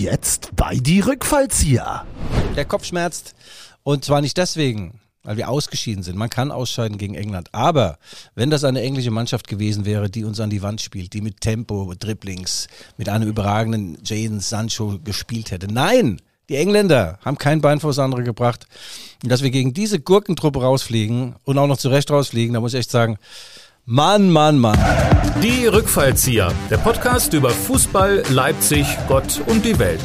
Jetzt 0.00 0.56
bei 0.56 0.76
die 0.76 1.00
Rückfallzieher. 1.00 2.06
Der 2.56 2.64
Kopf 2.64 2.86
schmerzt 2.86 3.34
und 3.82 4.02
zwar 4.02 4.22
nicht 4.22 4.38
deswegen, 4.38 4.98
weil 5.24 5.36
wir 5.36 5.50
ausgeschieden 5.50 6.02
sind. 6.02 6.16
Man 6.16 6.30
kann 6.30 6.50
ausscheiden 6.50 6.96
gegen 6.96 7.14
England. 7.14 7.50
Aber 7.52 7.98
wenn 8.34 8.48
das 8.48 8.64
eine 8.64 8.80
englische 8.80 9.10
Mannschaft 9.10 9.46
gewesen 9.46 9.84
wäre, 9.84 10.08
die 10.08 10.24
uns 10.24 10.40
an 10.40 10.48
die 10.48 10.62
Wand 10.62 10.80
spielt, 10.80 11.12
die 11.12 11.20
mit 11.20 11.42
Tempo, 11.42 11.92
Dribblings, 11.98 12.68
mit 12.96 13.10
einem 13.10 13.28
überragenden 13.28 13.98
Jaden 14.02 14.40
Sancho 14.40 14.98
gespielt 15.04 15.50
hätte. 15.50 15.66
Nein! 15.70 16.22
Die 16.48 16.56
Engländer 16.56 17.18
haben 17.22 17.36
kein 17.36 17.60
Bein 17.60 17.78
vor 17.78 17.90
das 17.90 17.98
andere 17.98 18.22
gebracht. 18.22 18.66
Und 19.22 19.30
dass 19.30 19.42
wir 19.42 19.50
gegen 19.50 19.74
diese 19.74 20.00
Gurkentruppe 20.00 20.62
rausfliegen 20.62 21.36
und 21.44 21.58
auch 21.58 21.66
noch 21.66 21.76
zurecht 21.76 22.10
rausfliegen, 22.10 22.54
da 22.54 22.60
muss 22.60 22.72
ich 22.72 22.80
echt 22.80 22.90
sagen, 22.90 23.18
Mann, 23.92 24.30
Mann, 24.30 24.56
Mann. 24.60 24.78
Die 25.42 25.66
Rückfallzieher, 25.66 26.52
der 26.70 26.76
Podcast 26.76 27.32
über 27.32 27.50
Fußball, 27.50 28.22
Leipzig, 28.28 28.86
Gott 29.08 29.42
und 29.48 29.64
die 29.64 29.76
Welt. 29.80 30.00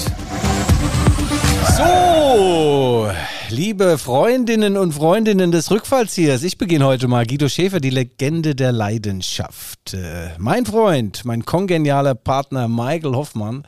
So, 1.77 3.07
liebe 3.49 3.99
Freundinnen 3.99 4.75
und 4.75 4.93
Freundinnen 4.93 5.51
des 5.51 5.69
Rückfallziehers, 5.69 6.41
ich 6.41 6.57
beginne 6.57 6.87
heute 6.87 7.07
mal. 7.07 7.27
Guido 7.27 7.47
Schäfer, 7.47 7.79
die 7.79 7.91
Legende 7.91 8.55
der 8.55 8.71
Leidenschaft. 8.71 9.93
Äh, 9.93 10.29
mein 10.39 10.65
Freund, 10.65 11.23
mein 11.23 11.45
kongenialer 11.45 12.15
Partner 12.15 12.67
Michael 12.67 13.13
Hoffmann 13.13 13.67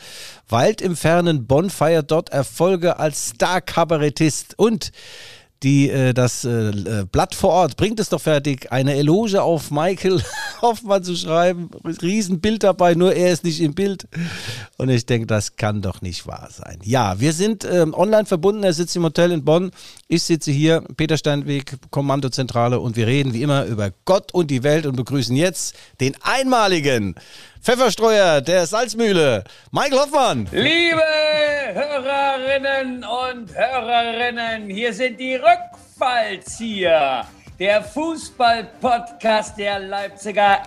weilt 0.49 0.81
im 0.81 0.95
fernen 0.95 1.45
Bonn, 1.45 1.70
feiert 1.70 2.09
dort 2.09 2.31
Erfolge 2.31 2.97
als 2.97 3.27
Star-Kabarettist 3.27 4.58
und 4.58 4.91
die 5.63 5.89
äh, 5.89 6.13
das 6.13 6.45
äh, 6.45 6.70
äh, 6.70 7.05
Blatt 7.11 7.34
vor 7.34 7.49
Ort 7.52 7.77
bringt 7.77 7.99
es 7.99 8.09
doch 8.09 8.21
fertig, 8.21 8.71
eine 8.71 8.95
Eloge 8.95 9.41
auf 9.41 9.71
Michael 9.71 10.21
Hoffmann 10.61 11.03
zu 11.03 11.16
schreiben. 11.16 11.70
Riesenbild 12.02 12.63
dabei, 12.63 12.93
nur 12.93 13.13
er 13.13 13.31
ist 13.31 13.43
nicht 13.43 13.61
im 13.61 13.73
Bild. 13.73 14.07
Und 14.77 14.89
ich 14.89 15.05
denke, 15.05 15.27
das 15.27 15.55
kann 15.55 15.81
doch 15.81 16.02
nicht 16.02 16.27
wahr 16.27 16.49
sein. 16.52 16.80
Ja, 16.83 17.20
wir 17.20 17.33
sind 17.33 17.66
ähm, 17.66 17.93
online 17.93 18.25
verbunden. 18.25 18.63
Er 18.63 18.73
sitzt 18.73 18.95
im 18.95 19.03
Hotel 19.03 19.31
in 19.31 19.44
Bonn. 19.44 19.72
Ich 20.08 20.23
sitze 20.23 20.52
hier, 20.52 20.83
Peter 20.95 21.17
Steinweg, 21.17 21.77
Kommandozentrale, 21.89 22.80
und 22.80 22.95
wir 22.95 23.08
reden 23.08 23.33
wie 23.33 23.42
immer 23.42 23.66
über 23.66 23.92
Gott 24.05 24.33
und 24.33 24.52
die 24.52 24.64
Welt 24.64 24.86
und 24.86 24.95
begrüßen 24.95 25.36
jetzt 25.36 25.75
den 25.99 26.16
einmaligen 26.21 27.16
Pfefferstreuer 27.68 28.40
der 28.40 28.66
Salzmühle, 28.66 29.44
Michael 29.72 30.00
Hoffmann. 30.00 30.48
Liebe 30.54 31.04
Hörerinnen 31.73 33.04
und 33.04 33.54
Hörerinnen, 33.54 34.70
hier 34.70 34.94
sind 34.94 35.20
die 35.20 35.36
Rückfallzieher, 35.36 37.28
der 37.60 37.84
Fußball-Podcast 37.84 39.58
der 39.58 39.80
Leipziger 39.80 40.64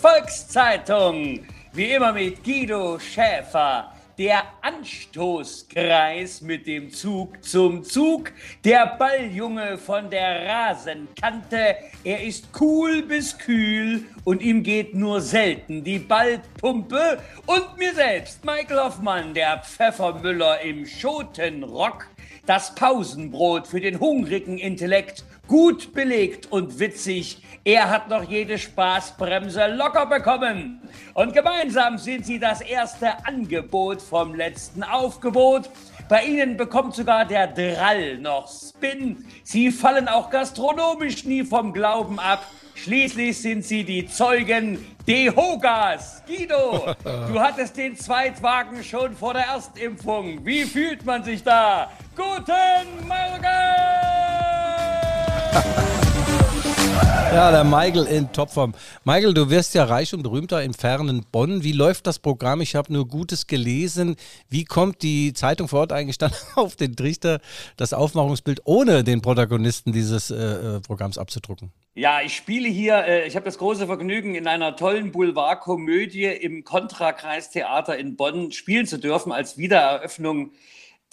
Volkszeitung. 0.00 1.40
Wie 1.74 1.90
immer 1.90 2.14
mit 2.14 2.42
Guido 2.42 2.98
Schäfer 2.98 3.93
der 4.18 4.44
Anstoßkreis 4.62 6.40
mit 6.40 6.66
dem 6.66 6.90
Zug 6.90 7.42
zum 7.44 7.82
Zug, 7.82 8.32
der 8.64 8.96
Balljunge 8.98 9.78
von 9.78 10.10
der 10.10 10.46
Rasenkante. 10.46 11.76
Er 12.04 12.22
ist 12.22 12.48
cool 12.60 13.02
bis 13.02 13.36
kühl 13.36 14.04
und 14.24 14.42
ihm 14.42 14.62
geht 14.62 14.94
nur 14.94 15.20
selten 15.20 15.82
die 15.82 15.98
Ballpumpe. 15.98 17.18
Und 17.46 17.76
mir 17.78 17.94
selbst, 17.94 18.44
Michael 18.44 18.78
Hoffmann, 18.78 19.34
der 19.34 19.58
Pfeffermüller 19.58 20.60
im 20.60 20.86
Schotenrock, 20.86 22.06
das 22.46 22.74
Pausenbrot 22.74 23.66
für 23.66 23.80
den 23.80 23.98
hungrigen 24.00 24.58
Intellekt, 24.58 25.24
gut 25.46 25.92
belegt 25.92 26.50
und 26.52 26.78
witzig. 26.78 27.42
Er 27.66 27.88
hat 27.88 28.10
noch 28.10 28.22
jede 28.24 28.58
Spaßbremse 28.58 29.68
locker 29.68 30.04
bekommen. 30.04 30.82
Und 31.14 31.32
gemeinsam 31.32 31.96
sind 31.96 32.26
sie 32.26 32.38
das 32.38 32.60
erste 32.60 33.24
Angebot 33.26 34.02
vom 34.02 34.34
letzten 34.34 34.82
Aufgebot. 34.82 35.70
Bei 36.06 36.24
ihnen 36.24 36.58
bekommt 36.58 36.94
sogar 36.94 37.24
der 37.24 37.46
Drall 37.46 38.18
noch 38.18 38.50
Spin. 38.50 39.24
Sie 39.44 39.70
fallen 39.72 40.08
auch 40.08 40.28
gastronomisch 40.28 41.24
nie 41.24 41.42
vom 41.42 41.72
Glauben 41.72 42.18
ab. 42.18 42.46
Schließlich 42.74 43.40
sind 43.40 43.64
sie 43.64 43.82
die 43.82 44.06
Zeugen 44.06 44.84
Dehogas. 45.08 46.22
Guido, 46.26 46.94
du 47.04 47.40
hattest 47.40 47.78
den 47.78 47.96
Zweitwagen 47.96 48.84
schon 48.84 49.16
vor 49.16 49.32
der 49.32 49.46
Erstimpfung. 49.46 50.44
Wie 50.44 50.64
fühlt 50.64 51.06
man 51.06 51.24
sich 51.24 51.42
da? 51.42 51.90
Guten 52.14 53.08
Morgen! 53.08 53.46
Ja, 57.34 57.50
der 57.50 57.64
Michael 57.64 58.06
in 58.06 58.30
Topform. 58.32 58.74
Michael, 59.02 59.34
du 59.34 59.50
wirst 59.50 59.74
ja 59.74 59.82
reich 59.82 60.14
und 60.14 60.22
berühmter 60.22 60.62
im 60.62 60.72
fernen 60.72 61.26
Bonn. 61.32 61.64
Wie 61.64 61.72
läuft 61.72 62.06
das 62.06 62.20
Programm? 62.20 62.60
Ich 62.60 62.76
habe 62.76 62.92
nur 62.92 63.08
Gutes 63.08 63.48
gelesen. 63.48 64.14
Wie 64.48 64.64
kommt 64.64 65.02
die 65.02 65.32
Zeitung 65.32 65.66
vor 65.66 65.80
Ort 65.80 65.92
eigentlich 65.92 66.16
dann 66.16 66.30
auf 66.54 66.76
den 66.76 66.94
Trichter, 66.94 67.40
das 67.76 67.92
Aufmachungsbild 67.92 68.60
ohne 68.66 69.02
den 69.02 69.20
Protagonisten 69.20 69.90
dieses 69.90 70.30
äh, 70.30 70.36
äh, 70.36 70.80
Programms 70.80 71.18
abzudrucken? 71.18 71.72
Ja, 71.96 72.20
ich 72.22 72.36
spiele 72.36 72.68
hier, 72.68 72.98
äh, 73.04 73.26
ich 73.26 73.34
habe 73.34 73.46
das 73.46 73.58
große 73.58 73.86
Vergnügen, 73.86 74.36
in 74.36 74.46
einer 74.46 74.76
tollen 74.76 75.10
Boulevardkomödie 75.10 76.26
im 76.26 76.62
Kontrakreistheater 76.62 77.98
in 77.98 78.14
Bonn 78.14 78.52
spielen 78.52 78.86
zu 78.86 78.96
dürfen 78.96 79.32
als 79.32 79.58
Wiedereröffnung 79.58 80.52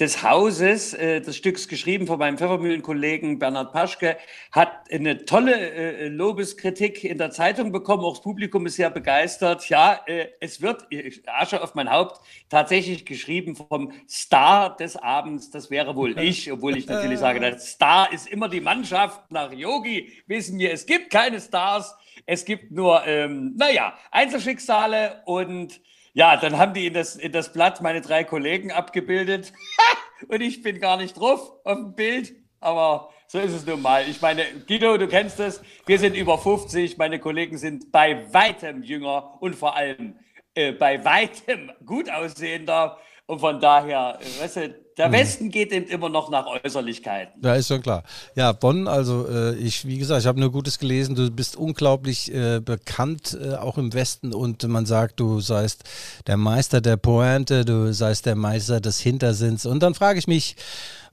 des 0.01 0.23
Hauses, 0.23 0.95
äh, 0.95 1.22
des 1.22 1.38
Stücks 1.38 1.67
geschrieben 1.67 2.07
von 2.07 2.17
meinem 2.17 2.35
Pfeffermühlenkollegen 2.35 3.38
Bernhard 3.38 3.72
Paschke, 3.72 4.17
hat 4.51 4.91
eine 4.91 5.25
tolle 5.25 5.53
äh, 5.56 6.07
Lobeskritik 6.07 7.03
in 7.03 7.19
der 7.19 7.29
Zeitung 7.29 7.72
bekommen. 7.72 8.03
Auch 8.03 8.16
das 8.16 8.23
Publikum 8.23 8.66
ist 8.66 8.78
sehr 8.78 8.90
begeistert. 8.90 9.69
Ja, 9.69 10.01
äh, 10.07 10.29
es 10.40 10.59
wird, 10.59 10.88
Asche 11.28 11.61
auf 11.61 11.75
mein 11.75 11.91
Haupt, 11.91 12.19
tatsächlich 12.50 13.06
geschrieben 13.06 13.56
vom 13.56 13.94
Star 14.09 14.75
des 14.75 14.97
Abends. 14.97 15.51
Das 15.51 15.69
wäre 15.69 15.95
wohl 15.95 16.17
ich, 16.17 16.51
obwohl 16.51 16.78
ich 16.78 16.88
natürlich 16.88 17.19
sage, 17.19 17.40
der 17.40 17.59
Star 17.59 18.11
ist 18.11 18.28
immer 18.28 18.50
die 18.50 18.61
Mannschaft. 18.61 19.31
Nach 19.31 19.53
Yogi 19.53 20.11
wissen 20.25 20.57
wir, 20.57 20.73
es 20.73 20.88
gibt 20.88 21.11
keine 21.11 21.40
Stars. 21.40 21.95
Es 22.25 22.44
gibt 22.44 22.72
nur, 22.72 23.06
ähm, 23.06 23.53
naja, 23.56 23.94
Einzelschicksale 24.09 25.22
und 25.25 25.79
ja, 26.13 26.38
dann 26.38 26.57
haben 26.57 26.73
die 26.73 26.88
in 26.88 26.94
das, 26.94 27.16
in 27.16 27.31
das 27.31 27.53
Blatt 27.53 27.81
meine 27.81 28.01
drei 28.01 28.23
Kollegen 28.23 28.72
abgebildet. 28.72 29.53
Und 30.27 30.41
ich 30.41 30.61
bin 30.61 30.79
gar 30.79 30.97
nicht 30.97 31.19
drauf 31.19 31.53
auf 31.63 31.77
dem 31.77 31.95
Bild, 31.95 32.33
aber 32.59 33.09
so 33.27 33.39
ist 33.39 33.53
es 33.53 33.66
nun 33.66 33.81
mal. 33.81 34.07
Ich 34.07 34.22
meine, 34.22 34.44
Guido, 34.67 34.97
du 34.97 35.07
kennst 35.07 35.39
es, 35.39 35.61
wir 35.85 35.97
sind 35.97 36.16
über 36.16 36.38
50, 36.38 36.97
meine 36.97 37.17
Kollegen 37.17 37.57
sind 37.57 37.91
bei 37.91 38.31
weitem 38.33 38.83
jünger 38.83 39.41
und 39.41 39.55
vor 39.55 39.75
allem 39.75 40.19
äh, 40.53 40.73
bei 40.73 41.03
weitem 41.03 41.72
gut 41.85 42.09
aussehender 42.09 42.99
und 43.31 43.40
von 43.40 43.62
daher, 43.62 44.19
weißt 44.42 44.58
du, 44.58 44.75
der 44.97 45.06
hm. 45.06 45.14
Westen 45.14 45.52
geht 45.52 45.72
eben 45.72 45.88
immer 45.88 46.09
noch 46.09 46.30
nach 46.30 46.47
Äußerlichkeiten. 46.47 47.42
Ja, 47.42 47.56
ist 47.56 47.69
schon 47.69 47.81
klar. 47.81 48.03
Ja, 48.36 48.52
Bonn, 48.52 48.90
also 48.90 49.25
äh, 49.25 49.56
ich, 49.56 49.88
wie 49.88 49.97
gesagt, 49.97 50.19
ich 50.19 50.28
habe 50.28 50.38
nur 50.38 50.52
Gutes 50.52 50.78
gelesen. 50.80 51.16
Du 51.16 51.31
bist 51.31 51.56
unglaublich 51.56 52.30
äh, 52.34 52.59
bekannt, 52.59 53.38
äh, 53.41 53.56
auch 53.56 53.78
im 53.78 53.94
Westen. 53.94 54.34
Und 54.34 54.68
man 54.68 54.86
sagt, 54.86 55.22
du 55.22 55.40
seist 55.40 55.86
der 56.28 56.36
Meister 56.36 56.81
der 56.81 56.97
Pointe, 56.97 57.64
du 57.64 57.94
seist 57.94 58.25
der 58.25 58.36
Meister 58.36 58.81
des 58.81 59.00
Hintersinns. 59.00 59.66
Und 59.66 59.81
dann 59.81 59.96
frage 59.96 60.20
ich 60.20 60.28
mich, 60.28 60.58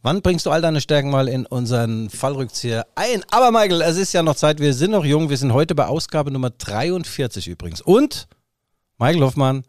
Wann 0.03 0.23
bringst 0.23 0.47
du 0.47 0.51
all 0.51 0.61
deine 0.61 0.81
Stärken 0.81 1.11
mal 1.11 1.28
in 1.28 1.47
unseren 1.47 2.11
Fallrückzieher 2.11 2.87
ein? 2.97 3.25
Aber 3.31 3.53
Michael, 3.53 3.83
es 3.83 3.97
ist 3.97 4.12
ja 4.12 4.23
noch 4.25 4.37
Zeit, 4.37 4.61
wir 4.61 4.73
sind 4.73 4.93
noch 4.93 5.05
jung, 5.05 5.28
wir 5.28 5.37
sind 5.37 5.53
heute 5.53 5.75
bei 5.75 5.87
Ausgabe 5.87 6.31
Nummer 6.31 6.51
43 6.51 7.49
übrigens. 7.49 7.81
Und, 7.81 8.28
Michael 8.97 9.23
Hoffmann, 9.23 9.65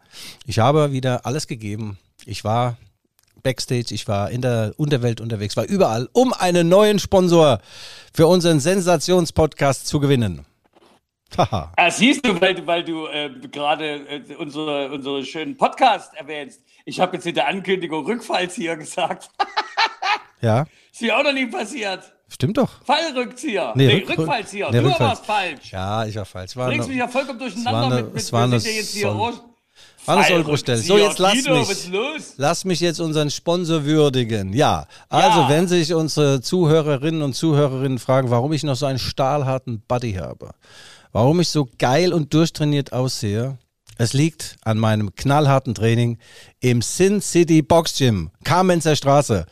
ich 0.46 0.60
habe 0.60 0.92
wieder 0.92 1.26
alles 1.26 1.48
gegeben. 1.48 1.98
Ich 2.26 2.44
war 2.44 2.76
Backstage, 3.42 3.94
ich 3.94 4.06
war 4.08 4.30
in 4.30 4.42
der 4.42 4.74
Unterwelt 4.76 5.20
unterwegs, 5.20 5.56
war 5.56 5.64
überall, 5.64 6.08
um 6.12 6.32
einen 6.32 6.68
neuen 6.68 6.98
Sponsor 6.98 7.60
für 8.12 8.26
unseren 8.26 8.60
Sensationspodcast 8.60 9.86
zu 9.86 10.00
gewinnen. 10.00 10.44
Haha. 11.36 11.72
ah, 11.76 11.90
siehst 11.90 12.26
du, 12.26 12.40
weil, 12.40 12.66
weil 12.66 12.82
du 12.82 13.06
äh, 13.06 13.30
gerade 13.52 14.06
äh, 14.08 14.34
unsere, 14.36 14.90
unsere 14.90 15.24
schönen 15.24 15.56
Podcast 15.56 16.12
erwähnst. 16.14 16.60
Ich 16.84 16.98
habe 16.98 17.16
jetzt 17.16 17.26
in 17.26 17.34
der 17.34 17.46
Ankündigung 17.46 18.04
Rückfallzieher 18.04 18.76
gesagt. 18.76 19.30
ja. 20.40 20.66
Ist 20.92 21.02
mir 21.02 21.16
auch 21.16 21.22
noch 21.22 21.32
nie 21.32 21.46
passiert. 21.46 22.12
Stimmt 22.28 22.58
doch. 22.58 22.84
Fallrückzieher. 22.84 23.72
Nee, 23.76 23.86
nee 23.86 24.04
Rück 24.04 24.18
Rückfallzieher. 24.18 24.70
Nee, 24.70 24.80
du 24.80 24.86
Rückfall. 24.86 25.08
warst 25.08 25.26
falsch. 25.26 25.72
Ja, 25.72 26.04
ich 26.04 26.16
war 26.16 26.24
falsch. 26.24 26.56
War 26.56 26.66
du 26.66 26.72
bringst 26.72 26.88
mich 26.88 26.98
ja 26.98 27.08
vollkommen 27.08 27.38
durcheinander 27.38 27.86
eine, 27.86 27.94
mit, 27.96 28.14
mit 28.14 28.22
es 28.22 28.32
war 28.32 28.44
eine, 28.44 28.56
jetzt 28.56 28.94
hier 28.94 29.08
raus. 29.08 29.42
Alles 30.06 30.30
Euro 30.30 30.56
stellen. 30.56 30.82
So, 30.82 30.98
jetzt 30.98 31.18
lass 31.18 31.34
mich. 31.34 31.90
Lass 32.36 32.64
mich 32.64 32.80
jetzt 32.80 33.00
unseren 33.00 33.30
Sponsor 33.30 33.84
würdigen. 33.84 34.52
Ja, 34.52 34.86
also 35.08 35.40
ja. 35.40 35.48
wenn 35.48 35.68
sich 35.68 35.94
unsere 35.94 36.40
Zuhörerinnen 36.40 37.22
und 37.22 37.34
Zuhörerinnen 37.34 37.98
fragen, 37.98 38.30
warum 38.30 38.52
ich 38.52 38.62
noch 38.62 38.76
so 38.76 38.86
einen 38.86 38.98
stahlharten 38.98 39.82
Buddy 39.86 40.14
habe, 40.14 40.50
warum 41.12 41.40
ich 41.40 41.48
so 41.48 41.68
geil 41.78 42.12
und 42.12 42.32
durchtrainiert 42.34 42.92
aussehe, 42.92 43.58
Es 44.00 44.14
liegt 44.14 44.56
an 44.64 44.78
meinem 44.78 45.14
knallharten 45.14 45.74
Training 45.74 46.16
im 46.60 46.80
Sin 46.80 47.20
City 47.20 47.60
Box 47.60 47.98
Gym, 47.98 48.30
Kamenzer 48.44 48.96
Straße. 48.96 49.44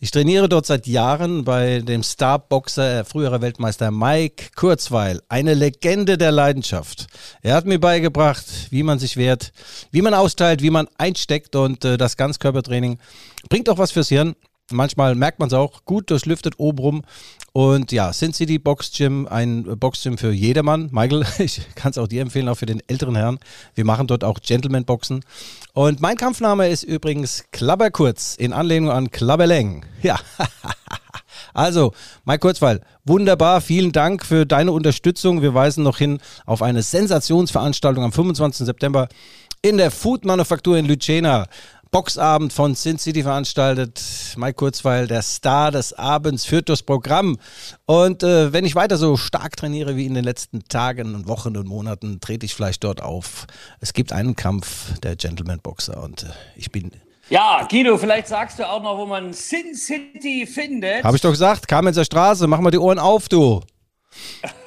Ich 0.00 0.10
trainiere 0.10 0.48
dort 0.48 0.66
seit 0.66 0.88
Jahren 0.88 1.44
bei 1.44 1.78
dem 1.78 2.02
Starboxer, 2.02 2.98
äh, 2.98 3.04
früherer 3.04 3.40
Weltmeister 3.40 3.92
Mike 3.92 4.46
Kurzweil, 4.56 5.22
eine 5.28 5.54
Legende 5.54 6.18
der 6.18 6.32
Leidenschaft. 6.32 7.06
Er 7.40 7.54
hat 7.54 7.66
mir 7.66 7.78
beigebracht, 7.78 8.44
wie 8.70 8.82
man 8.82 8.98
sich 8.98 9.16
wehrt, 9.16 9.52
wie 9.92 10.02
man 10.02 10.12
austeilt, 10.12 10.60
wie 10.60 10.70
man 10.70 10.88
einsteckt 10.98 11.54
und 11.54 11.84
äh, 11.84 11.96
das 11.96 12.16
Ganzkörpertraining 12.16 12.98
bringt 13.48 13.68
auch 13.68 13.78
was 13.78 13.92
fürs 13.92 14.08
Hirn. 14.08 14.34
Manchmal 14.72 15.14
merkt 15.14 15.40
man 15.40 15.48
es 15.48 15.54
auch 15.54 15.84
gut 15.84 16.10
durchlüftet 16.10 16.54
obenrum. 16.56 17.02
Und 17.52 17.92
ja, 17.92 18.12
City 18.12 18.58
Box 18.58 18.90
Gym, 18.96 19.28
ein 19.28 19.78
Boxgym 19.78 20.16
für 20.16 20.32
jedermann. 20.32 20.88
Michael, 20.90 21.24
ich 21.38 21.60
kann 21.74 21.90
es 21.90 21.98
auch 21.98 22.08
dir 22.08 22.22
empfehlen, 22.22 22.48
auch 22.48 22.56
für 22.56 22.66
den 22.66 22.82
älteren 22.88 23.14
Herrn. 23.14 23.38
Wir 23.74 23.84
machen 23.84 24.06
dort 24.06 24.24
auch 24.24 24.40
Gentleman-Boxen. 24.40 25.22
Und 25.74 26.00
mein 26.00 26.16
Kampfname 26.16 26.68
ist 26.68 26.82
übrigens 26.82 27.44
Klabberkurz, 27.52 28.36
in 28.36 28.52
Anlehnung 28.54 28.90
an 28.90 29.10
Klabberleng. 29.10 29.84
Ja, 30.02 30.18
also, 31.54 31.92
Mike 32.24 32.40
Kurzweil, 32.40 32.80
wunderbar. 33.04 33.60
Vielen 33.60 33.92
Dank 33.92 34.24
für 34.24 34.46
deine 34.46 34.72
Unterstützung. 34.72 35.42
Wir 35.42 35.52
weisen 35.52 35.84
noch 35.84 35.98
hin 35.98 36.20
auf 36.46 36.62
eine 36.62 36.82
Sensationsveranstaltung 36.82 38.02
am 38.02 38.12
25. 38.12 38.64
September 38.64 39.08
in 39.62 39.78
der 39.78 39.90
Food 39.90 40.24
Manufaktur 40.24 40.76
in 40.76 40.86
Lucena. 40.86 41.46
Boxabend 41.94 42.52
von 42.52 42.74
Sin 42.74 42.98
City 42.98 43.22
veranstaltet. 43.22 44.02
Mike 44.36 44.54
Kurzweil, 44.54 45.06
der 45.06 45.22
Star 45.22 45.70
des 45.70 45.92
Abends, 45.92 46.44
führt 46.44 46.68
das 46.68 46.82
Programm. 46.82 47.38
Und 47.86 48.24
äh, 48.24 48.52
wenn 48.52 48.64
ich 48.64 48.74
weiter 48.74 48.96
so 48.96 49.16
stark 49.16 49.56
trainiere 49.56 49.94
wie 49.94 50.04
in 50.04 50.14
den 50.14 50.24
letzten 50.24 50.64
Tagen 50.64 51.14
und 51.14 51.28
Wochen 51.28 51.56
und 51.56 51.68
Monaten, 51.68 52.18
trete 52.18 52.46
ich 52.46 52.54
vielleicht 52.56 52.82
dort 52.82 53.00
auf. 53.00 53.46
Es 53.78 53.92
gibt 53.92 54.10
einen 54.10 54.34
Kampf 54.34 54.98
der 55.04 55.14
Gentleman 55.14 55.60
Boxer 55.60 56.02
und 56.02 56.24
äh, 56.24 56.30
ich 56.56 56.72
bin 56.72 56.90
ja, 57.30 57.64
Guido, 57.70 57.96
vielleicht 57.96 58.26
sagst 58.26 58.58
du 58.58 58.68
auch 58.68 58.82
noch, 58.82 58.98
wo 58.98 59.06
man 59.06 59.32
Sin 59.32 59.76
City 59.76 60.48
findet. 60.52 61.04
Habe 61.04 61.16
ich 61.16 61.22
doch 61.22 61.30
gesagt, 61.30 61.68
Kamenzer 61.68 62.04
Straße, 62.04 62.48
mach 62.48 62.58
mal 62.58 62.72
die 62.72 62.78
Ohren 62.78 62.98
auf, 62.98 63.28
du. 63.28 63.60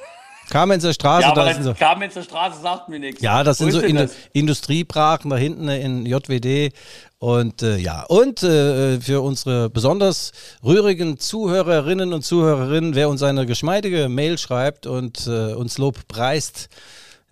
Kamenzer 0.50 0.92
Straße. 0.92 1.28
Ja, 1.28 1.34
da 1.34 1.62
so, 1.62 1.74
Kamenzer 1.74 2.22
Straße 2.22 2.60
sagt 2.60 2.88
mir 2.88 2.98
nichts. 2.98 3.20
Ja, 3.22 3.44
das 3.44 3.60
Wo 3.60 3.64
sind 3.64 3.72
so 3.72 3.80
Indu 3.80 4.02
das? 4.02 4.12
Industriebrachen 4.32 5.30
da 5.30 5.36
hinten 5.36 5.68
in 5.68 6.06
JWD. 6.06 6.72
Und 7.18 7.62
äh, 7.62 7.76
ja, 7.78 8.04
und 8.04 8.42
äh, 8.42 9.00
für 9.00 9.22
unsere 9.22 9.68
besonders 9.70 10.32
rührigen 10.64 11.18
Zuhörerinnen 11.18 12.12
und 12.12 12.24
Zuhörerinnen, 12.24 12.94
wer 12.94 13.08
uns 13.08 13.22
eine 13.22 13.44
geschmeidige 13.44 14.08
Mail 14.08 14.38
schreibt 14.38 14.86
und 14.86 15.26
äh, 15.26 15.52
uns 15.54 15.78
Lob 15.78 16.06
preist, 16.06 16.68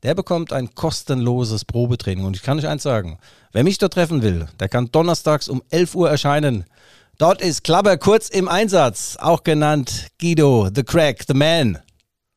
der 0.03 0.15
bekommt 0.15 0.53
ein 0.53 0.75
kostenloses 0.75 1.65
Probetraining. 1.65 2.25
Und 2.25 2.37
ich 2.37 2.43
kann 2.43 2.59
euch 2.59 2.67
eins 2.67 2.83
sagen, 2.83 3.19
wer 3.53 3.65
mich 3.65 3.79
dort 3.79 3.95
treffen 3.95 4.23
will, 4.23 4.47
der 4.59 4.69
kann 4.69 4.91
donnerstags 4.91 5.49
um 5.49 5.63
11 5.71 5.95
Uhr 5.95 6.11
erscheinen. 6.11 6.65
Dort 7.19 7.41
ist 7.41 7.65
Klabber 7.65 7.97
kurz 7.97 8.29
im 8.29 8.47
Einsatz, 8.47 9.17
auch 9.19 9.43
genannt 9.43 10.09
Guido, 10.21 10.69
The 10.75 10.83
Crack, 10.83 11.25
The 11.27 11.35
Man. 11.35 11.79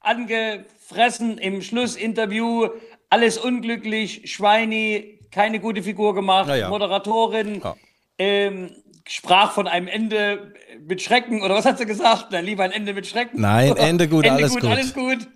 angefressen 0.00 1.38
im 1.38 1.62
Schlussinterview, 1.62 2.68
alles 3.10 3.38
unglücklich, 3.38 4.32
Schweini, 4.32 5.20
keine 5.30 5.60
gute 5.60 5.82
Figur 5.82 6.14
gemacht, 6.14 6.48
ja. 6.48 6.68
Moderatorin 6.68 7.60
ja. 7.62 7.76
ähm, 8.18 8.70
sprach 9.06 9.52
von 9.52 9.66
einem 9.66 9.88
Ende 9.88 10.54
mit 10.86 11.02
Schrecken, 11.02 11.42
oder 11.42 11.54
was 11.54 11.64
hat 11.64 11.78
sie 11.78 11.86
gesagt? 11.86 12.26
Na, 12.30 12.40
lieber 12.40 12.64
ein 12.64 12.72
Ende 12.72 12.94
mit 12.94 13.06
Schrecken. 13.06 13.40
Nein, 13.40 13.76
Ende 13.76 14.08
gut, 14.08 14.24
Ende 14.24 14.38
alles 14.38 14.52
gut, 14.52 14.60
gut. 14.62 14.70
Alles 14.70 14.94
gut. 14.94 15.28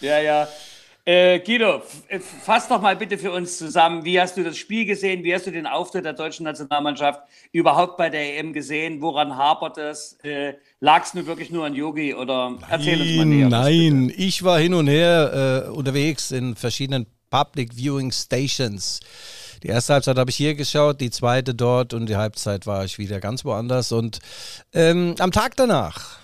Ja, 0.00 0.18
ja. 0.18 0.48
Äh, 1.08 1.38
Guido, 1.38 1.82
äh, 2.08 2.18
fass 2.18 2.66
doch 2.66 2.80
mal 2.82 2.96
bitte 2.96 3.16
für 3.16 3.30
uns 3.30 3.58
zusammen. 3.58 4.04
Wie 4.04 4.20
hast 4.20 4.36
du 4.36 4.42
das 4.42 4.56
Spiel 4.56 4.84
gesehen? 4.84 5.22
Wie 5.22 5.32
hast 5.32 5.46
du 5.46 5.52
den 5.52 5.64
Auftritt 5.64 6.04
der 6.04 6.14
deutschen 6.14 6.42
Nationalmannschaft 6.42 7.20
überhaupt 7.52 7.96
bei 7.96 8.10
der 8.10 8.40
EM 8.40 8.52
gesehen? 8.52 9.00
Woran 9.00 9.36
hapert 9.36 9.78
es? 9.78 10.18
Äh, 10.24 10.54
Lag 10.80 11.04
es 11.04 11.14
nur 11.14 11.26
wirklich 11.26 11.50
nur 11.50 11.64
an 11.64 11.74
Yogi 11.74 12.12
oder 12.12 12.58
erzähl 12.68 13.00
uns 13.00 13.16
mal 13.18 13.24
näher. 13.24 13.48
Nein, 13.48 14.12
ich 14.16 14.42
war 14.42 14.58
hin 14.58 14.74
und 14.74 14.88
her 14.88 15.64
äh, 15.66 15.70
unterwegs 15.70 16.32
in 16.32 16.56
verschiedenen 16.56 17.06
Public 17.30 17.74
Viewing 17.74 18.10
Stations. 18.10 18.98
Die 19.62 19.68
erste 19.68 19.94
Halbzeit 19.94 20.18
habe 20.18 20.30
ich 20.30 20.36
hier 20.36 20.56
geschaut, 20.56 21.00
die 21.00 21.10
zweite 21.10 21.54
dort 21.54 21.94
und 21.94 22.08
die 22.08 22.16
Halbzeit 22.16 22.66
war 22.66 22.84
ich 22.84 22.98
wieder 22.98 23.20
ganz 23.20 23.44
woanders. 23.44 23.92
Und 23.92 24.18
ähm, 24.74 25.14
am 25.20 25.30
Tag 25.30 25.56
danach 25.56 26.18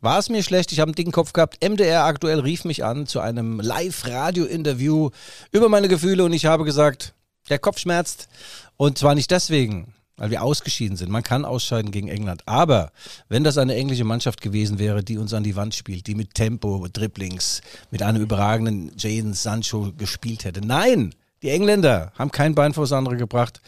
war 0.00 0.18
es 0.18 0.28
mir 0.28 0.42
schlecht, 0.42 0.72
ich 0.72 0.80
habe 0.80 0.88
einen 0.88 0.94
dicken 0.94 1.12
Kopf 1.12 1.32
gehabt. 1.32 1.62
MDR 1.66 2.04
aktuell 2.04 2.40
rief 2.40 2.64
mich 2.64 2.84
an 2.84 3.06
zu 3.06 3.20
einem 3.20 3.60
Live-Radio-Interview 3.60 5.10
über 5.52 5.68
meine 5.68 5.88
Gefühle 5.88 6.24
und 6.24 6.32
ich 6.32 6.46
habe 6.46 6.64
gesagt, 6.64 7.14
der 7.48 7.58
Kopf 7.58 7.78
schmerzt. 7.78 8.28
Und 8.76 8.98
zwar 8.98 9.14
nicht 9.14 9.30
deswegen, 9.30 9.94
weil 10.16 10.30
wir 10.30 10.42
ausgeschieden 10.42 10.96
sind. 10.96 11.10
Man 11.10 11.22
kann 11.22 11.44
ausscheiden 11.44 11.90
gegen 11.90 12.08
England. 12.08 12.42
Aber 12.46 12.92
wenn 13.28 13.44
das 13.44 13.58
eine 13.58 13.74
englische 13.74 14.04
Mannschaft 14.04 14.40
gewesen 14.40 14.78
wäre, 14.78 15.02
die 15.02 15.18
uns 15.18 15.32
an 15.32 15.44
die 15.44 15.56
Wand 15.56 15.74
spielt, 15.74 16.06
die 16.06 16.14
mit 16.14 16.34
Tempo, 16.34 16.86
Dribblings, 16.92 17.62
mit 17.90 18.02
einem 18.02 18.22
überragenden 18.22 18.92
Jaden 18.96 19.34
Sancho 19.34 19.92
gespielt 19.96 20.44
hätte. 20.44 20.60
Nein! 20.60 21.14
Die 21.42 21.50
Engländer 21.50 22.12
haben 22.18 22.30
kein 22.30 22.54
Bein 22.54 22.72
vor 22.72 22.84
das 22.84 22.92
andere 22.92 23.16
gebracht. 23.16 23.60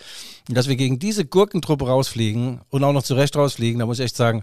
Und 0.49 0.57
dass 0.57 0.69
wir 0.69 0.77
gegen 0.77 0.99
diese 0.99 1.27
Gurkentruppe 1.27 1.87
rausfliegen 1.87 2.63
und 2.71 2.83
auch 2.83 2.95
noch 2.95 3.03
zurecht 3.03 3.37
rausfliegen, 3.37 3.79
da 3.79 3.87
muss 3.87 3.99
ich 3.99 4.07
echt 4.07 4.17
sagen, 4.17 4.43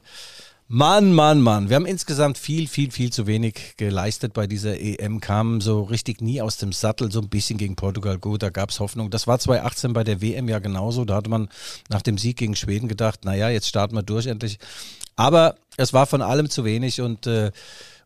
Mann, 0.67 1.13
Mann, 1.13 1.41
Mann. 1.41 1.69
Wir 1.69 1.75
haben 1.75 1.85
insgesamt 1.85 2.39
viel, 2.39 2.67
viel, 2.67 2.89
viel 2.89 3.13
zu 3.13 3.27
wenig 3.27 3.75
geleistet 3.77 4.33
bei 4.33 4.47
dieser 4.47 4.79
EM. 4.79 5.19
Kamen 5.19 5.61
so 5.61 5.83
richtig 5.83 6.21
nie 6.21 6.41
aus 6.41 6.57
dem 6.57 6.73
Sattel, 6.73 7.11
so 7.11 7.21
ein 7.21 7.29
bisschen 7.29 7.59
gegen 7.59 7.75
Portugal. 7.75 8.17
Gut, 8.17 8.41
da 8.41 8.49
gab 8.49 8.71
es 8.71 8.79
Hoffnung. 8.79 9.11
Das 9.11 9.27
war 9.27 9.37
2018 9.37 9.93
bei 9.93 10.03
der 10.03 10.21
WM 10.21 10.49
ja 10.49 10.57
genauso. 10.57 11.05
Da 11.05 11.17
hatte 11.17 11.29
man 11.29 11.49
nach 11.89 12.01
dem 12.01 12.17
Sieg 12.17 12.37
gegen 12.37 12.55
Schweden 12.55 12.87
gedacht, 12.87 13.25
naja, 13.25 13.49
jetzt 13.49 13.67
starten 13.67 13.93
wir 13.93 14.01
durch 14.01 14.25
endlich. 14.25 14.57
Aber 15.15 15.53
es 15.77 15.93
war 15.93 16.07
von 16.07 16.23
allem 16.23 16.49
zu 16.49 16.65
wenig 16.65 16.99
und 16.99 17.27
äh, 17.27 17.51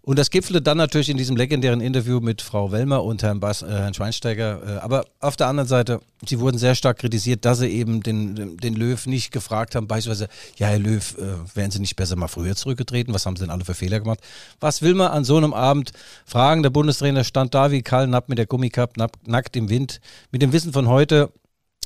und 0.10 0.18
das 0.18 0.32
gipfelte 0.32 0.60
dann 0.60 0.80
natürlich 0.80 1.10
in 1.10 1.18
diesem 1.18 1.36
legendären 1.36 1.82
Interview 1.82 2.20
mit 2.20 2.42
Frau 2.42 2.72
Wellmer 2.72 3.04
und 3.04 3.22
Herrn, 3.22 3.40
Bas, 3.40 3.62
äh, 3.62 3.68
Herrn 3.68 3.94
Schweinsteiger. 3.94 4.78
Äh, 4.78 4.80
aber 4.80 5.06
auf 5.20 5.38
der 5.38 5.46
anderen 5.46 5.68
Seite, 5.70 6.02
sie 6.26 6.40
wurden 6.40 6.58
sehr 6.58 6.74
stark 6.74 6.98
kritisiert, 6.98 7.46
dass 7.46 7.60
sie 7.60 7.68
eben 7.68 8.02
den, 8.02 8.58
den 8.58 8.74
Löw 8.74 9.06
nicht 9.06 9.32
gefragt 9.32 9.76
haben, 9.76 9.88
beispielsweise, 9.88 10.28
ja, 10.58 10.66
Herr 10.66 10.80
Löw, 10.80 11.16
äh, 11.20 11.56
wären 11.56 11.70
Sie 11.70 11.78
nicht 11.78 11.96
besser 11.96 12.16
mal 12.16 12.28
früher 12.28 12.56
zurückgetreten? 12.56 13.14
Was 13.14 13.28
haben 13.28 13.36
Sie 13.36 13.44
denn 13.44 13.52
alle 13.52 13.66
für 13.66 13.76
Fehler 13.76 14.00
gemacht? 14.00 14.20
Was 14.60 14.82
will 14.82 14.96
man 14.96 15.12
an 15.12 15.26
so 15.26 15.38
einem 15.38 15.54
Abend 15.54 15.92
fragen? 16.26 16.64
Der 16.64 16.72
Bundestrainer 16.72 17.24
stand 17.24 17.54
da 17.54 17.70
wie 17.70 17.84
Karl 17.84 18.08
Napp 18.08 18.30
mit 18.30 18.40
der 18.40 18.48
Gummikapp, 18.48 18.98
nackt 19.28 19.56
im 19.56 19.70
Wind. 19.70 20.02
Mit 20.32 20.42
dem 20.42 20.52
Wissen 20.54 20.74
von 20.74 20.88
heute 20.88 21.32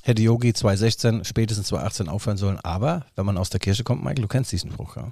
hätte 0.01 0.21
Yogi 0.21 0.53
2016, 0.53 1.25
spätestens 1.25 1.67
2018 1.67 2.07
aufhören 2.07 2.37
sollen. 2.37 2.59
Aber 2.63 3.05
wenn 3.17 3.25
man 3.25 3.37
aus 3.37 3.49
der 3.49 3.59
Kirche 3.59 3.83
kommt, 3.83 4.01
Michael, 4.01 4.21
du 4.21 4.27
kennst 4.29 4.53
diesen 4.53 4.71
Spruch, 4.71 4.95
ja? 4.95 5.11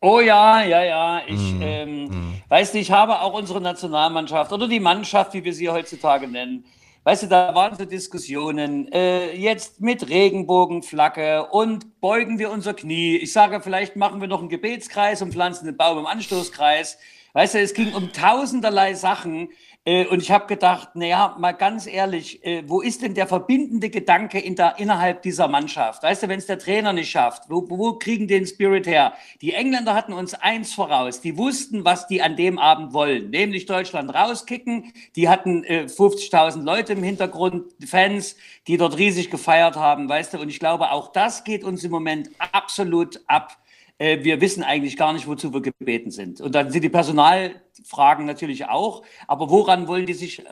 Oh 0.00 0.20
ja, 0.20 0.62
ja, 0.62 0.84
ja. 0.84 1.22
Ich 1.26 1.54
mm, 1.54 1.62
ähm, 1.62 2.04
mm. 2.04 2.42
weiß 2.48 2.74
nicht, 2.74 2.88
ich 2.88 2.92
habe 2.92 3.20
auch 3.20 3.32
unsere 3.32 3.60
Nationalmannschaft 3.60 4.52
oder 4.52 4.68
die 4.68 4.80
Mannschaft, 4.80 5.32
wie 5.34 5.42
wir 5.42 5.54
sie 5.54 5.70
heutzutage 5.70 6.28
nennen. 6.28 6.64
Weißt 7.04 7.22
du, 7.22 7.28
da 7.28 7.54
waren 7.54 7.76
so 7.76 7.84
Diskussionen, 7.84 8.90
äh, 8.92 9.32
jetzt 9.32 9.80
mit 9.80 10.08
Regenbogenflagge 10.08 11.46
und 11.46 12.00
beugen 12.00 12.38
wir 12.38 12.50
unser 12.50 12.74
Knie. 12.74 13.16
Ich 13.16 13.32
sage, 13.32 13.60
vielleicht 13.60 13.94
machen 13.94 14.20
wir 14.20 14.28
noch 14.28 14.40
einen 14.40 14.48
Gebetskreis 14.48 15.22
und 15.22 15.32
pflanzen 15.32 15.68
einen 15.68 15.76
Baum 15.76 15.98
im 15.98 16.06
Anstoßkreis. 16.06 16.98
Weißt 17.32 17.54
du, 17.54 17.60
es 17.60 17.74
ging 17.74 17.94
um 17.94 18.12
tausenderlei 18.12 18.94
Sachen. 18.94 19.50
Äh, 19.86 20.06
und 20.06 20.20
ich 20.20 20.32
habe 20.32 20.46
gedacht, 20.46 20.96
naja, 20.96 21.36
mal 21.38 21.52
ganz 21.52 21.86
ehrlich, 21.86 22.44
äh, 22.44 22.64
wo 22.66 22.80
ist 22.80 23.02
denn 23.02 23.14
der 23.14 23.28
verbindende 23.28 23.88
Gedanke 23.88 24.40
in 24.40 24.56
der, 24.56 24.78
innerhalb 24.78 25.22
dieser 25.22 25.46
Mannschaft? 25.46 26.02
Weißt 26.02 26.24
du, 26.24 26.28
wenn 26.28 26.40
es 26.40 26.46
der 26.46 26.58
Trainer 26.58 26.92
nicht 26.92 27.08
schafft, 27.08 27.44
wo, 27.48 27.64
wo 27.70 27.92
kriegen 27.92 28.26
den 28.26 28.46
Spirit 28.46 28.88
her? 28.88 29.12
Die 29.40 29.54
Engländer 29.54 29.94
hatten 29.94 30.12
uns 30.12 30.34
eins 30.34 30.74
voraus. 30.74 31.20
Die 31.20 31.38
wussten, 31.38 31.84
was 31.84 32.08
die 32.08 32.20
an 32.20 32.34
dem 32.34 32.58
Abend 32.58 32.92
wollen, 32.92 33.30
nämlich 33.30 33.66
Deutschland 33.66 34.12
rauskicken. 34.12 34.92
Die 35.14 35.28
hatten 35.28 35.62
äh, 35.62 35.86
50.000 35.88 36.64
Leute 36.64 36.94
im 36.94 37.04
Hintergrund, 37.04 37.72
Fans, 37.86 38.36
die 38.66 38.78
dort 38.78 38.98
riesig 38.98 39.30
gefeiert 39.30 39.76
haben, 39.76 40.08
weißt 40.08 40.34
du. 40.34 40.40
Und 40.40 40.48
ich 40.48 40.58
glaube, 40.58 40.90
auch 40.90 41.12
das 41.12 41.44
geht 41.44 41.62
uns 41.62 41.84
im 41.84 41.92
Moment 41.92 42.30
absolut 42.52 43.20
ab 43.28 43.56
äh, 43.98 44.22
wir 44.22 44.40
wissen 44.40 44.62
eigentlich 44.62 44.96
gar 44.96 45.12
nicht, 45.12 45.26
wozu 45.26 45.52
wir 45.52 45.62
gebeten 45.62 46.10
sind. 46.10 46.40
Und 46.40 46.54
dann 46.54 46.70
sind 46.70 46.82
die 46.82 46.88
Personalfragen 46.88 48.26
natürlich 48.26 48.66
auch. 48.66 49.02
Aber 49.26 49.50
woran 49.50 49.88
wollen 49.88 50.06
die 50.06 50.14
sich 50.14 50.40
äh, 50.40 50.44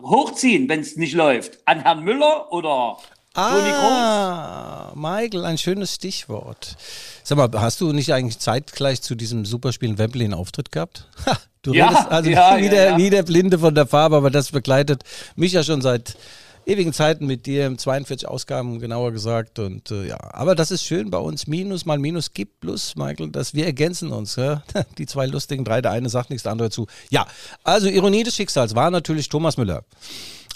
hochziehen, 0.00 0.68
wenn 0.68 0.80
es 0.80 0.96
nicht 0.96 1.14
läuft? 1.14 1.58
An 1.64 1.80
Herrn 1.80 2.04
Müller 2.04 2.52
oder 2.52 2.98
Toni 3.34 3.70
Ah, 3.70 4.92
Michael, 4.96 5.44
ein 5.44 5.58
schönes 5.58 5.94
Stichwort. 5.94 6.76
Sag 7.22 7.38
mal, 7.38 7.50
hast 7.60 7.80
du 7.80 7.92
nicht 7.92 8.12
eigentlich 8.12 8.38
zeitgleich 8.38 9.02
zu 9.02 9.14
diesem 9.14 9.44
Superspiel 9.44 9.90
in 9.90 9.98
Wembley 9.98 10.24
einen 10.24 10.34
Auftritt 10.34 10.72
gehabt? 10.72 11.08
Ha, 11.26 11.38
du 11.62 11.74
Ja, 11.74 11.88
redest 11.88 12.08
also 12.08 12.30
ja, 12.30 12.56
wie, 12.58 12.64
ja, 12.64 12.70
der, 12.70 12.96
wie 12.96 13.10
der 13.10 13.22
Blinde 13.22 13.58
von 13.58 13.74
der 13.74 13.86
Farbe, 13.86 14.16
aber 14.16 14.30
das 14.30 14.50
begleitet 14.50 15.02
mich 15.36 15.52
ja 15.52 15.62
schon 15.62 15.82
seit 15.82 16.16
ewigen 16.68 16.92
Zeiten 16.92 17.26
mit 17.26 17.46
dir, 17.46 17.76
42 17.76 18.28
Ausgaben 18.28 18.78
genauer 18.78 19.12
gesagt. 19.12 19.58
Und 19.58 19.90
äh, 19.90 20.06
ja, 20.06 20.18
aber 20.20 20.54
das 20.54 20.70
ist 20.70 20.84
schön 20.84 21.10
bei 21.10 21.18
uns. 21.18 21.46
Minus 21.46 21.86
mal 21.86 21.98
Minus 21.98 22.32
gibt 22.32 22.60
Plus, 22.60 22.94
Michael, 22.94 23.30
dass 23.30 23.54
wir 23.54 23.64
ergänzen 23.64 24.12
uns. 24.12 24.36
Ja? 24.36 24.62
Die 24.98 25.06
zwei 25.06 25.26
lustigen 25.26 25.64
drei, 25.64 25.80
der 25.80 25.92
eine 25.92 26.08
sagt 26.08 26.30
nichts, 26.30 26.42
der 26.42 26.52
andere 26.52 26.70
zu. 26.70 26.86
Ja, 27.10 27.26
also 27.64 27.88
Ironie 27.88 28.22
des 28.22 28.36
Schicksals 28.36 28.74
war 28.74 28.90
natürlich 28.90 29.28
Thomas 29.28 29.56
Müller. 29.56 29.84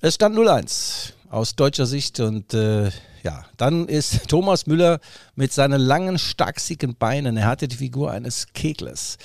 Es 0.02 0.16
stand 0.16 0.36
0-1 0.36 1.12
aus 1.32 1.56
deutscher 1.56 1.86
Sicht 1.86 2.20
und 2.20 2.52
äh, 2.52 2.90
ja, 3.22 3.44
dann 3.56 3.88
ist 3.88 4.20
Thomas 4.28 4.66
Müller 4.66 5.00
mit 5.34 5.52
seinen 5.52 5.80
langen, 5.80 6.18
stachsigen 6.18 6.94
Beinen, 6.94 7.38
er 7.38 7.46
hatte 7.46 7.68
die 7.68 7.76
Figur 7.76 8.10
eines 8.10 8.48
Keglers, 8.52 9.16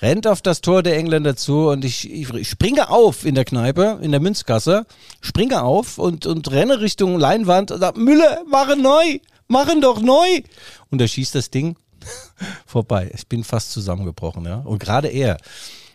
rennt 0.00 0.28
auf 0.28 0.42
das 0.42 0.60
Tor 0.60 0.84
der 0.84 0.96
Engländer 0.96 1.36
zu 1.36 1.68
und 1.68 1.84
ich, 1.84 2.10
ich, 2.10 2.48
springe 2.48 2.88
auf 2.88 3.26
in 3.26 3.34
der 3.34 3.44
Kneipe, 3.44 3.98
in 4.00 4.12
der 4.12 4.20
Münzgasse, 4.20 4.86
springe 5.20 5.62
auf 5.62 5.98
und, 5.98 6.24
und 6.24 6.50
renne 6.52 6.80
Richtung 6.80 7.18
Leinwand 7.18 7.72
und 7.72 7.80
sage, 7.80 7.98
Müller, 7.98 8.42
mache 8.48 8.76
neu, 8.76 9.18
machen 9.48 9.80
doch 9.80 10.00
neu. 10.00 10.42
Und 10.90 11.00
er 11.00 11.08
schießt 11.08 11.34
das 11.34 11.50
Ding 11.50 11.76
vorbei. 12.66 13.10
Ich 13.12 13.26
bin 13.26 13.42
fast 13.42 13.72
zusammengebrochen, 13.72 14.44
ja. 14.44 14.58
Und 14.58 14.78
gerade 14.78 15.08
er. 15.08 15.36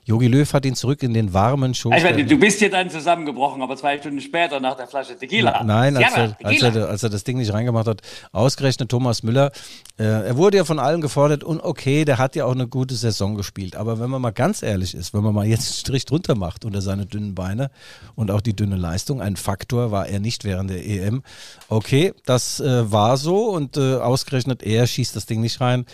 Jogi 0.03 0.27
Löw 0.27 0.51
hat 0.51 0.65
ihn 0.65 0.75
zurück 0.75 1.03
in 1.03 1.13
den 1.13 1.33
warmen 1.33 1.75
Schoß. 1.75 1.93
Ich 1.95 2.03
meine, 2.03 2.25
du 2.25 2.37
bist 2.37 2.59
hier 2.59 2.71
dann 2.71 2.89
zusammengebrochen, 2.89 3.61
aber 3.61 3.77
zwei 3.77 3.97
Stunden 3.99 4.19
später 4.19 4.59
nach 4.59 4.75
der 4.75 4.87
Flasche 4.87 5.15
Tequila. 5.15 5.63
Nein, 5.63 5.95
als 5.95 6.15
er, 6.15 6.37
als, 6.43 6.61
er, 6.61 6.89
als 6.89 7.03
er 7.03 7.09
das 7.09 7.23
Ding 7.23 7.37
nicht 7.37 7.53
reingemacht 7.53 7.87
hat, 7.87 8.01
ausgerechnet 8.31 8.89
Thomas 8.89 9.21
Müller. 9.21 9.51
Äh, 9.99 10.03
er 10.03 10.37
wurde 10.37 10.57
ja 10.57 10.65
von 10.65 10.79
allen 10.79 11.01
gefordert 11.01 11.43
und 11.43 11.61
okay, 11.61 12.03
der 12.03 12.17
hat 12.17 12.35
ja 12.35 12.45
auch 12.45 12.53
eine 12.53 12.67
gute 12.67 12.95
Saison 12.95 13.35
gespielt. 13.35 13.75
Aber 13.75 13.99
wenn 13.99 14.09
man 14.09 14.21
mal 14.21 14.31
ganz 14.31 14.63
ehrlich 14.63 14.95
ist, 14.95 15.13
wenn 15.13 15.23
man 15.23 15.35
mal 15.35 15.45
jetzt 15.45 15.67
einen 15.67 15.75
Strich 15.75 16.05
drunter 16.05 16.35
macht 16.35 16.65
unter 16.65 16.81
seine 16.81 17.05
dünnen 17.05 17.35
Beine 17.35 17.69
und 18.15 18.31
auch 18.31 18.41
die 18.41 18.55
dünne 18.55 18.77
Leistung, 18.77 19.21
ein 19.21 19.35
Faktor 19.35 19.91
war 19.91 20.07
er 20.07 20.19
nicht 20.19 20.45
während 20.45 20.71
der 20.71 20.83
EM. 20.83 21.21
Okay, 21.67 22.13
das 22.25 22.59
äh, 22.59 22.91
war 22.91 23.17
so 23.17 23.51
und 23.51 23.77
äh, 23.77 23.97
ausgerechnet 23.97 24.63
er 24.63 24.87
schießt 24.87 25.15
das 25.15 25.27
Ding 25.27 25.41
nicht 25.41 25.61
rein. 25.61 25.85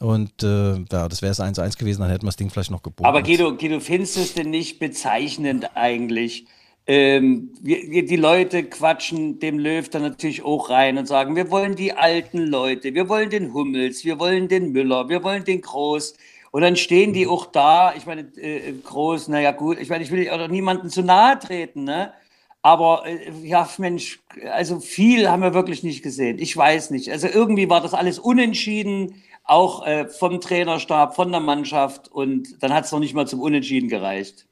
Und 0.00 0.42
äh, 0.42 0.74
ja, 0.90 1.08
das 1.08 1.22
wäre 1.22 1.32
es 1.32 1.40
1-1 1.40 1.78
gewesen, 1.78 2.00
dann 2.00 2.10
hätten 2.10 2.24
wir 2.24 2.28
das 2.28 2.36
Ding 2.36 2.50
vielleicht 2.50 2.70
noch 2.70 2.82
geboten. 2.82 3.06
Aber 3.06 3.22
Guido, 3.22 3.56
Guido, 3.56 3.80
findest 3.80 4.16
du 4.16 4.20
es 4.20 4.34
denn 4.34 4.50
nicht 4.50 4.78
bezeichnend 4.78 5.76
eigentlich? 5.76 6.46
Ähm, 6.86 7.52
wir, 7.62 7.90
wir, 7.90 8.04
die 8.04 8.16
Leute 8.16 8.64
quatschen 8.64 9.38
dem 9.38 9.58
Löw 9.58 9.88
dann 9.88 10.02
natürlich 10.02 10.44
auch 10.44 10.68
rein 10.68 10.98
und 10.98 11.06
sagen, 11.06 11.34
wir 11.34 11.50
wollen 11.50 11.76
die 11.76 11.94
alten 11.94 12.38
Leute, 12.38 12.92
wir 12.92 13.08
wollen 13.08 13.30
den 13.30 13.54
Hummels, 13.54 14.04
wir 14.04 14.18
wollen 14.18 14.48
den 14.48 14.72
Müller, 14.72 15.08
wir 15.08 15.22
wollen 15.22 15.44
den 15.44 15.62
Groß. 15.62 16.14
Und 16.50 16.62
dann 16.62 16.76
stehen 16.76 17.12
die 17.14 17.26
auch 17.26 17.46
da, 17.46 17.94
ich 17.96 18.06
meine, 18.06 18.22
äh, 18.36 18.72
Groß, 18.72 19.28
naja 19.28 19.52
gut, 19.52 19.78
ich 19.80 19.88
meine, 19.88 20.04
ich 20.04 20.10
will 20.10 20.28
auch 20.28 20.46
niemandem 20.48 20.90
zu 20.90 21.02
nahe 21.02 21.38
treten, 21.38 21.84
ne? 21.84 22.12
Aber 22.60 23.04
äh, 23.06 23.30
ja, 23.42 23.68
Mensch, 23.78 24.20
also 24.50 24.80
viel 24.80 25.28
haben 25.28 25.42
wir 25.42 25.52
wirklich 25.54 25.82
nicht 25.82 26.02
gesehen. 26.02 26.38
Ich 26.38 26.56
weiß 26.56 26.90
nicht. 26.90 27.10
Also 27.10 27.28
irgendwie 27.28 27.68
war 27.68 27.80
das 27.80 27.92
alles 27.92 28.18
unentschieden, 28.18 29.22
auch 29.44 29.86
äh, 29.86 30.08
vom 30.08 30.40
Trainerstab, 30.40 31.14
von 31.14 31.30
der 31.30 31.40
Mannschaft. 31.40 32.08
Und 32.08 32.62
dann 32.62 32.72
hat 32.72 32.84
es 32.84 32.92
noch 32.92 33.00
nicht 33.00 33.14
mal 33.14 33.26
zum 33.26 33.40
Unentschieden 33.40 33.88
gereicht. 33.88 34.46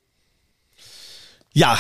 Ja, 1.53 1.79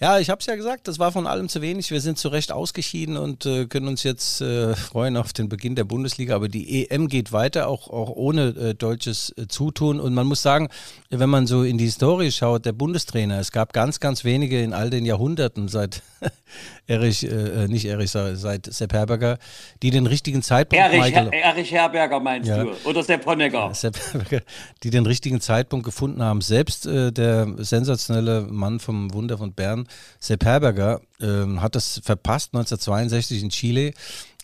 ja, 0.00 0.20
ich 0.20 0.30
habe 0.30 0.38
es 0.38 0.46
ja 0.46 0.54
gesagt, 0.54 0.86
das 0.86 1.00
war 1.00 1.10
von 1.10 1.26
allem 1.26 1.48
zu 1.48 1.60
wenig. 1.60 1.90
Wir 1.90 2.00
sind 2.00 2.18
zu 2.18 2.28
Recht 2.28 2.52
ausgeschieden 2.52 3.16
und 3.16 3.46
äh, 3.46 3.66
können 3.66 3.88
uns 3.88 4.04
jetzt 4.04 4.40
äh, 4.40 4.76
freuen 4.76 5.16
auf 5.16 5.32
den 5.32 5.48
Beginn 5.48 5.74
der 5.74 5.82
Bundesliga. 5.82 6.36
Aber 6.36 6.48
die 6.48 6.88
EM 6.88 7.08
geht 7.08 7.32
weiter, 7.32 7.66
auch, 7.66 7.88
auch 7.88 8.10
ohne 8.10 8.48
äh, 8.50 8.74
deutsches 8.76 9.34
äh, 9.36 9.48
Zutun. 9.48 9.98
Und 9.98 10.14
man 10.14 10.28
muss 10.28 10.40
sagen, 10.40 10.68
wenn 11.10 11.28
man 11.28 11.48
so 11.48 11.64
in 11.64 11.78
die 11.78 11.86
Historie 11.86 12.30
schaut, 12.30 12.64
der 12.64 12.74
Bundestrainer, 12.74 13.40
es 13.40 13.50
gab 13.50 13.72
ganz, 13.72 13.98
ganz 13.98 14.22
wenige 14.22 14.62
in 14.62 14.72
all 14.72 14.88
den 14.88 15.04
Jahrhunderten 15.04 15.66
seit 15.66 16.02
Erich, 16.88 17.22
äh, 17.30 17.68
nicht 17.68 17.84
Erich, 17.84 18.10
seit 18.10 18.66
Sepp 18.72 18.92
Herberger, 18.94 19.38
die 19.82 19.90
den 19.90 20.06
richtigen 20.06 20.42
Zeitpunkt, 20.42 20.82
Erich, 20.82 21.00
Michael, 21.00 21.30
Her 21.30 21.44
Erich 21.44 21.70
Herberger 21.70 22.18
meinst 22.18 22.48
Ja. 22.48 22.64
du? 22.64 22.72
Oder 22.84 23.02
Sepp 23.04 23.24
Honecker? 23.26 23.70
Sepp 23.74 23.96
Herberger, 23.96 24.40
die 24.82 24.90
den 24.90 25.06
richtigen 25.06 25.40
Zeitpunkt 25.40 25.84
gefunden 25.84 26.22
haben. 26.22 26.40
Selbst 26.40 26.86
äh, 26.86 27.12
der 27.12 27.46
sensationelle 27.58 28.40
Mann 28.42 28.80
vom 28.80 29.12
Wunder 29.12 29.38
von 29.38 29.52
Bern, 29.52 29.86
Sepp 30.18 30.44
Herberger, 30.44 31.00
ähm, 31.20 31.60
hat 31.62 31.74
das 31.74 32.00
verpasst 32.02 32.54
1962 32.54 33.42
in 33.42 33.50
Chile. 33.50 33.92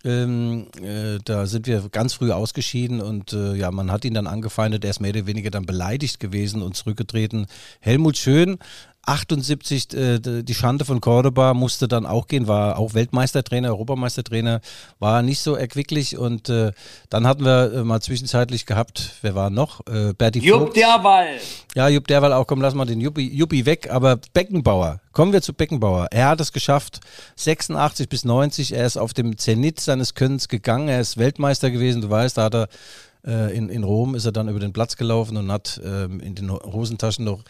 Ähm, 0.07 0.67
äh, 0.83 1.19
da 1.25 1.47
sind 1.47 1.67
wir 1.67 1.89
ganz 1.91 2.13
früh 2.13 2.31
ausgeschieden 2.31 3.01
und 3.01 3.33
äh, 3.33 3.55
ja, 3.55 3.71
man 3.71 3.91
hat 3.91 4.05
ihn 4.05 4.13
dann 4.13 4.27
angefeindet, 4.27 4.85
er 4.85 4.91
ist 4.91 5.01
mehr 5.01 5.13
oder 5.13 5.27
weniger 5.27 5.51
dann 5.51 5.65
beleidigt 5.65 6.21
gewesen 6.21 6.61
und 6.61 6.77
zurückgetreten. 6.77 7.47
Helmut 7.81 8.19
Schön, 8.19 8.59
78, 9.07 9.95
äh, 9.95 10.19
die 10.43 10.55
Schande 10.55 10.85
von 10.85 11.01
Cordoba 11.01 11.55
musste 11.55 11.89
dann 11.89 12.07
auch 12.07 12.27
gehen, 12.27 12.47
war 12.47 12.79
auch 12.79 12.95
Weltmeistertrainer, 12.95 13.69
Europameistertrainer, 13.69 14.61
war 14.99 15.23
nicht 15.23 15.41
so 15.41 15.55
erquicklich 15.55 16.17
und 16.17 16.49
äh, 16.49 16.73
dann 17.11 17.27
hatten 17.27 17.45
wir 17.45 17.73
äh, 17.73 17.85
mal 17.85 18.01
zwischenzeitlich 18.01 18.67
gehabt, 18.67 19.13
wer 19.23 19.35
war 19.35 19.51
noch? 19.51 19.81
Äh, 19.87 20.15
Berti 20.15 20.41
Jupp. 20.41 20.75
Derwall. 20.75 21.39
Ja, 21.75 21.89
Jupp 21.89 22.07
Derwal 22.07 22.33
auch, 22.33 22.47
komm, 22.47 22.61
lass 22.61 22.75
mal 22.75 22.87
den 22.87 23.01
Juppi, 23.01 23.29
Juppi 23.29 23.67
weg, 23.67 23.91
aber 23.91 24.19
Beckenbauer, 24.33 25.01
kommen 25.13 25.33
wir 25.33 25.43
zu 25.43 25.53
Beckenbauer. 25.53 26.09
Er 26.11 26.29
hat 26.29 26.41
es 26.41 26.53
geschafft, 26.53 27.01
86 27.37 28.09
bis 28.09 28.25
90, 28.25 28.73
er 28.73 28.87
ist 28.87 28.97
auf 28.97 29.13
dem 29.13 29.37
Zenit 29.39 29.81
seines 29.81 30.15
Könnens 30.15 30.49
gegangen, 30.49 30.89
er 30.89 31.01
ist 31.01 31.19
Weltmeister 31.19 31.71
gewesen, 31.71 32.01
du 32.01 32.11
weißt, 32.11 32.39
da 32.39 32.45
hat 32.45 32.55
er 32.55 32.69
äh, 33.27 33.57
in, 33.57 33.69
in 33.69 33.85
Rom 33.85 34.15
ist 34.15 34.25
er 34.25 34.33
dann 34.33 34.49
über 34.49 34.61
den 34.61 34.73
Platz 34.73 34.97
gelaufen 34.97 35.37
und 35.37 35.51
hat 35.51 35.81
ähm, 35.85 36.21
in 36.21 36.35
den 36.35 36.51
Hosentaschen 36.51 37.25
noch 37.25 37.43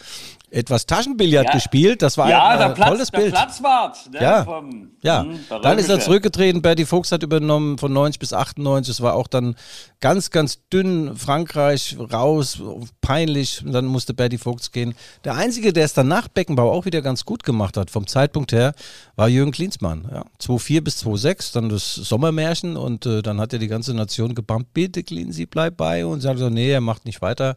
etwas 0.54 0.86
Taschenbillard 0.86 1.46
Ja. 1.46 1.52
gespielt. 1.52 2.00
Das 2.02 2.16
war 2.16 2.28
Ja, 2.30 2.48
ein 2.48 2.70
äh, 2.70 2.74
Platz, 2.74 2.88
tolles 2.88 3.10
Bild. 3.10 3.32
Platzwart. 3.32 3.98
Ne, 4.12 4.22
Ja, 4.22 4.44
vom, 4.44 4.90
ja. 5.02 5.22
hm, 5.22 5.38
der 5.50 5.58
dann 5.60 5.78
ist 5.78 5.88
er 5.88 6.00
zurückgetreten. 6.00 6.62
Bertie 6.62 6.84
Fuchs 6.84 7.10
hat 7.12 7.22
übernommen 7.22 7.76
von 7.78 7.92
90 7.92 8.18
bis 8.20 8.32
98. 8.32 8.90
Es 8.92 9.00
war 9.00 9.14
auch 9.14 9.26
dann 9.26 9.56
ganz, 10.00 10.30
ganz 10.30 10.60
dünn. 10.72 11.16
Frankreich 11.16 11.96
raus, 12.12 12.60
peinlich. 13.00 13.62
Und 13.64 13.72
dann 13.72 13.86
musste 13.86 14.14
Bertie 14.14 14.38
Fuchs 14.38 14.70
gehen. 14.70 14.94
Der 15.24 15.34
Einzige, 15.34 15.72
der 15.72 15.84
es 15.84 15.92
dann 15.92 16.08
nach 16.08 16.28
Beckenbau 16.28 16.70
auch 16.70 16.84
wieder 16.84 17.02
ganz 17.02 17.24
gut 17.24 17.42
gemacht 17.42 17.76
hat, 17.76 17.90
vom 17.90 18.06
Zeitpunkt 18.06 18.52
her, 18.52 18.74
war 19.16 19.28
Jürgen 19.28 19.52
Klinsmann. 19.52 20.08
Ja. 20.10 20.24
2004 20.38 20.84
bis 20.84 20.98
2006, 20.98 21.52
dann 21.52 21.68
das 21.68 21.94
Sommermärchen. 21.94 22.76
Und 22.76 23.06
äh, 23.06 23.22
dann 23.22 23.40
hat 23.40 23.52
ja 23.52 23.58
die 23.58 23.68
ganze 23.68 23.92
Nation 23.94 24.34
gebammt, 24.34 24.72
bitte 24.72 25.02
Klinsi, 25.02 25.46
bleib 25.46 25.76
bei. 25.76 26.06
Und 26.06 26.20
sagt 26.20 26.38
so, 26.38 26.48
nee, 26.48 26.70
er 26.70 26.80
macht 26.80 27.04
nicht 27.06 27.20
weiter. 27.22 27.56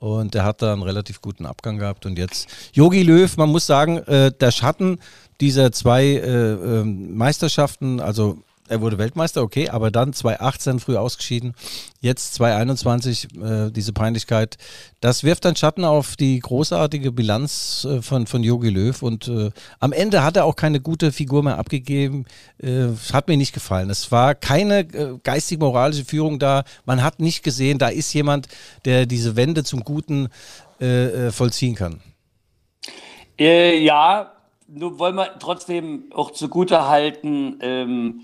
Und 0.00 0.34
er 0.34 0.44
hat 0.44 0.62
da 0.62 0.72
einen 0.72 0.82
relativ 0.82 1.20
guten 1.20 1.44
Abgang 1.44 1.78
gehabt. 1.78 2.06
Und 2.06 2.18
jetzt 2.18 2.48
Yogi 2.72 3.02
Löw, 3.02 3.36
man 3.36 3.50
muss 3.50 3.66
sagen, 3.66 3.98
äh, 3.98 4.32
der 4.32 4.50
Schatten 4.50 4.98
dieser 5.42 5.72
zwei 5.72 6.04
äh, 6.04 6.52
ähm, 6.52 7.16
Meisterschaften, 7.16 8.00
also 8.00 8.38
er 8.70 8.80
wurde 8.80 8.98
Weltmeister, 8.98 9.42
okay, 9.42 9.68
aber 9.68 9.90
dann 9.90 10.12
2018 10.12 10.78
früh 10.78 10.96
ausgeschieden, 10.96 11.54
jetzt 12.00 12.34
2021 12.34 13.28
äh, 13.36 13.70
diese 13.70 13.92
Peinlichkeit. 13.92 14.58
Das 15.00 15.24
wirft 15.24 15.44
einen 15.44 15.56
Schatten 15.56 15.84
auf 15.84 16.14
die 16.14 16.38
großartige 16.38 17.10
Bilanz 17.10 17.84
äh, 17.84 18.00
von, 18.00 18.28
von 18.28 18.44
Jogi 18.44 18.70
Löw 18.70 19.02
und 19.02 19.26
äh, 19.26 19.50
am 19.80 19.92
Ende 19.92 20.22
hat 20.22 20.36
er 20.36 20.44
auch 20.44 20.54
keine 20.54 20.80
gute 20.80 21.10
Figur 21.10 21.42
mehr 21.42 21.58
abgegeben. 21.58 22.26
Äh, 22.58 22.88
hat 23.12 23.26
mir 23.26 23.36
nicht 23.36 23.52
gefallen. 23.52 23.90
Es 23.90 24.12
war 24.12 24.36
keine 24.36 24.80
äh, 24.80 25.18
geistig-moralische 25.22 26.04
Führung 26.04 26.38
da. 26.38 26.62
Man 26.84 27.02
hat 27.02 27.18
nicht 27.18 27.42
gesehen, 27.42 27.78
da 27.78 27.88
ist 27.88 28.12
jemand, 28.12 28.46
der 28.84 29.06
diese 29.06 29.34
Wende 29.34 29.64
zum 29.64 29.82
Guten 29.82 30.28
äh, 30.78 31.30
vollziehen 31.32 31.74
kann. 31.74 32.00
Ja, 33.38 34.32
nur 34.68 34.98
wollen 34.98 35.16
wir 35.16 35.38
trotzdem 35.38 36.04
auch 36.14 36.30
zugute 36.30 36.88
halten, 36.88 37.58
ähm, 37.62 38.20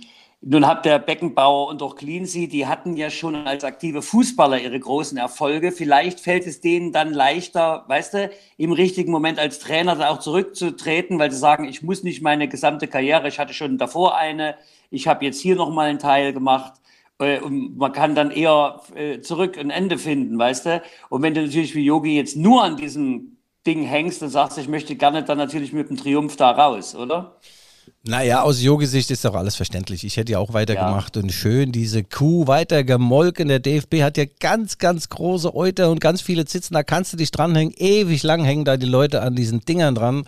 nun 0.49 0.65
hat 0.65 0.85
der 0.85 1.01
Beckenbauer 1.01 1.67
und 1.69 1.83
auch 1.83 1.97
Cleansea, 1.97 2.47
die 2.47 2.69
hatten 2.69 2.97
ja 2.97 3.11
schon 3.11 3.35
als 3.35 3.65
aktive 3.65 4.01
Fußballer 4.01 4.61
ihre 4.61 4.79
großen 4.79 5.19
Erfolge. 5.19 5.73
Vielleicht 5.73 6.21
fällt 6.21 6.47
es 6.47 6.61
denen 6.61 6.93
dann 6.93 7.13
leichter, 7.13 7.85
weißt 7.89 8.15
du, 8.15 8.31
im 8.57 8.71
richtigen 8.71 9.11
Moment 9.11 9.41
als 9.41 9.59
Trainer 9.59 9.97
da 9.97 10.09
auch 10.09 10.21
zurückzutreten, 10.21 11.19
weil 11.19 11.33
sie 11.33 11.39
sagen, 11.39 11.65
ich 11.69 11.83
muss 11.83 12.05
nicht 12.05 12.23
meine 12.23 12.47
gesamte 12.47 12.87
Karriere, 12.87 13.27
ich 13.27 13.41
hatte 13.41 13.55
schon 13.55 13.77
davor 13.77 14.17
eine, 14.17 14.55
ich 14.91 15.09
habe 15.09 15.25
jetzt 15.25 15.41
hier 15.41 15.57
nochmal 15.57 15.89
einen 15.89 15.99
Teil 15.99 16.33
gemacht. 16.33 16.75
Äh, 17.19 17.41
und 17.41 17.77
man 17.77 17.91
kann 17.91 18.15
dann 18.15 18.31
eher 18.31 18.81
äh, 18.95 19.21
zurück 19.21 19.59
ein 19.59 19.71
Ende 19.71 19.99
finden, 19.99 20.39
weißt 20.39 20.67
du? 20.67 20.83
Und 21.09 21.23
wenn 21.23 21.35
du 21.35 21.43
natürlich 21.43 21.75
wie 21.75 21.85
Yogi 21.85 22.17
jetzt 22.17 22.37
nur 22.37 22.63
an 22.63 22.77
diesem 22.77 23.37
Ding 23.67 23.83
hängst 23.83 24.23
und 24.23 24.29
sagst, 24.29 24.59
ich 24.59 24.69
möchte 24.69 24.95
gerne 24.95 25.25
dann 25.25 25.39
natürlich 25.39 25.73
mit 25.73 25.91
dem 25.91 25.97
Triumph 25.97 26.37
da 26.37 26.53
raus, 26.53 26.95
oder? 26.95 27.37
Naja, 28.09 28.43
aus 28.43 28.63
Yogi-Sicht 28.63 29.11
ist 29.11 29.25
doch 29.25 29.35
alles 29.35 29.57
verständlich. 29.57 30.05
Ich 30.05 30.17
hätte 30.17 30.33
ja 30.33 30.39
auch 30.39 30.53
weitergemacht 30.53 31.17
ja. 31.17 31.23
und 31.23 31.33
schön 31.33 31.73
diese 31.73 32.05
Kuh 32.05 32.47
weiter 32.47 32.85
gemolken. 32.85 33.49
Der 33.49 33.59
DFB 33.59 34.03
hat 34.03 34.17
ja 34.17 34.25
ganz, 34.39 34.79
ganz 34.79 35.09
große 35.09 35.55
Euter 35.55 35.91
und 35.91 36.01
ganz 36.01 36.23
viele 36.23 36.45
Zitzen. 36.45 36.75
Da 36.75 36.85
kannst 36.85 37.13
du 37.13 37.17
dich 37.17 37.33
dranhängen. 37.33 37.75
Ewig 37.77 38.23
lang 38.23 38.45
hängen 38.45 38.65
da 38.65 38.77
die 38.77 38.87
Leute 38.87 39.23
an 39.23 39.35
diesen 39.35 39.61
Dingern 39.61 39.97
dran. 39.97 40.25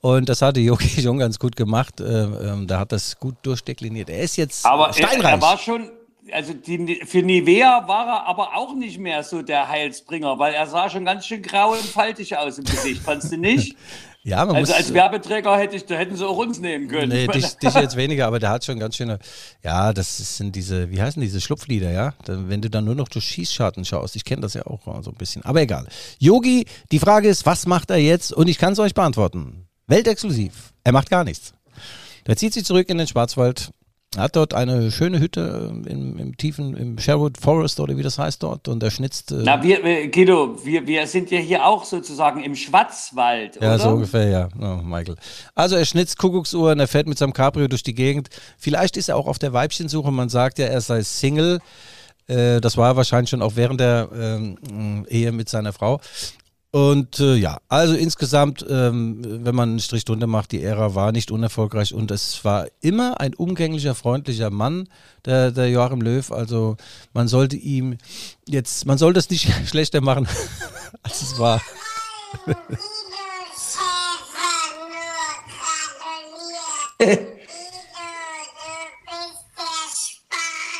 Und 0.00 0.28
das 0.28 0.40
hatte 0.40 0.60
Yogi 0.60 0.88
schon 1.02 1.18
ganz 1.18 1.40
gut 1.40 1.56
gemacht. 1.56 2.00
Ähm, 2.00 2.36
ähm, 2.40 2.66
da 2.68 2.78
hat 2.78 2.92
das 2.92 3.18
gut 3.18 3.34
durchdekliniert. 3.42 4.08
Er 4.08 4.20
ist 4.20 4.36
jetzt 4.36 4.64
aber 4.64 4.92
steinreich. 4.92 5.24
Er, 5.24 5.30
er 5.30 5.42
war 5.42 5.58
schon, 5.58 5.90
also 6.30 6.52
die, 6.52 7.02
für 7.04 7.22
Nivea 7.22 7.88
war 7.88 8.06
er 8.06 8.26
aber 8.28 8.56
auch 8.56 8.72
nicht 8.74 8.98
mehr 8.98 9.24
so 9.24 9.42
der 9.42 9.68
Heilsbringer, 9.68 10.38
weil 10.38 10.54
er 10.54 10.68
sah 10.68 10.88
schon 10.88 11.04
ganz 11.04 11.26
schön 11.26 11.42
grau 11.42 11.72
und 11.72 11.80
faltig 11.80 12.36
aus 12.36 12.58
im 12.58 12.64
Gesicht. 12.64 13.02
Fandst 13.02 13.32
du 13.32 13.36
nicht? 13.36 13.76
Ja, 14.26 14.44
man 14.44 14.56
also 14.56 14.72
muss, 14.72 14.76
als 14.76 14.92
Werbeträger 14.92 15.56
hätte 15.56 15.76
ich, 15.76 15.86
da 15.86 15.94
hätten 15.94 16.16
sie 16.16 16.26
auch 16.26 16.36
uns 16.36 16.58
nehmen 16.58 16.88
können. 16.88 17.10
Nee, 17.10 17.28
dich, 17.28 17.46
dich 17.62 17.74
jetzt 17.74 17.94
weniger, 17.94 18.26
aber 18.26 18.40
der 18.40 18.50
hat 18.50 18.64
schon 18.64 18.80
ganz 18.80 18.96
schöne, 18.96 19.20
ja, 19.62 19.92
das 19.92 20.36
sind 20.38 20.56
diese, 20.56 20.90
wie 20.90 21.00
heißen 21.00 21.22
diese 21.22 21.40
Schlupflieder, 21.40 21.92
ja? 21.92 22.12
Wenn 22.26 22.60
du 22.60 22.68
dann 22.68 22.84
nur 22.84 22.96
noch 22.96 23.06
durch 23.06 23.24
Schießscharten 23.24 23.84
schaust, 23.84 24.16
ich 24.16 24.24
kenne 24.24 24.42
das 24.42 24.54
ja 24.54 24.66
auch 24.66 24.84
so 25.04 25.12
ein 25.12 25.16
bisschen, 25.16 25.44
aber 25.44 25.60
egal. 25.60 25.86
Yogi, 26.18 26.66
die 26.90 26.98
Frage 26.98 27.28
ist, 27.28 27.46
was 27.46 27.66
macht 27.66 27.90
er 27.90 27.98
jetzt? 27.98 28.32
Und 28.32 28.48
ich 28.48 28.58
kann 28.58 28.72
es 28.72 28.80
euch 28.80 28.94
beantworten. 28.94 29.68
Weltexklusiv. 29.86 30.72
Er 30.82 30.90
macht 30.90 31.08
gar 31.08 31.22
nichts. 31.22 31.54
Der 32.26 32.36
zieht 32.36 32.52
sich 32.52 32.64
zurück 32.64 32.88
in 32.88 32.98
den 32.98 33.06
Schwarzwald, 33.06 33.70
er 33.70 33.85
hat 34.16 34.36
dort 34.36 34.54
eine 34.54 34.90
schöne 34.90 35.20
Hütte 35.20 35.72
im, 35.86 36.16
im, 36.18 36.36
tiefen, 36.36 36.76
im 36.76 36.98
Sherwood 36.98 37.38
Forest 37.38 37.80
oder 37.80 37.96
wie 37.96 38.02
das 38.02 38.18
heißt 38.18 38.42
dort 38.42 38.68
und 38.68 38.82
er 38.82 38.90
schnitzt. 38.90 39.32
Äh 39.32 39.42
Na, 39.42 39.62
wir, 39.62 40.08
Guido, 40.10 40.56
wir, 40.64 40.86
wir 40.86 41.06
sind 41.06 41.30
ja 41.30 41.38
hier 41.38 41.66
auch 41.66 41.84
sozusagen 41.84 42.42
im 42.42 42.54
Schwarzwald, 42.54 43.56
Ja, 43.56 43.74
oder? 43.74 43.78
so 43.78 43.88
ungefähr, 43.90 44.28
ja, 44.28 44.48
oh, 44.58 44.82
Michael. 44.82 45.16
Also 45.54 45.76
er 45.76 45.84
schnitzt 45.84 46.18
Kuckucksuhren, 46.18 46.80
er 46.80 46.88
fährt 46.88 47.06
mit 47.08 47.18
seinem 47.18 47.32
Cabrio 47.32 47.68
durch 47.68 47.82
die 47.82 47.94
Gegend. 47.94 48.28
Vielleicht 48.58 48.96
ist 48.96 49.08
er 49.08 49.16
auch 49.16 49.26
auf 49.26 49.38
der 49.38 49.52
Weibchensuche, 49.52 50.10
man 50.10 50.28
sagt 50.28 50.58
ja, 50.58 50.66
er 50.66 50.80
sei 50.80 51.02
Single. 51.02 51.60
Äh, 52.26 52.60
das 52.60 52.76
war 52.76 52.90
er 52.90 52.96
wahrscheinlich 52.96 53.30
schon 53.30 53.42
auch 53.42 53.52
während 53.56 53.80
der 53.80 54.08
ähm, 54.14 55.06
Ehe 55.08 55.32
mit 55.32 55.48
seiner 55.48 55.72
Frau. 55.72 56.00
Und 56.76 57.20
äh, 57.20 57.36
ja, 57.36 57.56
also 57.70 57.94
insgesamt, 57.94 58.62
ähm, 58.68 59.22
wenn 59.46 59.54
man 59.54 59.70
einen 59.70 59.80
Strich 59.80 60.04
drunter 60.04 60.26
macht, 60.26 60.52
die 60.52 60.62
Ära 60.62 60.94
war 60.94 61.10
nicht 61.10 61.30
unerfolgreich 61.30 61.94
und 61.94 62.10
es 62.10 62.44
war 62.44 62.66
immer 62.82 63.18
ein 63.18 63.32
umgänglicher, 63.32 63.94
freundlicher 63.94 64.50
Mann, 64.50 64.86
der, 65.24 65.52
der 65.52 65.70
Joachim 65.70 66.02
Löw. 66.02 66.30
Also 66.30 66.76
man 67.14 67.28
sollte 67.28 67.56
ihm 67.56 67.96
jetzt, 68.46 68.84
man 68.84 68.98
sollte 68.98 69.20
es 69.20 69.30
nicht 69.30 69.50
schlechter 69.66 70.02
machen, 70.02 70.28
als 71.02 71.22
es 71.22 71.38
war. 71.38 71.62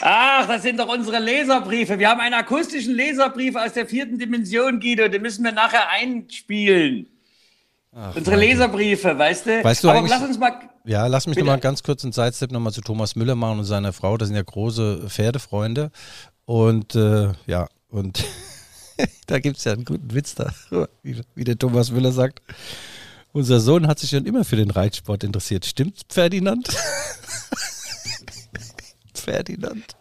Ach, 0.09 0.47
das 0.47 0.63
sind 0.63 0.79
doch 0.79 0.87
unsere 0.87 1.19
Leserbriefe. 1.19 1.99
Wir 1.99 2.09
haben 2.09 2.21
einen 2.21 2.37
akustischen 2.37 2.95
Leserbrief 2.95 3.57
aus 3.57 3.73
der 3.73 3.87
vierten 3.87 4.21
Dimension, 4.21 4.79
Guido. 4.79 5.09
Den 5.09 5.21
müssen 5.21 5.43
wir 5.43 5.51
nachher 5.51 5.91
einspielen. 5.91 7.09
Ach, 7.93 8.15
unsere 8.15 8.37
Mann. 8.37 8.47
Leserbriefe, 8.47 9.19
weißt 9.19 9.47
du? 9.47 9.65
Weißt 9.65 9.83
du 9.83 9.91
Aber 9.91 10.07
lass 10.07 10.23
uns 10.23 10.39
mal. 10.39 10.61
Ja, 10.85 11.09
lass 11.09 11.27
mich 11.27 11.37
nochmal 11.37 11.59
ganz 11.59 11.83
kurz 11.83 12.05
einen 12.05 12.13
Sidestep 12.13 12.53
nochmal 12.53 12.73
zu 12.73 12.83
Thomas 12.83 13.17
Müller 13.17 13.35
machen 13.35 13.59
und 13.59 13.65
seiner 13.65 13.93
Frau. 13.93 14.17
Das 14.17 14.29
sind 14.29 14.37
ja 14.37 14.45
große 14.45 15.09
Pferdefreunde. 15.09 15.91
Und 16.45 16.95
äh, 16.95 17.33
ja, 17.49 17.67
und 17.89 18.25
da 19.27 19.41
gibt 19.41 19.57
es 19.57 19.65
ja 19.65 19.73
einen 19.73 19.85
guten 19.85 20.15
Witz 20.15 20.37
da, 20.37 20.53
wie, 21.03 21.21
wie 21.35 21.43
der 21.43 21.59
Thomas 21.59 21.91
Müller 21.91 22.13
sagt. 22.13 22.43
Unser 23.33 23.59
Sohn 23.59 23.89
hat 23.89 23.99
sich 23.99 24.11
schon 24.11 24.25
immer 24.25 24.45
für 24.45 24.55
den 24.55 24.71
Reitsport 24.71 25.25
interessiert. 25.25 25.67
Stimmt, 25.67 26.03
Ferdinand? 26.09 26.69
Ferdinand. 29.17 29.95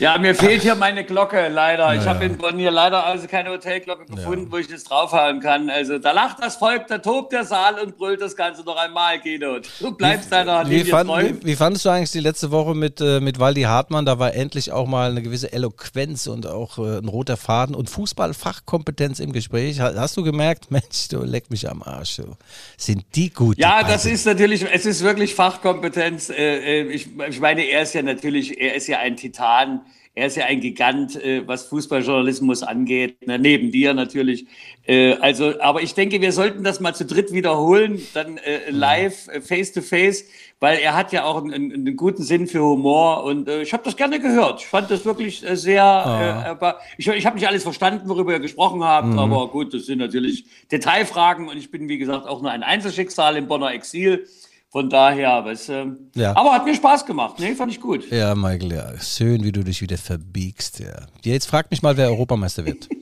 Ja, 0.00 0.16
mir 0.16 0.34
fehlt 0.34 0.62
hier 0.62 0.76
meine 0.76 1.04
Glocke, 1.04 1.48
leider. 1.48 1.88
Naja. 1.88 2.00
Ich 2.00 2.08
habe 2.08 2.24
in 2.24 2.38
Bonn 2.38 2.56
hier 2.56 2.70
leider 2.70 3.04
also 3.04 3.26
keine 3.26 3.50
Hotelglocke 3.50 4.06
gefunden, 4.06 4.46
ja. 4.46 4.52
wo 4.52 4.56
ich 4.56 4.66
das 4.66 4.84
draufhauen 4.84 5.40
kann. 5.40 5.68
Also 5.68 5.98
da 5.98 6.12
lacht 6.12 6.38
das 6.42 6.56
Volk, 6.56 6.86
da 6.88 6.96
tobt 6.96 7.34
der 7.34 7.44
Saal 7.44 7.78
und 7.78 7.98
brüllt 7.98 8.22
das 8.22 8.34
Ganze 8.34 8.62
noch 8.62 8.76
einmal, 8.76 9.20
Guido. 9.20 9.58
Du 9.78 9.94
bleibst 9.94 10.32
deiner 10.32 10.68
wie, 10.70 10.84
fand, 10.84 11.10
wie, 11.10 11.44
wie, 11.44 11.54
fandest 11.54 11.84
du 11.84 11.90
eigentlich 11.90 12.12
die 12.12 12.20
letzte 12.20 12.50
Woche 12.50 12.74
mit, 12.74 13.02
äh, 13.02 13.20
mit 13.20 13.38
Waldi 13.38 13.62
Hartmann? 13.62 14.06
Da 14.06 14.18
war 14.18 14.32
endlich 14.32 14.72
auch 14.72 14.86
mal 14.86 15.10
eine 15.10 15.20
gewisse 15.20 15.52
Eloquenz 15.52 16.26
und 16.26 16.46
auch 16.46 16.78
äh, 16.78 16.96
ein 16.96 17.08
roter 17.08 17.36
Faden 17.36 17.74
und 17.74 17.90
Fußballfachkompetenz 17.90 19.20
im 19.20 19.34
Gespräch. 19.34 19.80
Hast 19.80 20.16
du 20.16 20.22
gemerkt, 20.22 20.70
Mensch, 20.70 21.08
du 21.10 21.22
leck 21.24 21.50
mich 21.50 21.68
am 21.68 21.82
Arsch. 21.82 22.16
Du. 22.16 22.36
Sind 22.78 23.04
die 23.16 23.28
gut? 23.28 23.58
Ja, 23.58 23.82
das 23.82 24.06
ist 24.06 24.24
natürlich, 24.24 24.64
es 24.72 24.86
ist 24.86 25.02
wirklich 25.02 25.34
Fachkompetenz. 25.34 26.30
Äh, 26.30 26.80
äh, 26.80 26.82
ich, 26.84 27.08
ich 27.28 27.40
meine, 27.40 27.64
er 27.64 27.82
ist 27.82 27.92
ja 27.92 28.00
natürlich, 28.00 28.58
er 28.58 28.74
ist 28.74 28.86
ja 28.86 28.98
ein 28.98 29.16
Titan 29.16 29.82
er 30.14 30.26
ist 30.26 30.36
ja 30.36 30.46
ein 30.46 30.60
Gigant, 30.60 31.16
äh, 31.22 31.46
was 31.46 31.66
Fußballjournalismus 31.66 32.64
angeht, 32.64 33.26
ne, 33.26 33.38
neben 33.38 33.70
dir 33.70 33.94
natürlich. 33.94 34.46
Äh, 34.84 35.14
also, 35.14 35.60
aber 35.60 35.82
ich 35.82 35.94
denke, 35.94 36.20
wir 36.20 36.32
sollten 36.32 36.64
das 36.64 36.80
mal 36.80 36.94
zu 36.94 37.04
dritt 37.04 37.32
wiederholen, 37.32 38.02
dann 38.12 38.36
äh, 38.38 38.70
live, 38.70 39.28
äh, 39.28 39.40
face 39.40 39.72
to 39.72 39.82
face, 39.82 40.24
weil 40.58 40.78
er 40.78 40.96
hat 40.96 41.12
ja 41.12 41.24
auch 41.24 41.42
einen, 41.42 41.72
einen 41.72 41.96
guten 41.96 42.24
Sinn 42.24 42.48
für 42.48 42.60
Humor 42.60 43.22
und 43.22 43.48
äh, 43.48 43.62
ich 43.62 43.72
habe 43.72 43.84
das 43.84 43.96
gerne 43.96 44.18
gehört. 44.18 44.60
Ich 44.60 44.66
fand 44.66 44.90
das 44.90 45.04
wirklich 45.04 45.48
äh, 45.48 45.56
sehr. 45.56 45.84
Ah. 45.84 46.78
ich 46.98 47.06
ich 47.06 47.24
habe 47.24 47.36
nicht 47.36 47.46
alles 47.46 47.62
verstanden, 47.62 48.08
worüber 48.08 48.32
ihr 48.32 48.40
gesprochen 48.40 48.82
habt, 48.82 49.08
mhm. 49.08 49.18
aber 49.18 49.48
gut, 49.48 49.72
das 49.72 49.86
sind 49.86 50.00
natürlich 50.00 50.44
Detailfragen 50.72 51.48
und 51.48 51.56
ich 51.56 51.70
bin 51.70 51.88
wie 51.88 51.98
gesagt 51.98 52.26
auch 52.26 52.42
nur 52.42 52.50
ein 52.50 52.64
Einzelschicksal 52.64 53.36
im 53.36 53.46
Bonner 53.46 53.72
Exil. 53.72 54.26
Von 54.70 54.88
daher, 54.88 55.44
weißt 55.44 55.68
du. 55.68 55.98
Ja. 56.14 56.36
Aber 56.36 56.52
hat 56.52 56.64
mir 56.64 56.74
Spaß 56.74 57.04
gemacht. 57.04 57.40
Nee, 57.40 57.56
fand 57.56 57.72
ich 57.72 57.80
gut. 57.80 58.08
Ja, 58.10 58.36
Michael, 58.36 58.72
ja. 58.72 59.00
Schön, 59.00 59.42
wie 59.42 59.50
du 59.50 59.64
dich 59.64 59.82
wieder 59.82 59.98
verbiegst, 59.98 60.78
ja. 60.78 61.06
Jetzt 61.24 61.46
frag 61.46 61.70
mich 61.72 61.82
mal, 61.82 61.96
wer 61.96 62.08
Europameister 62.08 62.64
wird. 62.64 62.88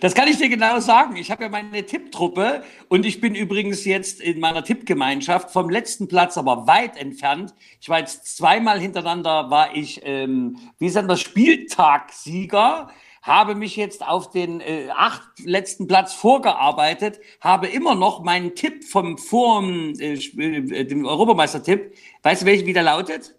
Das 0.00 0.14
kann 0.14 0.28
ich 0.28 0.36
dir 0.36 0.48
genau 0.48 0.80
sagen. 0.80 1.16
Ich 1.16 1.30
habe 1.30 1.44
ja 1.44 1.48
meine 1.48 1.86
Tipptruppe 1.86 2.62
und 2.88 3.06
ich 3.06 3.20
bin 3.20 3.34
übrigens 3.34 3.84
jetzt 3.84 4.20
in 4.20 4.40
meiner 4.40 4.64
Tippgemeinschaft 4.64 5.50
vom 5.50 5.70
letzten 5.70 6.08
Platz, 6.08 6.36
aber 6.36 6.66
weit 6.66 6.96
entfernt. 6.96 7.54
Ich 7.80 7.88
war 7.88 8.00
jetzt 8.00 8.36
zweimal 8.36 8.80
hintereinander, 8.80 9.50
war 9.50 9.74
ich, 9.74 10.00
ähm, 10.04 10.58
wie 10.78 10.86
ist 10.86 10.96
das, 10.96 11.20
Spieltagssieger 11.20 12.90
habe 13.22 13.54
mich 13.54 13.76
jetzt 13.76 14.06
auf 14.06 14.30
den 14.30 14.60
äh, 14.60 14.88
acht 14.94 15.22
letzten 15.44 15.86
Platz 15.86 16.12
vorgearbeitet, 16.12 17.20
habe 17.40 17.68
immer 17.68 17.94
noch 17.94 18.22
meinen 18.22 18.54
Tipp 18.54 18.84
vom 18.84 19.16
vor 19.16 19.62
äh, 19.62 20.14
äh, 20.14 20.84
dem 20.84 21.06
Europameister-Tipp. 21.06 21.94
Weißt 22.22 22.42
du, 22.42 22.46
welcher 22.46 22.66
wieder 22.66 22.82
lautet? 22.82 23.34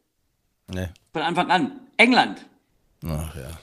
Nee. 0.73 0.87
Von 1.11 1.21
Anfang 1.21 1.51
an. 1.51 1.81
England. 1.97 2.45
Ach 3.05 3.35
ja. 3.35 3.49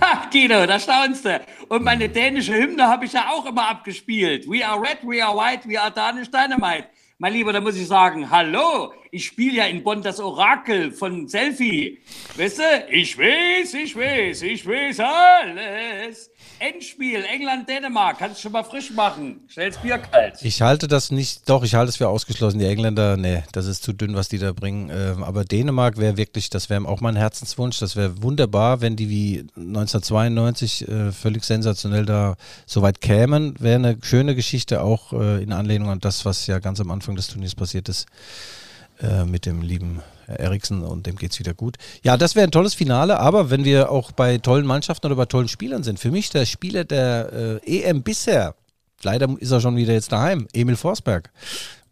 Ha, 0.00 0.28
Guido, 0.30 0.64
da 0.64 0.78
staunst 0.78 1.24
du. 1.24 1.40
Und 1.68 1.82
meine 1.82 2.08
dänische 2.08 2.54
Hymne 2.54 2.86
habe 2.86 3.06
ich 3.06 3.14
ja 3.14 3.30
auch 3.30 3.44
immer 3.46 3.68
abgespielt. 3.68 4.48
We 4.48 4.64
are 4.64 4.80
red, 4.80 4.98
we 5.02 5.24
are 5.24 5.36
white, 5.36 5.68
we 5.68 5.80
are 5.80 5.90
Danish 5.90 6.30
Dynamite. 6.30 6.86
Mein 7.18 7.32
Lieber, 7.32 7.52
da 7.52 7.60
muss 7.60 7.74
ich 7.74 7.88
sagen, 7.88 8.30
hallo, 8.30 8.92
ich 9.10 9.26
spiele 9.26 9.58
ja 9.58 9.64
in 9.66 9.82
Bonn 9.82 10.02
das 10.02 10.20
Orakel 10.20 10.92
von 10.92 11.28
Selfie. 11.28 11.98
Weißt 12.36 12.58
du, 12.58 12.62
ich 12.90 13.16
weiß, 13.18 13.74
ich 13.74 13.96
weiß, 13.96 14.42
ich 14.42 14.66
weiß 14.66 15.00
alles. 15.00 16.30
Endspiel, 16.60 17.24
England, 17.24 17.68
Dänemark, 17.68 18.18
kannst 18.18 18.38
du 18.38 18.42
schon 18.42 18.52
mal 18.52 18.64
frisch 18.64 18.90
machen. 18.90 19.40
Stell's 19.46 19.76
Bier 19.78 19.98
kalt. 19.98 20.42
Ich 20.42 20.60
halte 20.60 20.88
das 20.88 21.12
nicht, 21.12 21.48
doch, 21.48 21.62
ich 21.62 21.74
halte 21.74 21.90
es 21.90 21.96
für 21.96 22.08
ausgeschlossen. 22.08 22.58
Die 22.58 22.66
Engländer, 22.66 23.16
nee, 23.16 23.44
das 23.52 23.66
ist 23.66 23.84
zu 23.84 23.92
dünn, 23.92 24.16
was 24.16 24.28
die 24.28 24.38
da 24.38 24.52
bringen. 24.52 24.90
Ähm, 24.92 25.22
aber 25.22 25.44
Dänemark 25.44 25.98
wäre 25.98 26.16
wirklich, 26.16 26.50
das 26.50 26.68
wäre 26.68 26.84
auch 26.86 27.00
mein 27.00 27.14
Herzenswunsch. 27.14 27.78
Das 27.78 27.94
wäre 27.94 28.22
wunderbar, 28.22 28.80
wenn 28.80 28.96
die 28.96 29.08
wie 29.08 29.46
1992 29.56 30.88
äh, 30.88 31.12
völlig 31.12 31.44
sensationell 31.44 32.04
da 32.04 32.36
so 32.66 32.82
weit 32.82 33.00
kämen. 33.00 33.54
Wäre 33.60 33.76
eine 33.76 33.98
schöne 34.02 34.34
Geschichte, 34.34 34.82
auch 34.82 35.12
äh, 35.12 35.42
in 35.42 35.52
Anlehnung 35.52 35.90
an 35.90 36.00
das, 36.00 36.24
was 36.24 36.46
ja 36.48 36.58
ganz 36.58 36.80
am 36.80 36.90
Anfang 36.90 37.14
des 37.14 37.28
Turniers 37.28 37.54
passiert 37.54 37.88
ist 37.88 38.06
äh, 39.02 39.24
mit 39.24 39.46
dem 39.46 39.62
lieben 39.62 40.02
Eriksen 40.26 40.82
und 40.82 41.06
dem 41.06 41.16
geht 41.16 41.32
es 41.32 41.38
wieder 41.38 41.54
gut. 41.54 41.76
Ja, 42.02 42.16
das 42.16 42.34
wäre 42.34 42.44
ein 42.44 42.50
tolles 42.50 42.74
Finale, 42.74 43.18
aber 43.18 43.50
wenn 43.50 43.64
wir 43.64 43.90
auch 43.90 44.12
bei 44.12 44.38
tollen 44.38 44.66
Mannschaften 44.66 45.06
oder 45.06 45.16
bei 45.16 45.24
tollen 45.24 45.48
Spielern 45.48 45.82
sind, 45.82 45.98
für 45.98 46.10
mich 46.10 46.30
der 46.30 46.46
Spieler 46.46 46.84
der 46.84 47.60
äh, 47.64 47.82
EM 47.82 48.02
bisher, 48.02 48.54
leider 49.02 49.28
ist 49.38 49.50
er 49.50 49.60
schon 49.60 49.76
wieder 49.76 49.92
jetzt 49.92 50.12
daheim, 50.12 50.46
Emil 50.52 50.76
Forsberg. 50.76 51.30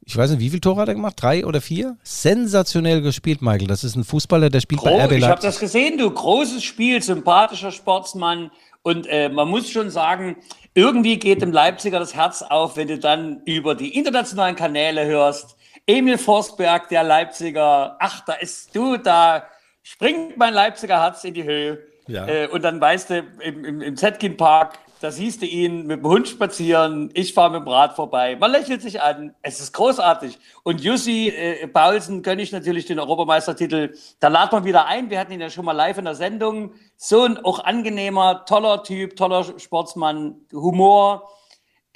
ich 0.05 0.17
weiß 0.17 0.31
nicht, 0.31 0.41
wie 0.41 0.51
viele 0.51 0.61
Tore 0.61 0.83
hat 0.83 0.89
er 0.89 0.95
gemacht? 0.95 1.15
Drei 1.17 1.47
oder 1.47 1.61
vier? 1.61 1.97
Sensationell 2.03 3.01
gespielt, 3.01 3.41
Michael. 3.41 3.67
Das 3.67 3.85
ist 3.85 3.97
ein 3.97 4.05
Fußballer, 4.05 4.51
der 4.51 4.61
spielt 4.61 4.81
Gro 4.81 4.91
bei 4.91 5.05
RB 5.05 5.11
Leipzig. 5.13 5.19
Ich 5.19 5.29
habe 5.29 5.43
das 5.43 5.59
gesehen, 5.59 5.99
du. 5.99 6.11
Großes 6.11 6.63
Spiel, 6.63 7.03
sympathischer 7.03 7.73
Sportsmann. 7.73 8.51
Und 8.83 9.07
äh, 9.09 9.29
man 9.29 9.49
muss 9.49 9.69
schon 9.69 9.91
sagen, 9.91 10.37
irgendwie 10.75 11.19
geht 11.19 11.43
dem 11.43 11.51
Leipziger 11.51 11.99
das 11.99 12.15
Herz 12.15 12.43
auf, 12.43 12.77
wenn 12.77 12.87
du 12.87 12.99
dann 12.99 13.43
über 13.47 13.75
die 13.75 13.97
internationalen 13.97 14.55
Kanäle 14.55 15.07
hörst. 15.07 15.56
Emil 15.87 16.19
Forsberg, 16.19 16.89
der 16.89 17.05
Leipziger. 17.05 17.97
Ach, 18.01 18.21
da 18.25 18.35
ist 18.35 18.75
du, 18.75 18.97
da 18.97 19.45
springt 19.83 20.37
mein 20.37 20.53
Leipziger 20.53 21.01
Herz 21.01 21.23
in 21.25 21.35
die 21.35 21.45
Höhe. 21.45 21.79
Ja. 22.09 22.27
Äh, 22.27 22.49
und 22.49 22.63
dann 22.63 22.81
weißt 22.81 23.11
du, 23.11 23.19
im, 23.19 23.65
im, 23.65 23.81
im 23.81 23.97
Zetkin 23.97 24.37
Park, 24.37 24.79
da 25.01 25.11
siehst 25.11 25.43
du 25.43 25.47
ihn 25.47 25.87
mit 25.87 26.01
dem 26.01 26.09
Hund 26.09 26.27
spazieren, 26.27 27.11
ich 27.13 27.35
fahre 27.35 27.53
mit 27.53 27.61
dem 27.61 27.69
Rad 27.69 27.95
vorbei. 27.95 28.35
Man 28.37 28.51
lächelt 28.51 28.83
sich 28.83 29.01
an, 29.01 29.35
es 29.43 29.61
ist 29.61 29.73
großartig. 29.73 30.39
Und 30.63 30.81
Jussi 30.81 31.29
äh, 31.29 31.69
Paulsen 31.69 32.23
gönne 32.23 32.43
ich 32.43 32.51
natürlich 32.51 32.87
den 32.87 32.99
Europameistertitel. 32.99 33.95
Da 34.21 34.29
laden 34.29 34.53
wir 34.53 34.65
wieder 34.65 34.87
ein, 34.87 35.11
wir 35.11 35.21
hatten 35.21 35.33
ihn 35.33 35.41
ja 35.41 35.51
schon 35.51 35.67
mal 35.67 35.73
live 35.73 35.99
in 35.99 36.07
der 36.07 36.15
Sendung. 36.15 36.73
So 36.97 37.23
ein 37.23 37.39
auch 37.39 37.63
angenehmer, 37.63 38.45
toller 38.47 38.83
Typ, 38.83 39.17
toller 39.17 39.45
Sportsmann, 39.59 40.37
Humor, 40.53 41.29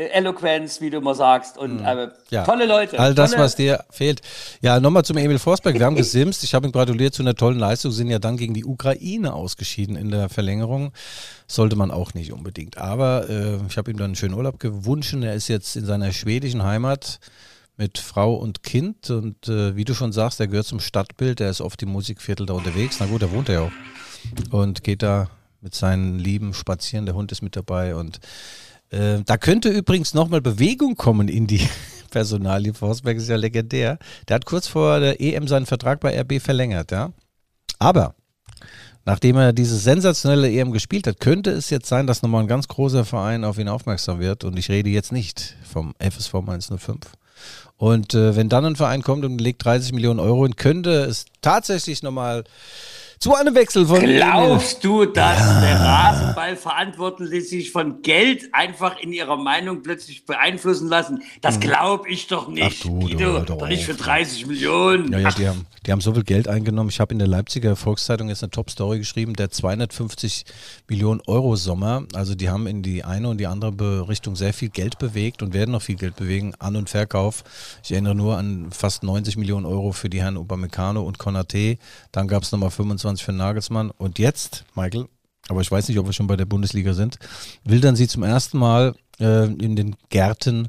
Eloquenz, 0.09 0.81
wie 0.81 0.91
du 0.91 0.99
immer 0.99 1.15
sagst. 1.15 1.59
Und 1.59 1.81
Mhm. 1.83 2.11
Ja. 2.31 2.45
tolle 2.45 2.67
Leute. 2.67 2.99
All 2.99 3.15
das, 3.15 3.33
tolle, 3.33 3.43
was 3.45 3.57
dir 3.57 3.85
fehlt. 3.91 4.21
Ja, 4.61 4.81
nochmal 4.81 5.05
zum 5.05 5.17
Emil 5.17 5.39
Forsberg. 5.39 5.79
Wir 5.79 5.85
haben 5.87 5.97
gesimst. 5.97 6.43
Ich 6.45 6.55
habe 6.55 6.67
ihm 6.67 6.73
gratuliert 6.73 7.15
zu 7.15 7.23
einer 7.23 7.35
tollen 7.35 7.59
Leistung. 7.59 7.91
Sind 7.93 8.09
ja 8.09 8.19
dann 8.19 8.37
gegen 8.37 8.55
die 8.55 8.65
Ukraine 8.65 9.33
ausgeschieden 9.35 9.97
in 9.97 10.11
der 10.11 10.29
Verlängerung. 10.29 10.93
Sollte 11.47 11.77
man 11.77 11.91
auch 11.91 12.15
nicht 12.15 12.33
unbedingt. 12.33 12.79
Aber 12.79 13.29
äh, 13.29 13.59
ich 13.69 13.77
habe 13.77 13.91
ihm 13.91 13.97
dann 13.97 14.07
einen 14.07 14.17
schönen 14.17 14.35
Urlaub 14.35 14.59
gewünscht. 14.61 15.15
Er 15.15 15.35
ist 15.35 15.49
jetzt 15.49 15.77
in 15.77 15.85
seiner 15.87 16.13
schwedischen 16.13 16.63
Heimat 16.63 17.19
mit 17.77 17.99
Frau 17.99 18.35
und 18.35 18.63
Kind. 18.63 19.11
Und 19.11 19.49
äh, 19.49 19.75
wie 19.77 19.85
du 19.85 19.95
schon 19.95 20.13
sagst, 20.13 20.39
er 20.41 20.47
gehört 20.49 20.67
zum 20.67 20.81
Stadtbild. 20.81 21.41
Er 21.41 21.51
ist 21.51 21.61
oft 21.61 21.83
im 21.83 21.91
Musikviertel 21.91 22.47
da 22.47 22.55
unterwegs. 22.55 22.97
Na 23.01 23.07
gut, 23.07 23.23
da 23.23 23.31
wohnt 23.33 23.49
er 23.49 23.55
ja 23.55 23.61
auch. 23.63 23.73
Und 24.53 24.85
geht 24.85 25.03
da 25.03 25.31
mit 25.63 25.75
seinen 25.75 26.19
Lieben 26.19 26.55
spazieren. 26.55 27.05
Der 27.07 27.15
Hund 27.15 27.33
ist 27.33 27.43
mit 27.43 27.57
dabei. 27.57 27.95
Und 27.95 28.21
äh, 28.91 29.23
da 29.25 29.39
könnte 29.39 29.69
übrigens 29.71 30.15
nochmal 30.15 30.41
Bewegung 30.41 30.97
kommen 30.97 31.29
in 31.29 31.47
die 31.47 31.67
Personalie. 32.11 32.75
Forsberg 32.75 33.17
ist 33.17 33.29
ja 33.29 33.37
legendär. 33.37 33.99
Der 34.29 34.35
hat 34.37 34.47
kurz 34.47 34.67
vor 34.67 35.01
der 35.01 35.21
EM 35.21 35.49
seinen 35.49 35.67
Vertrag 35.67 36.01
bei 36.01 36.19
RB 36.21 36.41
verlängert, 36.41 36.91
ja. 36.91 37.13
Aber 37.79 38.15
nachdem 39.05 39.37
er 39.37 39.53
diese 39.53 39.77
sensationelle 39.79 40.51
EM 40.51 40.73
gespielt 40.73 41.07
hat, 41.07 41.21
könnte 41.21 41.51
es 41.51 41.71
jetzt 41.71 41.89
sein, 41.89 42.07
dass 42.07 42.23
nochmal 42.23 42.43
ein 42.43 42.49
ganz 42.49 42.69
großer 42.69 43.05
Verein 43.05 43.45
auf 43.45 43.59
ihn 43.59 43.69
aufmerksam 43.69 44.19
wird. 44.19 44.45
Und 44.45 44.59
ich 44.59 44.69
rede 44.69 44.91
jetzt 44.91 45.13
nicht 45.13 45.57
vom 45.63 45.95
FSV 45.99 46.35
105. 46.35 47.07
Und 47.77 48.13
äh, 48.15 48.37
wenn 48.37 48.51
dann 48.51 48.67
ein 48.67 48.77
Verein 48.77 49.03
kommt 49.03 49.25
und 49.25 49.41
legt 49.41 49.65
30 49.65 49.93
Millionen 49.93 50.21
Euro 50.21 50.45
hin, 50.45 50.57
könnte 50.57 50.91
es 51.05 51.25
tatsächlich 51.41 52.03
nochmal 52.03 52.45
zu 53.23 53.35
einem 53.35 53.55
Wechsel 53.55 53.85
von 53.85 54.01
Glaubst 54.01 54.83
du, 54.83 55.05
dass 55.05 55.61
der 55.61 55.79
Rasenballverantwortliche 55.79 57.43
sich 57.43 57.71
von 57.71 58.01
Geld 58.01 58.49
einfach 58.53 58.99
in 58.99 59.13
ihrer 59.13 59.37
Meinung 59.37 59.83
plötzlich 59.83 60.25
beeinflussen 60.25 60.89
lassen? 60.89 61.23
Das 61.43 61.61
glaube 61.61 62.09
ich 62.09 62.29
doch 62.29 62.49
nicht. 62.49 62.79
Ach 62.81 62.83
du, 62.83 63.01
Guido, 63.01 63.41
doch, 63.41 63.59
doch 63.59 63.69
nicht 63.69 63.85
für 63.85 63.93
doch. 63.93 64.07
30 64.07 64.47
Millionen. 64.47 65.13
Ja, 65.13 65.19
ja, 65.19 65.31
die 65.33 65.49
haben, 65.49 65.67
die 65.85 65.93
haben 65.93 66.01
so 66.01 66.15
viel 66.15 66.25
Geld 66.25 66.49
eingenommen. 66.49 66.89
Ich 66.89 66.99
habe 66.99 67.13
in 67.13 67.19
der 67.19 67.29
Leipziger 67.29 67.77
Volkszeitung 67.77 68.31
jetzt 68.31 68.43
eine 68.43 68.53
Top-Story 68.53 69.01
geschrieben, 69.01 69.35
der 69.35 69.51
250 69.51 70.47
Millionen 70.89 71.21
Euro 71.27 71.57
Sommer. 71.57 72.05
Also 72.15 72.35
die 72.35 72.49
haben 72.49 72.67
in 72.67 72.83
die 72.83 73.05
eine 73.05 73.29
und 73.29 73.37
die 73.37 73.47
andere 73.47 74.09
Richtung 74.09 74.35
sehr 74.35 74.55
viel 74.55 74.71
Geld 74.71 74.99
bewegt 74.99 75.43
und 75.43 75.53
werden 75.53 75.73
noch 75.73 75.83
viel 75.83 75.97
Geld 75.97 76.17
bewegen. 76.17 76.55
An- 76.59 76.77
und 76.77 76.89
Verkauf. 76.89 77.45
Ich 77.85 77.93
erinnere 77.93 78.15
nur 78.15 78.39
an 78.39 78.69
fast 78.71 79.03
90 79.03 79.37
Millionen 79.37 79.67
Euro 79.67 79.93
für 79.93 80.09
die 80.09 80.23
Herren 80.23 80.39
Upamecano 80.39 81.03
und 81.03 81.19
Konate. 81.19 81.77
Dann 82.13 82.27
gab 82.27 82.45
es 82.45 82.51
nochmal 82.51 82.71
25 82.71 83.10
für 83.19 83.33
Nagelsmann. 83.33 83.91
Und 83.91 84.19
jetzt, 84.19 84.65
Michael, 84.75 85.07
aber 85.49 85.61
ich 85.63 85.71
weiß 85.71 85.89
nicht, 85.89 85.99
ob 85.99 86.07
wir 86.07 86.13
schon 86.13 86.27
bei 86.29 86.37
der 86.37 86.45
Bundesliga 86.45 86.93
sind, 86.95 87.19
wildern 87.65 87.97
sie 87.97 88.07
zum 88.07 88.23
ersten 88.23 88.59
Mal 88.59 88.95
äh, 89.19 89.47
in 89.47 89.75
den 89.75 89.97
Gärten 90.11 90.69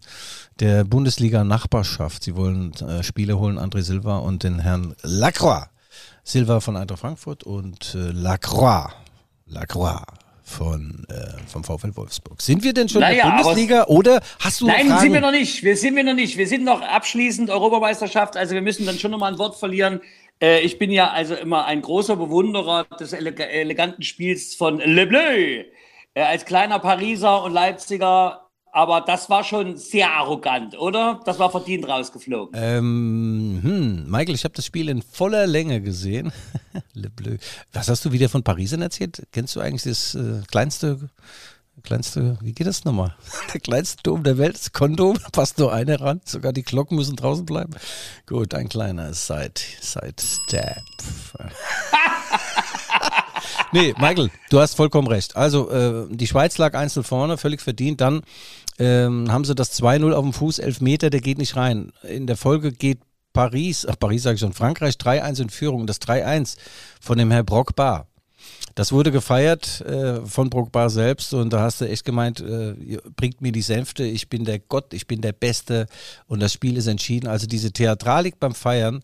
der 0.60 0.84
Bundesliga-Nachbarschaft. 0.86 2.24
Sie 2.24 2.36
wollen 2.36 2.74
äh, 2.82 3.04
Spieler 3.04 3.38
holen, 3.40 3.60
André 3.60 3.82
Silva 3.82 4.18
und 4.18 4.44
den 4.44 4.60
Herrn 4.60 4.96
Lacroix. 5.04 5.68
Silva 6.24 6.60
von 6.60 6.78
Eintracht 6.78 7.00
Frankfurt 7.02 7.44
und 7.44 7.96
äh, 7.96 8.12
Lacroix, 8.12 8.92
Lacroix 9.48 10.02
von, 10.44 11.06
äh, 11.10 11.38
vom 11.48 11.64
VfL 11.64 11.96
Wolfsburg. 11.96 12.42
Sind 12.42 12.64
wir 12.64 12.74
denn 12.74 12.90
schon 12.90 13.02
in 13.02 13.08
Naja, 13.08 13.24
der 13.24 13.34
aber- 13.34 13.44
Bundesliga 13.44 13.84
oder 13.86 14.22
hast 14.40 14.62
du 14.62 14.68
Nein, 14.68 14.88
Fragen? 14.88 15.02
sind 15.02 15.14
wir 15.14 15.22
noch 15.22 15.32
nicht. 15.32 15.64
Wir 15.64 15.76
sind 15.78 15.96
wir 15.96 16.04
noch 16.04 16.14
nicht. 16.14 16.38
Wir 16.38 16.48
sind 16.48 16.64
noch 16.64 16.82
abschließend 16.82 17.50
Europameisterschaft. 17.50 18.36
Also 18.38 18.54
wir 18.54 18.62
müssen 18.62 18.86
dann 18.86 18.98
schon 19.00 19.12
noch 19.12 19.18
mal 19.20 19.32
ein 19.32 19.40
Wort 19.40 19.58
verlieren. 19.58 20.02
Äh, 20.42 20.62
ich 20.62 20.78
bin 20.78 20.92
ja 20.92 21.12
also 21.12 21.36
immer 21.36 21.66
ein 21.66 21.82
großer 21.82 22.16
Bewunderer 22.16 22.86
des 23.00 23.14
ele 23.14 23.36
eleganten 23.38 24.04
Spiels 24.04 24.56
von 24.56 24.80
Le 24.80 25.06
Bleu. 25.06 25.64
Äh, 26.14 26.24
als 26.24 26.46
kleiner 26.46 26.80
Pariser 26.80 27.44
und 27.44 27.54
Leipziger. 27.54 28.48
Aber 28.74 29.02
das 29.02 29.30
war 29.30 29.44
schon 29.44 29.76
sehr 29.76 30.12
arrogant, 30.12 30.80
oder? 30.80 31.20
Das 31.26 31.40
war 31.40 31.52
verdient 31.52 31.88
rausgeflogen. 31.90 32.58
Ähm, 32.58 33.60
hm, 33.62 34.10
Michael, 34.10 34.36
ich 34.36 34.46
habe 34.46 34.54
das 34.54 34.66
Spiel 34.66 34.88
in 34.88 35.02
voller 35.02 35.46
Länge 35.46 35.82
gesehen. 35.82 36.32
Le 36.94 37.10
Bleu. 37.10 37.36
Was 37.74 37.90
hast 37.90 38.06
du 38.06 38.14
wieder 38.14 38.30
von 38.30 38.44
Parisern 38.44 38.82
erzählt? 38.82 39.28
Kennst 39.34 39.58
du 39.58 39.60
eigentlich 39.60 39.84
das 39.84 40.16
äh, 40.16 40.42
kleinste, 40.50 41.10
kleinste, 41.82 42.38
wie 42.42 42.54
geht 42.54 42.68
das 42.68 42.86
nochmal? 42.86 43.16
Der 43.54 43.60
kleinste 43.60 44.04
Dom 44.04 44.24
der 44.24 44.38
Welt, 44.38 44.56
das 44.56 44.72
Kondom, 44.72 45.18
passt 45.32 45.58
nur 45.58 45.74
einer 45.74 46.00
ran. 46.00 46.22
Sogar 46.26 46.54
die 46.54 46.64
Glocken 46.64 46.96
müssen 46.98 47.16
draußen 47.16 47.46
bleiben. 47.46 47.74
Gut, 48.26 48.54
ein 48.54 48.70
kleiner 48.70 49.14
Side, 49.14 49.54
Side 49.82 50.16
Step. 50.20 50.82
nee, 53.72 53.94
Michael, 53.98 54.30
du 54.50 54.60
hast 54.60 54.76
vollkommen 54.76 55.08
recht. 55.08 55.36
Also, 55.36 55.70
äh, 55.70 56.08
die 56.10 56.28
Schweiz 56.28 56.58
lag 56.58 56.74
einzeln 56.74 57.04
vorne, 57.04 57.38
völlig 57.38 57.62
verdient. 57.62 58.02
Dann 58.02 58.22
ähm, 58.80 59.32
haben 59.32 59.46
sie 59.46 59.56
das 59.56 59.80
2-0 59.82 60.12
auf 60.14 60.24
dem 60.24 60.34
Fuß, 60.34 60.60
11 60.60 60.82
Meter, 60.82 61.10
der 61.10 61.22
geht 61.22 61.38
nicht 61.38 61.56
rein. 61.56 61.92
In 62.04 62.28
der 62.28 62.38
Folge 62.38 62.72
geht 62.72 63.00
Paris, 63.34 63.86
ach 63.90 63.98
Paris 64.00 64.24
sage 64.24 64.36
ich 64.36 64.42
schon, 64.42 64.54
Frankreich 64.54 64.96
3-1 64.96 65.42
in 65.42 65.50
Führung. 65.50 65.82
Und 65.82 65.88
das 65.88 66.02
3-1 66.02 66.58
von 67.00 67.18
dem 67.18 67.32
Herr 67.32 67.44
Brockbar. 67.44 68.08
Das 68.76 68.92
wurde 68.92 69.12
gefeiert 69.12 69.82
äh, 69.82 70.26
von 70.26 70.50
Brockbar 70.50 70.90
selbst 70.90 71.34
und 71.34 71.52
da 71.52 71.62
hast 71.62 71.82
du 71.82 71.88
echt 71.88 72.06
gemeint, 72.06 72.40
äh, 72.40 72.76
bringt 73.16 73.42
mir 73.42 73.52
die 73.52 73.62
Sänfte, 73.62 74.04
ich 74.04 74.30
bin 74.30 74.46
der 74.46 74.60
Gott, 74.60 74.94
ich 74.94 75.08
bin 75.08 75.22
der 75.22 75.34
Beste 75.34 75.88
und 76.28 76.40
das 76.42 76.54
Spiel 76.54 76.78
ist 76.78 76.88
entschieden. 76.88 77.28
Also 77.28 77.48
diese 77.48 77.72
Theatralik 77.72 78.40
beim 78.40 78.54
Feiern, 78.54 79.04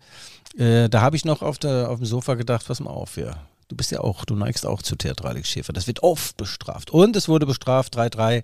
äh, 0.58 0.89
da 0.89 1.01
habe 1.01 1.15
ich 1.15 1.25
noch 1.25 1.41
auf, 1.41 1.58
der, 1.58 1.89
auf 1.89 1.97
dem 1.97 2.06
Sofa 2.06 2.36
gedacht, 2.36 2.65
pass 2.67 2.80
mal 2.80 2.91
auf, 2.91 3.17
ja. 3.17 3.36
Du 3.69 3.75
bist 3.75 3.91
ja 3.91 3.99
auch, 3.99 4.23
du 4.23 4.36
neigst 4.36 4.65
auch 4.65 4.82
zu 4.82 4.95
Theatralik, 4.95 5.45
Schäfer. 5.45 5.73
Das 5.73 5.88
wird 5.88 6.01
oft 6.01 6.38
bestraft. 6.38 6.89
Und 6.91 7.17
es 7.17 7.27
wurde 7.27 7.45
bestraft, 7.45 7.97
3-3 7.97 8.43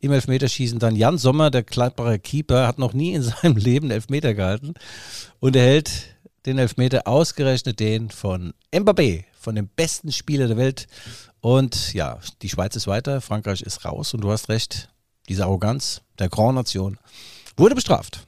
im 0.00 0.10
Elfmeterschießen. 0.10 0.80
Dann 0.80 0.96
Jan 0.96 1.16
Sommer, 1.16 1.52
der 1.52 1.62
Gladbacher 1.62 2.18
Keeper, 2.18 2.66
hat 2.66 2.80
noch 2.80 2.92
nie 2.92 3.12
in 3.12 3.22
seinem 3.42 3.56
Leben 3.56 3.92
Elfmeter 3.92 4.34
gehalten 4.34 4.74
und 5.38 5.54
er 5.54 5.62
hält 5.62 6.14
den 6.46 6.58
Elfmeter 6.58 7.06
ausgerechnet 7.06 7.80
den 7.80 8.10
von 8.10 8.52
Mbappé, 8.72 9.24
von 9.44 9.54
dem 9.54 9.68
besten 9.68 10.10
Spieler 10.10 10.48
der 10.48 10.56
Welt. 10.56 10.88
Und 11.40 11.92
ja, 11.92 12.18
die 12.42 12.48
Schweiz 12.48 12.74
ist 12.74 12.86
weiter, 12.86 13.20
Frankreich 13.20 13.60
ist 13.60 13.84
raus 13.84 14.14
und 14.14 14.22
du 14.22 14.32
hast 14.32 14.48
recht, 14.48 14.88
diese 15.28 15.44
Arroganz 15.44 16.00
der 16.18 16.28
Grand 16.28 16.54
Nation 16.54 16.98
wurde 17.56 17.74
bestraft. 17.74 18.26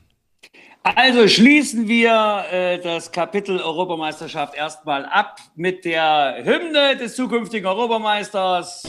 Also 0.82 1.26
schließen 1.26 1.88
wir 1.88 2.44
äh, 2.52 2.78
das 2.80 3.10
Kapitel 3.10 3.58
Europameisterschaft 3.58 4.54
erstmal 4.54 5.04
ab 5.06 5.40
mit 5.56 5.84
der 5.84 6.36
Hymne 6.44 6.96
des 6.96 7.16
zukünftigen 7.16 7.66
Europameisters. 7.66 8.84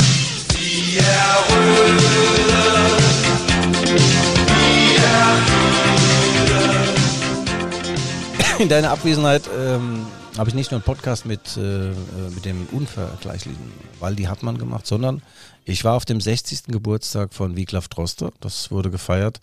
In 8.60 8.70
deiner 8.70 8.92
Abwesenheit 8.92 9.44
ähm, 9.58 10.06
habe 10.38 10.50
ich 10.50 10.56
nicht 10.56 10.72
nur 10.72 10.78
einen 10.80 10.86
Podcast 10.86 11.26
mit, 11.26 11.58
äh, 11.58 11.90
äh, 11.90 11.94
mit 12.34 12.46
dem 12.46 12.68
unvergleichlichen 12.72 13.72
Waldi 14.00 14.24
Hartmann 14.24 14.58
gemacht, 14.58 14.86
sondern 14.86 15.22
ich 15.66 15.84
war 15.84 15.96
auf 15.96 16.06
dem 16.06 16.22
60. 16.22 16.66
Geburtstag 16.68 17.34
von 17.34 17.56
Wiglaf 17.56 17.88
Droste. 17.88 18.32
Das 18.40 18.72
wurde 18.72 18.92
gefeiert 18.92 19.40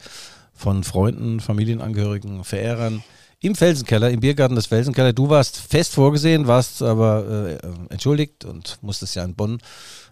von 0.52 0.84
Freunden, 0.84 1.40
Familienangehörigen, 1.40 2.44
Verehrern 2.44 3.02
im 3.40 3.54
Felsenkeller, 3.54 4.10
im 4.10 4.20
Biergarten 4.20 4.54
des 4.54 4.66
Felsenkeller. 4.66 5.12
Du 5.12 5.28
warst 5.28 5.58
fest 5.58 5.94
vorgesehen, 5.94 6.46
warst 6.46 6.80
aber 6.80 7.26
äh, 7.28 7.58
entschuldigt 7.92 8.44
und 8.44 8.78
musstest 8.80 9.16
ja 9.16 9.24
in 9.24 9.34
Bonn 9.34 9.58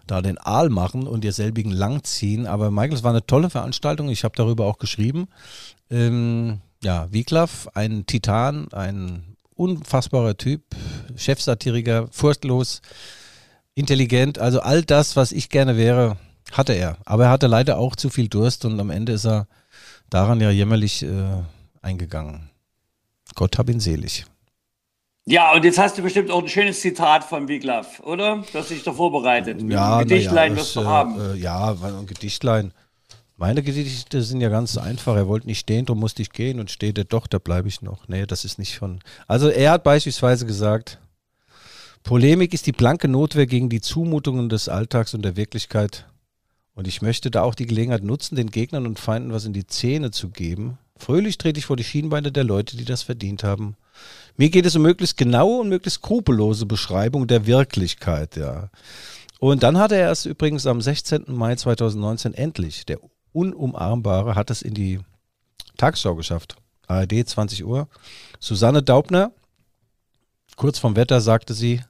da 0.05 0.21
den 0.21 0.37
Aal 0.37 0.69
machen 0.69 1.07
und 1.07 1.23
dir 1.23 1.31
selbigen 1.31 1.71
langziehen. 1.71 2.45
Aber 2.45 2.69
Michael, 2.69 2.93
es 2.93 3.03
war 3.03 3.11
eine 3.11 3.25
tolle 3.25 3.49
Veranstaltung. 3.49 4.09
Ich 4.09 4.23
habe 4.23 4.35
darüber 4.35 4.65
auch 4.65 4.77
geschrieben. 4.77 5.29
Ähm, 5.89 6.59
ja, 6.83 7.07
Wiglaf, 7.11 7.69
ein 7.73 8.05
Titan, 8.05 8.67
ein 8.73 9.32
unfassbarer 9.55 10.37
Typ, 10.37 10.63
Chefsatiriker, 11.15 12.07
furchtlos, 12.11 12.81
intelligent, 13.75 14.39
also 14.39 14.61
all 14.61 14.83
das, 14.83 15.15
was 15.15 15.31
ich 15.31 15.49
gerne 15.49 15.77
wäre, 15.77 16.17
hatte 16.51 16.73
er. 16.73 16.97
Aber 17.05 17.25
er 17.25 17.29
hatte 17.31 17.47
leider 17.47 17.77
auch 17.77 17.95
zu 17.95 18.09
viel 18.09 18.27
Durst 18.27 18.65
und 18.65 18.79
am 18.79 18.89
Ende 18.89 19.13
ist 19.13 19.25
er 19.25 19.47
daran 20.09 20.41
ja 20.41 20.49
jämmerlich 20.49 21.03
äh, 21.03 21.41
eingegangen. 21.81 22.49
Gott 23.35 23.57
hab 23.57 23.69
ihn 23.69 23.79
selig. 23.79 24.25
Ja, 25.25 25.53
und 25.53 25.63
jetzt 25.63 25.79
hast 25.79 25.97
du 25.97 26.01
bestimmt 26.01 26.29
auch 26.31 26.41
ein 26.41 26.49
schönes 26.49 26.81
Zitat 26.81 27.23
von 27.23 27.47
Wiglaf, 27.47 28.01
oder? 28.01 28.43
Das 28.51 28.67
sich 28.67 28.83
doch 28.83 28.95
vorbereitet. 28.95 29.61
Ja, 29.69 29.97
ein 29.97 30.07
Gedichtlein 30.07 30.51
ja, 30.51 30.57
wirst 30.57 30.75
du 30.75 30.81
äh, 30.81 30.85
haben. 30.85 31.19
Äh, 31.19 31.35
ja, 31.35 31.71
ein 31.81 32.05
Gedichtlein. 32.05 32.73
Meine 33.35 33.63
Gedichte 33.63 34.21
sind 34.21 34.41
ja 34.41 34.49
ganz 34.49 34.77
einfach. 34.77 35.15
Er 35.15 35.27
wollte 35.27 35.47
nicht 35.47 35.59
stehen, 35.59 35.85
darum 35.85 35.99
musste 35.99 36.21
ich 36.21 36.31
gehen 36.31 36.59
und 36.59 36.69
steht 36.69 36.97
er 36.97 37.03
doch, 37.03 37.27
da 37.27 37.39
bleibe 37.39 37.67
ich 37.67 37.81
noch. 37.81 38.07
Nee, 38.07 38.25
das 38.25 38.45
ist 38.45 38.59
nicht 38.59 38.77
von. 38.77 38.99
Also 39.27 39.49
er 39.49 39.71
hat 39.71 39.83
beispielsweise 39.83 40.45
gesagt, 40.45 40.99
Polemik 42.03 42.53
ist 42.53 42.67
die 42.67 42.73
blanke 42.73 43.07
Notwehr 43.07 43.47
gegen 43.47 43.69
die 43.69 43.81
Zumutungen 43.81 44.49
des 44.49 44.69
Alltags 44.69 45.13
und 45.13 45.23
der 45.23 45.35
Wirklichkeit. 45.35 46.05
Und 46.75 46.87
ich 46.87 47.01
möchte 47.01 47.31
da 47.31 47.43
auch 47.43 47.55
die 47.55 47.65
Gelegenheit 47.65 48.03
nutzen, 48.03 48.35
den 48.35 48.51
Gegnern 48.51 48.85
und 48.85 48.99
Feinden 48.99 49.31
was 49.31 49.45
in 49.45 49.53
die 49.53 49.67
Zähne 49.67 50.11
zu 50.11 50.29
geben. 50.29 50.77
Fröhlich 50.97 51.37
trete 51.37 51.59
ich 51.59 51.65
vor 51.65 51.75
die 51.75 51.83
Schienbeine 51.83 52.31
der 52.31 52.43
Leute, 52.43 52.77
die 52.77 52.85
das 52.85 53.03
verdient 53.03 53.43
haben. 53.43 53.75
Mir 54.37 54.49
geht 54.49 54.65
es 54.65 54.75
um 54.75 54.81
möglichst 54.81 55.17
genaue 55.17 55.61
und 55.61 55.69
möglichst 55.69 55.99
skrupellose 55.99 56.65
Beschreibung 56.65 57.27
der 57.27 57.45
Wirklichkeit, 57.45 58.35
ja. 58.35 58.69
Und 59.39 59.63
dann 59.63 59.77
hat 59.77 59.91
er 59.91 60.09
es 60.09 60.25
übrigens 60.25 60.65
am 60.65 60.81
16. 60.81 61.25
Mai 61.27 61.55
2019 61.55 62.33
endlich, 62.33 62.85
der 62.85 62.99
Unumarmbare, 63.33 64.35
hat 64.35 64.49
es 64.49 64.61
in 64.61 64.73
die 64.73 64.99
Tagesschau 65.77 66.15
geschafft. 66.15 66.55
ARD 66.87 67.27
20 67.27 67.65
Uhr. 67.65 67.87
Susanne 68.39 68.83
Daubner, 68.83 69.31
kurz 70.55 70.79
vom 70.79 70.95
Wetter 70.95 71.21
sagte 71.21 71.53
sie, 71.53 71.81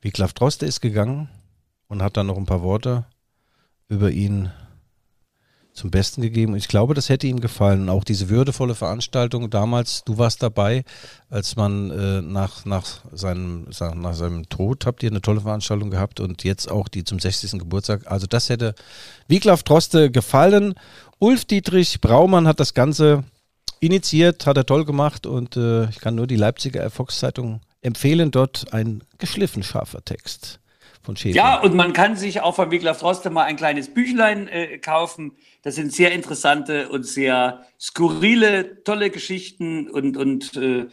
wie 0.00 0.10
Klaff 0.10 0.32
Droste 0.32 0.66
ist 0.66 0.80
gegangen 0.80 1.28
und 1.88 2.02
hat 2.02 2.16
dann 2.16 2.26
noch 2.26 2.36
ein 2.36 2.46
paar 2.46 2.62
Worte 2.62 3.04
über 3.88 4.10
ihn 4.10 4.50
zum 5.72 5.90
Besten 5.90 6.20
gegeben. 6.20 6.54
Ich 6.54 6.68
glaube, 6.68 6.94
das 6.94 7.08
hätte 7.08 7.26
ihm 7.26 7.40
gefallen. 7.40 7.82
Und 7.82 7.88
auch 7.88 8.04
diese 8.04 8.28
würdevolle 8.28 8.74
Veranstaltung 8.74 9.48
damals, 9.50 10.04
du 10.04 10.18
warst 10.18 10.42
dabei, 10.42 10.84
als 11.30 11.56
man 11.56 11.90
äh, 11.90 12.20
nach, 12.20 12.64
nach, 12.64 13.00
seinem, 13.12 13.66
nach 13.94 14.14
seinem 14.14 14.48
Tod 14.48 14.84
habt 14.86 15.02
ihr 15.02 15.10
eine 15.10 15.22
tolle 15.22 15.40
Veranstaltung 15.40 15.90
gehabt 15.90 16.20
und 16.20 16.44
jetzt 16.44 16.70
auch 16.70 16.88
die 16.88 17.04
zum 17.04 17.18
60. 17.18 17.52
Geburtstag. 17.52 18.02
Also 18.06 18.26
das 18.26 18.48
hätte 18.48 18.74
Wiglaf 19.28 19.62
Droste 19.62 20.10
gefallen. 20.10 20.74
Ulf 21.18 21.44
Dietrich 21.44 22.00
Braumann 22.00 22.46
hat 22.46 22.60
das 22.60 22.74
Ganze 22.74 23.24
initiiert, 23.80 24.46
hat 24.46 24.56
er 24.56 24.66
toll 24.66 24.84
gemacht 24.84 25.26
und 25.26 25.56
äh, 25.56 25.88
ich 25.88 26.00
kann 26.00 26.14
nur 26.14 26.26
die 26.26 26.36
Leipziger 26.36 26.80
Erfolgszeitung 26.80 27.60
empfehlen. 27.80 28.30
Dort 28.30 28.72
ein 28.72 29.02
geschliffen 29.18 29.62
scharfer 29.62 30.04
Text 30.04 30.60
von 31.02 31.16
Schäfer. 31.16 31.36
Ja, 31.36 31.60
und 31.60 31.74
man 31.74 31.92
kann 31.92 32.16
sich 32.16 32.40
auch 32.40 32.54
von 32.54 32.70
Wiglaf 32.70 33.00
Droste 33.00 33.30
mal 33.30 33.44
ein 33.44 33.56
kleines 33.56 33.92
Büchlein 33.92 34.48
äh, 34.48 34.78
kaufen. 34.78 35.32
Das 35.62 35.74
sind 35.74 35.92
sehr 35.92 36.12
interessante 36.12 36.88
und 36.88 37.06
sehr 37.06 37.66
skurrile, 37.80 38.82
tolle 38.84 39.10
Geschichten 39.10 39.88
und, 39.88 40.16
und 40.16 40.56
äh, 40.56 40.86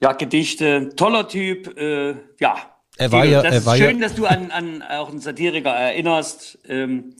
ja, 0.00 0.12
Gedichte. 0.12 0.90
Toller 0.96 1.28
Typ, 1.28 1.78
äh, 1.78 2.14
ja. 2.38 2.56
Er 2.96 3.12
war 3.12 3.24
ja, 3.24 3.42
das 3.42 3.52
er 3.52 3.58
ist 3.58 3.66
war 3.66 3.76
schön, 3.76 4.00
ja, 4.00 4.08
dass 4.08 4.14
du 4.16 4.26
an, 4.26 4.50
an 4.50 4.82
auch 4.82 5.08
einen 5.08 5.20
Satiriker 5.20 5.70
erinnerst. 5.70 6.58
Ähm, 6.68 7.14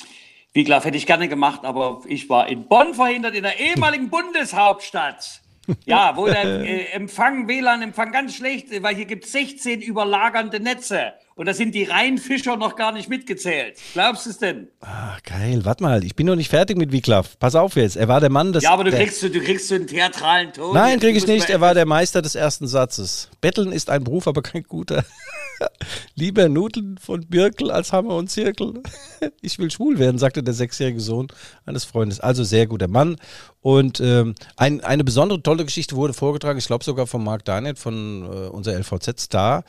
Wiglaf 0.52 0.84
hätte 0.84 0.96
ich 0.96 1.06
gerne 1.06 1.28
gemacht, 1.28 1.64
aber 1.64 2.02
ich 2.06 2.28
war 2.28 2.48
in 2.48 2.66
Bonn 2.66 2.94
verhindert, 2.94 3.34
in 3.34 3.44
der 3.44 3.60
ehemaligen 3.60 4.10
Bundeshauptstadt. 4.10 5.42
Ja, 5.84 6.16
wo 6.16 6.26
der 6.26 6.44
äh, 6.64 6.84
Empfang, 6.92 7.46
WLAN-Empfang 7.46 8.12
ganz 8.12 8.34
schlecht, 8.34 8.82
weil 8.82 8.96
hier 8.96 9.04
gibt 9.04 9.24
es 9.24 9.32
16 9.32 9.82
überlagernde 9.82 10.60
Netze. 10.60 11.12
Und 11.38 11.46
da 11.46 11.54
sind 11.54 11.72
die 11.72 11.84
Rheinfischer 11.84 12.56
noch 12.56 12.74
gar 12.74 12.90
nicht 12.90 13.08
mitgezählt. 13.08 13.78
Glaubst 13.92 14.26
du 14.26 14.30
es 14.30 14.38
denn? 14.38 14.66
Ah, 14.80 15.18
geil. 15.22 15.64
Warte 15.64 15.84
mal, 15.84 16.02
ich 16.02 16.16
bin 16.16 16.26
noch 16.26 16.34
nicht 16.34 16.50
fertig 16.50 16.76
mit 16.76 16.90
Wiglaf. 16.90 17.38
Pass 17.38 17.54
auf 17.54 17.76
jetzt. 17.76 17.96
Er 17.96 18.08
war 18.08 18.18
der 18.18 18.28
Mann 18.28 18.52
des. 18.52 18.64
Ja, 18.64 18.72
aber 18.72 18.82
du 18.82 18.90
kriegst, 18.90 19.22
du, 19.22 19.30
du 19.30 19.40
kriegst 19.40 19.68
so 19.68 19.76
einen 19.76 19.86
theatralen 19.86 20.52
Ton. 20.52 20.74
Nein, 20.74 20.98
kriege 20.98 21.16
ich 21.16 21.28
nicht. 21.28 21.48
Er 21.48 21.60
war 21.60 21.74
der 21.74 21.86
Meister 21.86 22.22
des 22.22 22.34
ersten 22.34 22.66
Satzes. 22.66 23.30
Betteln 23.40 23.70
ist 23.70 23.88
ein 23.88 24.02
Beruf, 24.02 24.26
aber 24.26 24.42
kein 24.42 24.64
guter. 24.64 25.04
Lieber 26.14 26.48
Nudeln 26.48 26.98
von 26.98 27.26
Birkel 27.26 27.70
als 27.70 27.92
Hammer 27.92 28.16
und 28.16 28.28
Zirkel. 28.30 28.74
Ich 29.40 29.58
will 29.58 29.70
schwul 29.70 29.98
werden, 29.98 30.18
sagte 30.18 30.44
der 30.44 30.54
sechsjährige 30.54 31.00
Sohn 31.00 31.26
eines 31.66 31.84
Freundes. 31.84 32.20
Also 32.20 32.44
sehr 32.44 32.68
guter 32.68 32.86
Mann. 32.86 33.16
Und 33.60 34.00
ähm, 34.00 34.34
ein, 34.56 34.82
eine 34.84 35.02
besondere 35.02 35.42
tolle 35.42 35.64
Geschichte 35.64 35.96
wurde 35.96 36.12
vorgetragen, 36.12 36.58
ich 36.58 36.66
glaube 36.66 36.84
sogar 36.84 37.08
von 37.08 37.24
Marc 37.24 37.44
Daniel, 37.44 37.74
von 37.74 38.22
äh, 38.22 38.48
unser 38.48 38.78
LVZ-Star. 38.78 39.64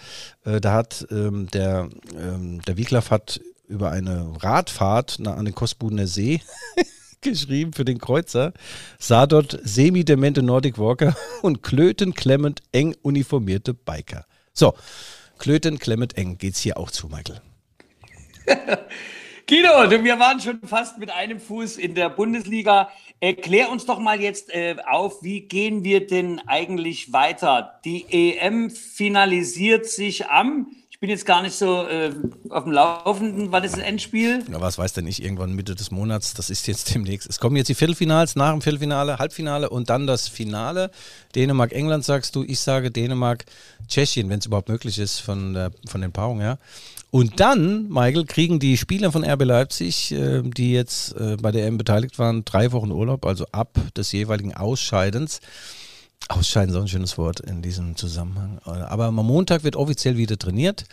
Äh, 0.45 0.61
da 0.61 0.73
hat 0.73 1.07
ähm, 1.09 1.47
der, 1.51 1.58
ähm, 1.59 2.61
der 2.67 2.77
Wiglaf 2.77 3.11
hat 3.11 3.41
über 3.67 3.91
eine 3.91 4.33
Radfahrt 4.39 5.19
an 5.25 5.45
den 5.45 5.55
Kostbudener 5.55 6.07
See 6.07 6.41
geschrieben 7.21 7.73
für 7.73 7.85
den 7.85 7.99
Kreuzer, 7.99 8.53
sah 8.97 9.27
dort 9.27 9.59
semi-demente 9.63 10.41
Nordic 10.41 10.77
Walker 10.77 11.15
und 11.41 11.63
klötenklemmend 11.63 12.61
eng 12.71 12.95
uniformierte 13.01 13.73
Biker. 13.73 14.25
So, 14.53 14.73
klötenklemmend 15.37 16.17
eng 16.17 16.37
geht's 16.37 16.59
hier 16.59 16.77
auch 16.77 16.91
zu, 16.91 17.07
Michael. 17.07 17.41
Guido, 19.47 19.89
wir 20.03 20.19
waren 20.19 20.39
schon 20.39 20.61
fast 20.61 20.99
mit 20.99 21.09
einem 21.09 21.39
Fuß 21.39 21.77
in 21.77 21.95
der 21.95 22.09
Bundesliga. 22.09 22.91
Erklär 23.19 23.71
uns 23.71 23.85
doch 23.85 23.97
mal 23.97 24.21
jetzt 24.21 24.53
äh, 24.53 24.75
auf, 24.87 25.23
wie 25.23 25.41
gehen 25.41 25.83
wir 25.83 26.05
denn 26.05 26.39
eigentlich 26.45 27.11
weiter? 27.13 27.79
Die 27.83 28.05
EM 28.09 28.69
finalisiert 28.69 29.87
sich 29.87 30.27
am, 30.27 30.67
ich 30.99 31.07
bin 31.07 31.11
jetzt 31.11 31.25
gar 31.25 31.41
nicht 31.41 31.55
so 31.55 31.87
äh, 31.87 32.11
auf 32.49 32.65
dem 32.65 32.73
Laufenden, 32.73 33.53
wann 33.53 33.63
ist 33.63 33.77
das 33.77 33.81
Endspiel? 33.81 34.43
Ja, 34.51 34.59
was 34.59 34.77
weiß 34.77 34.91
denn 34.91 35.07
ich, 35.07 35.23
irgendwann 35.23 35.53
Mitte 35.53 35.73
des 35.73 35.91
Monats, 35.91 36.33
das 36.33 36.49
ist 36.49 36.67
jetzt 36.67 36.93
demnächst. 36.93 37.29
Es 37.29 37.39
kommen 37.39 37.55
jetzt 37.55 37.69
die 37.69 37.75
Viertelfinals, 37.75 38.35
nach 38.35 38.51
dem 38.51 38.61
Viertelfinale, 38.61 39.17
Halbfinale 39.17 39.69
und 39.69 39.89
dann 39.89 40.07
das 40.07 40.27
Finale. 40.27 40.91
Dänemark, 41.35 41.71
England 41.71 42.03
sagst 42.03 42.35
du, 42.35 42.43
ich 42.43 42.59
sage 42.59 42.91
Dänemark, 42.91 43.45
Tschechien, 43.87 44.29
wenn 44.29 44.39
es 44.39 44.45
überhaupt 44.47 44.67
möglich 44.67 44.99
ist 44.99 45.19
von, 45.19 45.53
der, 45.53 45.71
von 45.87 46.01
den 46.01 46.11
Paarungen 46.11 46.41
her. 46.41 46.59
Und 47.11 47.39
dann, 47.39 47.87
Michael, 47.87 48.25
kriegen 48.25 48.59
die 48.59 48.75
Spieler 48.75 49.13
von 49.13 49.23
RB 49.23 49.45
Leipzig, 49.45 50.11
äh, 50.11 50.41
die 50.41 50.73
jetzt 50.73 51.15
äh, 51.15 51.37
bei 51.41 51.53
der 51.53 51.65
EM 51.65 51.77
beteiligt 51.77 52.19
waren, 52.19 52.43
drei 52.43 52.73
Wochen 52.73 52.91
Urlaub, 52.91 53.25
also 53.25 53.45
ab 53.53 53.79
des 53.95 54.11
jeweiligen 54.11 54.53
Ausscheidens. 54.53 55.39
Ausscheiden 56.29 56.75
auch 56.75 56.81
ein 56.81 56.87
schönes 56.87 57.17
Wort 57.17 57.39
in 57.39 57.61
diesem 57.61 57.95
Zusammenhang. 57.95 58.59
Aber 58.63 59.05
am 59.05 59.15
Montag 59.15 59.63
wird 59.63 59.75
offiziell 59.75 60.15
wieder 60.17 60.37
trainiert. 60.37 60.85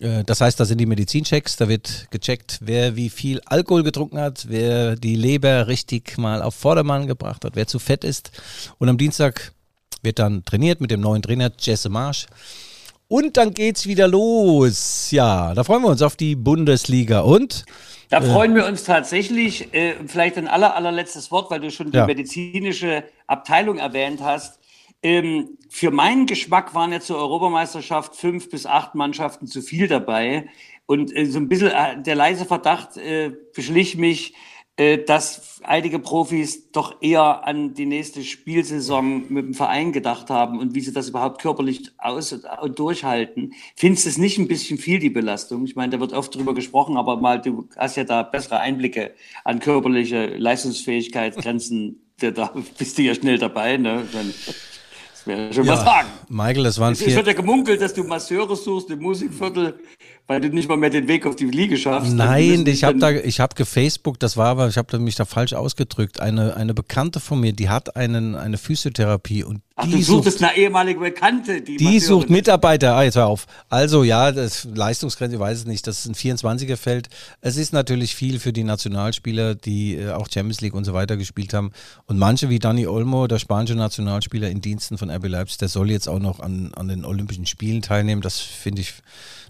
Äh, 0.00 0.22
Das 0.24 0.40
heißt, 0.40 0.58
da 0.58 0.64
sind 0.64 0.78
die 0.78 0.86
Medizinchecks, 0.86 1.56
da 1.56 1.68
wird 1.68 2.06
gecheckt, 2.10 2.58
wer 2.62 2.94
wie 2.96 3.10
viel 3.10 3.40
Alkohol 3.46 3.82
getrunken 3.82 4.18
hat, 4.18 4.46
wer 4.48 4.94
die 4.96 5.16
Leber 5.16 5.66
richtig 5.66 6.16
mal 6.16 6.42
auf 6.42 6.54
Vordermann 6.54 7.06
gebracht 7.08 7.44
hat, 7.44 7.56
wer 7.56 7.66
zu 7.66 7.78
fett 7.78 8.04
ist. 8.04 8.30
Und 8.78 8.88
am 8.88 8.98
Dienstag 8.98 9.52
wird 10.02 10.20
dann 10.20 10.44
trainiert 10.44 10.80
mit 10.80 10.90
dem 10.92 11.00
neuen 11.00 11.22
Trainer 11.22 11.50
Jesse 11.58 11.88
Marsch. 11.88 12.26
Und 13.08 13.36
dann 13.38 13.54
geht's 13.54 13.86
wieder 13.86 14.06
los. 14.06 15.10
Ja, 15.10 15.54
da 15.54 15.64
freuen 15.64 15.82
wir 15.82 15.88
uns 15.88 16.02
auf 16.02 16.14
die 16.14 16.36
Bundesliga. 16.36 17.20
Und 17.20 17.64
Da 18.10 18.20
freuen 18.22 18.54
wir 18.54 18.64
uns 18.66 18.84
tatsächlich, 18.84 19.72
äh, 19.74 19.94
vielleicht 20.06 20.36
ein 20.38 20.46
aller, 20.48 20.74
allerletztes 20.76 21.30
Wort, 21.30 21.50
weil 21.50 21.60
du 21.60 21.70
schon 21.70 21.90
die 21.90 21.96
Ja. 21.98 22.06
medizinische 22.06 23.04
Abteilung 23.26 23.78
erwähnt 23.78 24.20
hast. 24.22 24.57
Ähm, 25.02 25.58
für 25.68 25.90
meinen 25.90 26.26
Geschmack 26.26 26.74
waren 26.74 26.92
jetzt 26.92 27.06
zur 27.06 27.18
Europameisterschaft 27.18 28.16
fünf 28.16 28.50
bis 28.50 28.66
acht 28.66 28.94
Mannschaften 28.94 29.46
zu 29.46 29.62
viel 29.62 29.86
dabei. 29.86 30.48
Und 30.86 31.14
äh, 31.14 31.26
so 31.26 31.38
ein 31.38 31.48
bisschen 31.48 31.70
äh, 31.70 32.02
der 32.02 32.14
leise 32.14 32.44
Verdacht 32.44 32.96
äh, 32.96 33.32
beschlich 33.54 33.96
mich, 33.96 34.34
äh, 34.76 34.98
dass 34.98 35.60
einige 35.64 35.98
Profis 35.98 36.70
doch 36.70 37.02
eher 37.02 37.46
an 37.46 37.74
die 37.74 37.84
nächste 37.84 38.22
Spielsaison 38.22 39.24
mit 39.28 39.44
dem 39.44 39.54
Verein 39.54 39.92
gedacht 39.92 40.30
haben 40.30 40.58
und 40.58 40.74
wie 40.74 40.80
sie 40.80 40.92
das 40.92 41.08
überhaupt 41.08 41.40
körperlich 41.42 41.90
aus 41.98 42.32
und 42.32 42.78
durchhalten. 42.78 43.54
Findest 43.76 44.06
du 44.06 44.10
es 44.10 44.18
nicht 44.18 44.38
ein 44.38 44.48
bisschen 44.48 44.78
viel, 44.78 44.98
die 44.98 45.10
Belastung? 45.10 45.64
Ich 45.64 45.76
meine, 45.76 45.90
da 45.90 46.00
wird 46.00 46.12
oft 46.12 46.34
drüber 46.34 46.54
gesprochen, 46.54 46.96
aber 46.96 47.16
mal, 47.16 47.40
du 47.40 47.68
hast 47.76 47.96
ja 47.96 48.04
da 48.04 48.22
bessere 48.22 48.60
Einblicke 48.60 49.14
an 49.44 49.58
körperliche 49.58 50.26
Leistungsfähigkeitsgrenzen. 50.36 52.00
Da, 52.20 52.30
da 52.30 52.54
bist 52.78 52.98
du 52.98 53.02
ja 53.02 53.14
schnell 53.14 53.38
dabei, 53.38 53.76
ne? 53.76 54.06
Dann, 54.12 54.32
wäre 55.28 55.52
schon 55.52 55.66
was 55.68 55.80
sagen. 55.84 56.08
Michael, 56.28 56.64
das 56.64 56.78
waren 56.80 56.92
Es 56.94 57.02
vier. 57.02 57.14
wird 57.14 57.26
ja 57.28 57.32
gemunkelt, 57.34 57.80
dass 57.80 57.94
du 57.94 58.02
Masseure 58.04 58.56
suchst 58.56 58.90
im 58.90 58.98
Musikviertel, 59.00 59.78
weil 60.28 60.42
du 60.42 60.50
nicht 60.50 60.68
mal 60.68 60.76
mehr 60.76 60.90
den 60.90 61.08
Weg 61.08 61.24
auf 61.24 61.36
die 61.36 61.46
Liege 61.46 61.78
schaffst. 61.78 62.12
Nein, 62.12 62.66
ich 62.66 62.84
habe 62.84 62.98
da, 62.98 63.10
ich 63.10 63.40
habe 63.40 63.54
gefacebook, 63.54 64.20
das 64.20 64.36
war 64.36 64.48
aber, 64.48 64.68
ich 64.68 64.76
habe 64.76 64.98
mich 64.98 65.14
da 65.14 65.24
falsch 65.24 65.54
ausgedrückt. 65.54 66.20
Eine, 66.20 66.54
eine 66.54 66.74
Bekannte 66.74 67.18
von 67.18 67.40
mir, 67.40 67.54
die 67.54 67.70
hat 67.70 67.96
einen, 67.96 68.34
eine 68.34 68.58
Physiotherapie 68.58 69.42
und 69.42 69.62
Ach, 69.74 69.86
die 69.86 69.92
du 69.92 69.96
sucht, 70.02 70.24
suchtest 70.24 70.42
eine 70.42 70.54
ehemalige 70.54 71.00
Bekannte, 71.00 71.62
die 71.62 71.78
die 71.78 71.98
sucht. 71.98 72.28
Mitarbeiter. 72.28 72.94
Ah, 72.94 73.04
jetzt 73.04 73.16
hör 73.16 73.26
auf. 73.26 73.46
Also 73.70 74.04
ja, 74.04 74.30
das 74.30 74.68
Leistungsgrenze, 74.74 75.36
ich 75.36 75.40
weiß 75.40 75.60
es 75.60 75.64
nicht, 75.66 75.86
das 75.86 76.04
ist 76.04 76.06
ein 76.06 76.14
24er-Feld. 76.14 77.08
Es 77.40 77.56
ist 77.56 77.72
natürlich 77.72 78.14
viel 78.14 78.38
für 78.38 78.52
die 78.52 78.64
Nationalspieler, 78.64 79.54
die 79.54 79.94
äh, 79.94 80.10
auch 80.10 80.28
Champions 80.30 80.60
League 80.60 80.74
und 80.74 80.84
so 80.84 80.92
weiter 80.92 81.16
gespielt 81.16 81.54
haben. 81.54 81.70
Und 82.04 82.18
manche 82.18 82.50
wie 82.50 82.58
Dani 82.58 82.86
Olmo, 82.86 83.28
der 83.28 83.38
spanische 83.38 83.76
Nationalspieler 83.76 84.50
in 84.50 84.60
Diensten 84.60 84.98
von 84.98 85.10
RB 85.10 85.26
Leipzig, 85.26 85.56
der 85.56 85.68
soll 85.68 85.90
jetzt 85.90 86.06
auch 86.06 86.18
noch 86.18 86.40
an, 86.40 86.72
an 86.76 86.88
den 86.88 87.06
Olympischen 87.06 87.46
Spielen 87.46 87.80
teilnehmen. 87.80 88.20
Das 88.20 88.40
finde 88.40 88.82
ich 88.82 88.92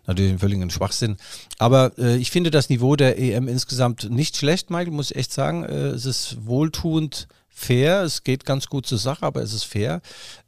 natürlich 0.08 0.30
einen 0.30 0.40
völligen 0.40 0.70
Schwachsinn. 0.70 1.16
Aber 1.58 1.92
äh, 1.98 2.16
ich 2.16 2.30
finde 2.30 2.50
das 2.50 2.68
Niveau 2.68 2.96
der 2.96 3.18
EM 3.18 3.46
insgesamt 3.46 4.10
nicht 4.10 4.36
schlecht, 4.36 4.70
Michael, 4.70 4.90
muss 4.90 5.12
ich 5.12 5.16
echt 5.16 5.32
sagen. 5.32 5.62
Äh, 5.64 5.88
es 5.88 6.06
ist 6.06 6.38
wohltuend 6.44 7.28
fair. 7.58 8.02
Es 8.02 8.24
geht 8.24 8.44
ganz 8.44 8.68
gut 8.68 8.86
zur 8.86 8.98
Sache, 8.98 9.26
aber 9.26 9.42
es 9.42 9.52
ist 9.52 9.64
fair. 9.64 10.00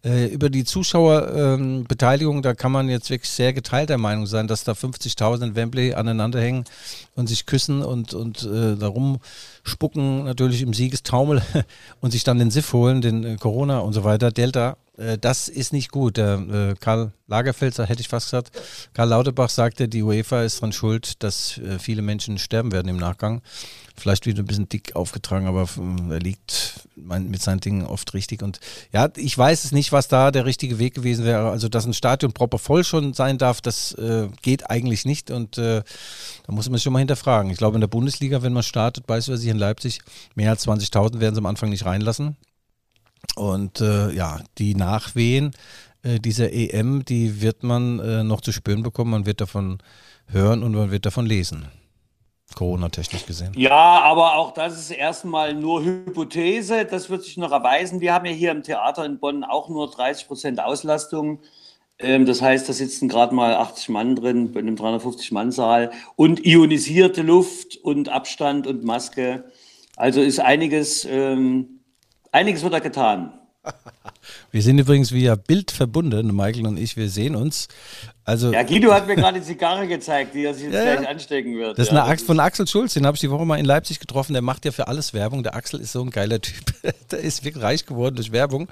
Äh, 0.05 0.27
über 0.27 0.49
die 0.49 0.65
Zuschauerbeteiligung, 0.65 2.37
ähm, 2.37 2.43
da 2.43 2.55
kann 2.55 2.73
man 2.73 2.89
jetzt 2.89 3.11
wirklich 3.11 3.31
sehr 3.31 3.53
geteilter 3.53 3.99
Meinung 3.99 4.27
sein, 4.27 4.47
dass 4.47 4.65
da 4.65 4.73
50.000 4.73 5.43
in 5.43 5.55
Wembley 5.57 5.95
aneinander 5.95 6.41
hängen 6.41 6.65
und 7.17 7.29
sich 7.29 7.47
küssen 7.47 7.83
und, 7.83 8.15
und 8.15 8.43
äh, 8.45 8.77
darum 8.77 9.19
spucken, 9.65 10.25
natürlich 10.25 10.63
im 10.63 10.73
Siegestaumel 10.73 11.43
und 12.01 12.13
sich 12.13 12.25
dann 12.25 12.39
den 12.39 12.51
SIF 12.51 12.73
holen, 12.73 13.03
den 13.03 13.25
äh, 13.25 13.37
Corona 13.37 13.81
und 13.81 13.93
so 13.93 14.05
weiter, 14.05 14.31
Delta. 14.31 14.77
Äh, 15.01 15.19
das 15.19 15.49
ist 15.49 15.73
nicht 15.73 15.91
gut. 15.91 16.19
Äh, 16.19 16.75
Karl 16.79 17.13
Lagerfelser, 17.27 17.87
hätte 17.87 18.01
ich 18.01 18.09
fast 18.09 18.27
gesagt, 18.27 18.51
Karl 18.93 19.09
Lauterbach 19.09 19.51
sagte, 19.51 19.89
die 19.89 20.03
UEFA 20.03 20.43
ist 20.43 20.59
daran 20.59 20.73
schuld, 20.73 21.23
dass 21.23 21.59
äh, 21.59 21.79
viele 21.79 22.03
Menschen 22.03 22.39
sterben 22.39 22.73
werden 22.73 22.89
im 22.89 22.97
Nachgang 22.97 23.43
vielleicht 24.01 24.27
wieder 24.27 24.43
ein 24.43 24.47
bisschen 24.47 24.69
dick 24.69 24.97
aufgetragen, 24.97 25.47
aber 25.47 25.69
er 26.11 26.19
liegt 26.19 26.89
mit 26.97 27.41
seinen 27.41 27.61
Dingen 27.61 27.87
oft 27.87 28.13
richtig. 28.15 28.43
Und 28.43 28.59
ja, 28.93 29.09
ich 29.17 29.37
weiß 29.37 29.65
es 29.65 29.73
nicht, 29.73 29.93
was 29.93 30.09
da 30.09 30.31
der 30.31 30.47
richtige 30.47 30.79
Weg 30.79 30.95
gewesen 30.95 31.25
wäre. 31.25 31.51
Also, 31.51 31.69
dass 31.69 31.87
ein 31.87 31.95
Stadion 31.95 32.33
proper 32.33 32.59
voll 32.59 32.83
schon 32.83 33.15
sein 33.15 33.39
darf, 33.39 33.61
das 33.61 33.93
äh, 33.93 34.29
geht 34.43 34.69
eigentlich 34.71 35.05
nicht. 35.05 35.31
Und 35.31 35.59
äh, 35.59 35.83
da 36.47 36.53
muss 36.53 36.69
man 36.69 36.77
sich 36.77 36.83
schon 36.83 36.93
mal 36.93 36.99
hinterfragen. 36.99 37.51
Ich 37.51 37.59
glaube, 37.59 37.77
in 37.77 37.81
der 37.81 37.89
Bundesliga, 37.89 38.43
wenn 38.43 38.53
man 38.53 38.63
startet, 38.63 39.07
beispielsweise 39.07 39.51
in 39.51 39.59
Leipzig, 39.59 40.01
mehr 40.35 40.51
als 40.51 40.67
20.000 40.67 41.21
werden 41.21 41.35
sie 41.35 41.41
am 41.41 41.47
Anfang 41.47 41.71
nicht 41.71 41.85
reinlassen. 41.85 42.37
Und 43.41 43.81
äh, 43.81 44.11
ja, 44.13 44.39
die 44.59 44.75
Nachwehen 44.75 45.53
äh, 46.03 46.19
dieser 46.21 46.53
EM, 46.53 47.07
die 47.07 47.41
wird 47.41 47.63
man 47.63 47.99
äh, 47.99 48.23
noch 48.23 48.43
zu 48.43 48.53
spüren 48.53 48.83
bekommen. 48.83 49.13
Man 49.13 49.25
wird 49.25 49.41
davon 49.41 49.79
hören 50.27 50.63
und 50.63 50.73
man 50.73 50.91
wird 50.91 51.07
davon 51.07 51.25
lesen. 51.25 51.65
Corona-technisch 52.55 53.25
gesehen. 53.25 53.55
Ja, 53.57 54.03
aber 54.03 54.37
auch 54.37 54.53
das 54.53 54.79
ist 54.79 54.91
erstmal 54.91 55.55
nur 55.55 55.83
Hypothese. 55.83 56.85
Das 56.85 57.09
wird 57.09 57.23
sich 57.23 57.39
noch 57.39 57.51
erweisen. 57.51 58.03
Wir 58.03 58.13
haben 58.13 58.27
ja 58.27 58.33
hier 58.33 58.51
im 58.51 58.63
Theater 58.63 59.07
in 59.07 59.19
Bonn 59.19 59.43
auch 59.43 59.71
nur 59.71 59.91
30 59.91 60.27
Prozent 60.27 60.61
Auslastung. 60.61 61.41
Ähm, 61.99 62.27
das 62.27 62.43
heißt, 62.43 62.69
da 62.69 62.75
sitzen 62.75 63.09
gerade 63.09 63.35
mal 63.35 63.55
80 63.55 63.89
Mann 63.89 64.17
drin 64.17 64.53
bei 64.53 64.61
einem 64.61 64.75
350-Mann-Saal 64.75 65.93
und 66.15 66.45
ionisierte 66.45 67.23
Luft 67.23 67.79
und 67.79 68.11
Abstand 68.11 68.67
und 68.67 68.85
Maske. 68.85 69.45
Also 69.97 70.21
ist 70.21 70.41
einiges, 70.41 71.07
ähm, 71.07 71.80
einiges 72.33 72.63
wird 72.63 72.73
da 72.73 72.79
getan. 72.79 73.33
Wir 74.51 74.63
sind 74.63 74.79
übrigens 74.79 75.13
via 75.13 75.35
Bild 75.35 75.71
verbunden, 75.71 76.35
Michael 76.35 76.67
und 76.67 76.79
ich, 76.79 76.97
wir 76.97 77.09
sehen 77.09 77.37
uns. 77.37 77.69
Also, 78.25 78.53
ja, 78.53 78.63
Guido 78.63 78.93
hat 78.93 79.07
mir 79.07 79.17
gerade 79.17 79.41
die 79.41 79.45
Zigarre 79.45 79.87
gezeigt, 79.87 80.35
die 80.35 80.45
er 80.45 80.55
sich 80.55 80.65
jetzt 80.65 80.75
ja, 80.75 80.97
gleich 80.97 81.09
anstecken 81.09 81.57
wird. 81.57 81.79
Das 81.79 81.89
ist 81.89 81.93
ja, 81.93 82.03
eine 82.03 82.11
Axt 82.11 82.27
von 82.27 82.39
Axel 82.41 82.67
Schulz, 82.67 82.95
den 82.95 83.07
habe 83.07 83.17
ich 83.17 83.21
die 83.21 83.31
Woche 83.31 83.45
mal 83.45 83.59
in 83.59 83.65
Leipzig 83.65 83.99
getroffen. 83.99 84.33
Der 84.33 84.43
macht 84.43 84.65
ja 84.65 84.73
für 84.73 84.89
alles 84.89 85.15
Werbung. 85.15 85.43
Der 85.43 85.55
Axel 85.55 85.81
ist 85.81 85.93
so 85.93 86.03
ein 86.03 86.11
geiler 86.11 86.41
Typ. 86.41 86.75
der 87.11 87.19
ist 87.19 87.45
wirklich 87.45 87.63
reich 87.63 87.87
geworden 87.87 88.17
durch 88.17 88.33
Werbung. 88.33 88.69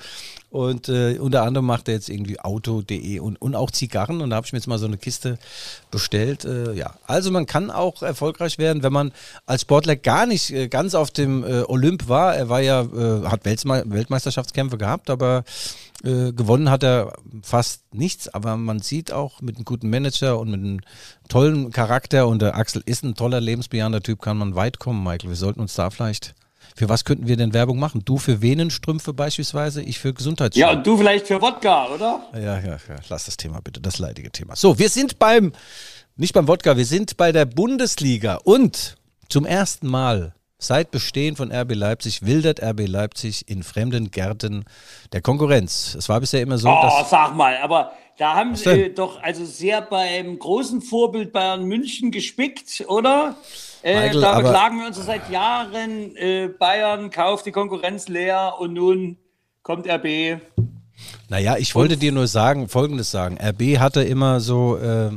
Und 0.50 0.88
äh, 0.88 1.18
unter 1.18 1.42
anderem 1.42 1.66
macht 1.66 1.88
er 1.88 1.94
jetzt 1.94 2.08
irgendwie 2.08 2.40
Auto.de 2.40 3.18
und, 3.20 3.36
und 3.36 3.54
auch 3.54 3.70
Zigarren. 3.70 4.22
Und 4.22 4.30
da 4.30 4.36
habe 4.36 4.46
ich 4.46 4.52
mir 4.52 4.58
jetzt 4.58 4.66
mal 4.66 4.78
so 4.78 4.86
eine 4.86 4.96
Kiste 4.96 5.38
bestellt. 5.90 6.46
Äh, 6.46 6.72
ja, 6.72 6.94
also 7.06 7.30
man 7.30 7.44
kann 7.44 7.70
auch 7.70 8.02
erfolgreich 8.02 8.56
werden, 8.56 8.82
wenn 8.82 8.92
man 8.92 9.12
als 9.44 9.62
Sportler 9.62 9.96
gar 9.96 10.24
nicht 10.24 10.50
äh, 10.50 10.68
ganz 10.68 10.94
auf 10.94 11.10
dem 11.10 11.44
äh, 11.44 11.62
Olymp 11.64 12.08
war. 12.08 12.34
Er 12.34 12.48
war 12.48 12.60
ja, 12.60 12.80
äh, 12.82 13.26
hat 13.26 13.44
Weltme 13.44 13.84
Weltmeisterschaftskämpfe 13.86 14.78
gehabt, 14.78 15.10
aber 15.10 15.44
äh, 16.02 16.32
gewonnen 16.32 16.70
hat 16.70 16.82
er 16.82 17.12
fast 17.42 17.82
nichts, 17.92 18.28
aber 18.28 18.56
man 18.56 18.78
sieht 18.78 19.12
auch 19.12 19.42
mit 19.42 19.56
einem 19.56 19.64
guten 19.64 19.90
Manager 19.90 20.38
und 20.38 20.50
mit 20.50 20.60
einem 20.60 20.80
tollen 21.28 21.72
Charakter 21.72 22.26
und 22.26 22.40
der 22.40 22.56
Axel 22.56 22.82
ist 22.86 23.02
ein 23.04 23.16
toller, 23.16 23.40
lebensbejahender 23.40 24.00
Typ, 24.00 24.22
kann 24.22 24.38
man 24.38 24.54
weit 24.54 24.78
kommen, 24.78 25.02
Michael. 25.02 25.30
Wir 25.30 25.36
sollten 25.36 25.60
uns 25.60 25.74
da 25.74 25.90
vielleicht 25.90 26.34
für 26.78 26.88
was 26.88 27.04
könnten 27.04 27.26
wir 27.26 27.36
denn 27.36 27.52
Werbung 27.52 27.80
machen? 27.80 28.02
Du 28.04 28.18
für 28.18 28.40
Venenstrümpfe 28.40 29.12
beispielsweise, 29.12 29.82
ich 29.82 29.98
für 29.98 30.14
Gesundheitsschutz. 30.14 30.60
Ja, 30.60 30.70
und 30.70 30.86
du 30.86 30.96
vielleicht 30.96 31.26
für 31.26 31.42
Wodka, 31.42 31.88
oder? 31.88 32.22
Ja, 32.34 32.60
ja, 32.60 32.60
ja. 32.60 32.78
Lass 33.08 33.24
das 33.24 33.36
Thema 33.36 33.60
bitte, 33.60 33.80
das 33.80 33.98
leidige 33.98 34.30
Thema. 34.30 34.54
So, 34.54 34.78
wir 34.78 34.88
sind 34.88 35.18
beim, 35.18 35.52
nicht 36.14 36.34
beim 36.34 36.46
Wodka, 36.46 36.76
wir 36.76 36.84
sind 36.84 37.16
bei 37.16 37.32
der 37.32 37.46
Bundesliga 37.46 38.38
und 38.44 38.96
zum 39.28 39.44
ersten 39.44 39.88
Mal 39.88 40.34
Seit 40.60 40.90
Bestehen 40.90 41.36
von 41.36 41.52
RB 41.52 41.76
Leipzig 41.76 42.26
wildert 42.26 42.60
RB 42.60 42.88
Leipzig 42.88 43.48
in 43.48 43.62
fremden 43.62 44.10
Gärten 44.10 44.64
der 45.12 45.22
Konkurrenz. 45.22 45.94
Es 45.94 46.08
war 46.08 46.18
bisher 46.18 46.42
immer 46.42 46.58
so, 46.58 46.68
oh, 46.68 46.82
dass. 46.82 47.10
sag 47.10 47.36
mal, 47.36 47.58
aber 47.58 47.92
da 48.16 48.34
haben 48.34 48.56
sie 48.56 48.92
doch 48.92 49.22
also 49.22 49.44
sehr 49.44 49.80
beim 49.80 50.36
großen 50.36 50.82
Vorbild 50.82 51.32
Bayern 51.32 51.62
München 51.62 52.10
gespickt, 52.10 52.84
oder? 52.88 53.36
Äh, 53.82 54.02
Michael, 54.02 54.20
da 54.20 54.36
beklagen 54.36 54.80
wir 54.80 54.86
uns 54.86 55.04
seit 55.04 55.30
Jahren, 55.30 56.16
äh, 56.16 56.48
Bayern 56.48 57.10
kauft 57.10 57.46
die 57.46 57.52
Konkurrenz 57.52 58.08
leer 58.08 58.54
und 58.58 58.74
nun 58.74 59.16
kommt 59.62 59.86
RB. 59.86 60.40
Naja, 61.28 61.56
ich 61.56 61.74
wollte 61.74 61.96
dir 61.96 62.12
nur 62.12 62.26
sagen, 62.26 62.68
folgendes 62.68 63.10
sagen. 63.10 63.38
RB 63.40 63.78
hatte 63.78 64.02
immer 64.02 64.40
so 64.40 64.76
äh, 64.78 65.10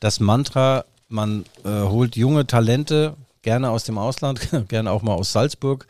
das 0.00 0.20
Mantra, 0.20 0.84
man 1.08 1.44
äh, 1.64 1.68
holt 1.68 2.16
junge 2.16 2.46
Talente 2.46 3.14
gerne 3.42 3.70
aus 3.70 3.84
dem 3.84 3.98
Ausland, 3.98 4.48
gerne 4.68 4.90
auch 4.90 5.02
mal 5.02 5.14
aus 5.14 5.32
Salzburg, 5.32 5.86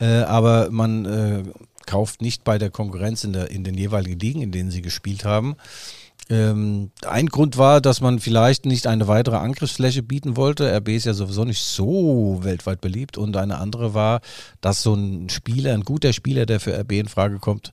äh, 0.00 0.22
aber 0.22 0.70
man 0.70 1.04
äh, 1.06 1.42
kauft 1.86 2.20
nicht 2.20 2.44
bei 2.44 2.58
der 2.58 2.70
Konkurrenz 2.70 3.24
in, 3.24 3.32
der, 3.32 3.50
in 3.50 3.64
den 3.64 3.74
jeweiligen 3.74 4.18
Ligen, 4.18 4.42
in 4.42 4.52
denen 4.52 4.70
sie 4.70 4.82
gespielt 4.82 5.24
haben. 5.24 5.56
Ähm, 6.30 6.90
ein 7.06 7.28
Grund 7.28 7.56
war, 7.56 7.80
dass 7.80 8.02
man 8.02 8.18
vielleicht 8.18 8.66
nicht 8.66 8.86
eine 8.86 9.08
weitere 9.08 9.36
Angriffsfläche 9.36 10.02
bieten 10.02 10.36
wollte. 10.36 10.70
RB 10.76 10.88
ist 10.88 11.06
ja 11.06 11.14
sowieso 11.14 11.44
nicht 11.44 11.62
so 11.62 12.40
weltweit 12.42 12.80
beliebt. 12.82 13.16
Und 13.16 13.36
eine 13.36 13.58
andere 13.58 13.94
war, 13.94 14.20
dass 14.60 14.82
so 14.82 14.94
ein 14.94 15.30
Spieler, 15.30 15.72
ein 15.72 15.84
guter 15.84 16.12
Spieler, 16.12 16.44
der 16.44 16.60
für 16.60 16.78
RB 16.78 16.92
in 16.92 17.08
Frage 17.08 17.38
kommt, 17.38 17.72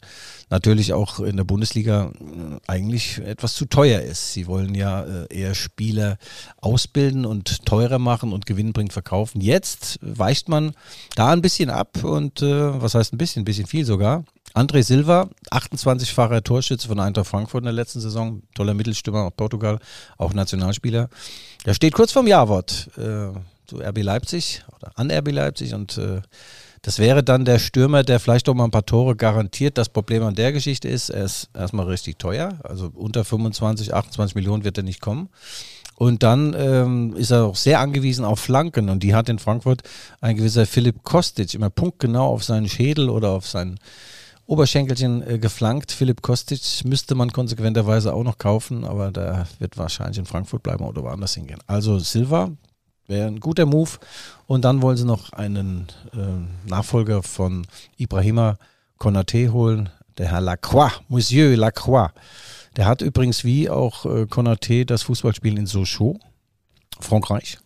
natürlich 0.49 0.93
auch 0.93 1.19
in 1.19 1.36
der 1.36 1.43
Bundesliga 1.43 2.12
äh, 2.13 2.58
eigentlich 2.67 3.17
etwas 3.17 3.55
zu 3.55 3.65
teuer 3.65 4.01
ist. 4.01 4.34
Sie 4.34 4.47
wollen 4.47 4.73
ja 4.73 5.03
äh, 5.03 5.27
eher 5.29 5.53
Spieler 5.53 6.17
ausbilden 6.62 7.25
und 7.25 7.65
teurer 7.65 7.99
machen 7.99 8.31
und 8.31 8.45
gewinnbringend 8.45 8.93
verkaufen. 8.93 9.41
Jetzt 9.41 9.99
weicht 10.01 10.47
man 10.47 10.73
da 11.15 11.31
ein 11.31 11.41
bisschen 11.41 11.69
ab 11.69 12.03
und 12.03 12.41
äh, 12.41 12.81
was 12.81 12.95
heißt 12.95 13.13
ein 13.13 13.17
bisschen, 13.17 13.41
ein 13.41 13.45
bisschen 13.45 13.67
viel 13.67 13.86
sogar. 13.86 14.23
André 14.53 14.84
Silva, 14.84 15.29
28-facher 15.51 16.43
Torschütze 16.43 16.88
von 16.88 16.99
Eintracht 16.99 17.27
Frankfurt 17.27 17.62
in 17.62 17.65
der 17.65 17.73
letzten 17.73 17.99
Saison, 17.99 18.41
toller 18.53 18.73
Mittelstürmer 18.73 19.23
aus 19.23 19.34
Portugal, 19.36 19.79
auch 20.17 20.34
Nationalspieler. 20.34 21.10
Der 21.65 21.73
steht 21.73 21.93
kurz 21.93 22.12
vorm 22.12 22.27
Jawort 22.27 22.89
äh, 22.97 23.31
zu 23.65 23.77
RB 23.81 24.03
Leipzig 24.03 24.63
oder 24.75 24.91
an 24.95 25.12
RB 25.12 25.31
Leipzig 25.31 25.73
und 25.73 25.97
äh, 25.97 26.21
das 26.86 26.99
wäre 26.99 27.23
dann 27.23 27.45
der 27.45 27.58
Stürmer, 27.58 28.03
der 28.03 28.19
vielleicht 28.19 28.47
auch 28.47 28.53
mal 28.53 28.65
ein 28.65 28.71
paar 28.71 28.86
Tore 28.86 29.15
garantiert. 29.15 29.77
Das 29.79 29.89
Problem 29.89 30.21
an 30.21 30.36
der 30.36 30.51
Geschichte 30.51 30.88
ist, 30.88 31.10
er 31.10 31.25
ist 31.25 31.49
erstmal 31.55 31.88
richtig 31.88 32.19
teuer, 32.19 32.60
also 32.63 32.91
unter 32.93 33.25
25, 33.25 33.93
28 33.95 34.36
Millionen 34.36 34.63
wird 34.63 34.77
er 34.77 34.84
nicht 34.84 35.01
kommen. 35.01 35.29
Und 35.95 36.23
dann 36.23 36.53
ähm, 36.58 37.15
ist 37.15 37.31
er 37.31 37.45
auch 37.45 37.55
sehr 37.55 37.79
angewiesen 37.79 38.23
auf 38.23 38.39
Flanken 38.39 38.89
und 38.89 39.01
die 39.01 39.15
hat 39.15 39.29
in 39.29 39.39
Frankfurt 39.39 39.81
ein 40.21 40.36
gewisser 40.36 40.65
Philipp 40.65 41.03
Kostic 41.03 41.53
immer 41.53 41.69
punktgenau 41.69 42.27
auf 42.27 42.43
seinen 42.43 42.69
Schädel 42.69 43.10
oder 43.10 43.29
auf 43.29 43.47
seinen 43.47 43.79
Oberschenkelchen 44.47 45.27
äh, 45.27 45.39
geflankt. 45.39 45.91
Philipp 45.91 46.21
Kostic 46.21 46.84
müsste 46.86 47.15
man 47.15 47.31
konsequenterweise 47.31 48.13
auch 48.13 48.23
noch 48.23 48.38
kaufen, 48.38 48.84
aber 48.84 49.12
der 49.12 49.47
wird 49.60 49.77
wahrscheinlich 49.77 50.17
in 50.17 50.25
Frankfurt 50.25 50.63
bleiben 50.63 50.86
oder 50.86 51.03
woanders 51.03 51.34
hingehen. 51.34 51.60
Also 51.67 51.99
Silva 51.99 52.51
wäre 53.08 53.27
ein 53.27 53.39
guter 53.39 53.65
Move. 53.65 53.91
Und 54.47 54.63
dann 54.65 54.81
wollen 54.81 54.97
sie 54.97 55.05
noch 55.05 55.34
einen 55.34 55.88
äh, 56.13 56.69
Nachfolger 56.69 57.23
von 57.23 57.65
Ibrahima 57.97 58.58
Konaté 58.99 59.49
holen, 59.49 59.89
der 60.17 60.31
Herr 60.31 60.41
Lacroix, 60.41 60.91
Monsieur 61.10 61.55
Lacroix. 61.58 62.12
Der 62.77 62.86
hat 62.86 63.01
übrigens 63.01 63.43
wie 63.43 63.69
auch 63.69 64.05
äh, 64.05 64.23
Konaté 64.23 64.86
das 64.86 65.03
Fußballspielen 65.03 65.58
in 65.58 65.65
Sochaux, 65.65 66.19
Frankreich, 66.99 67.58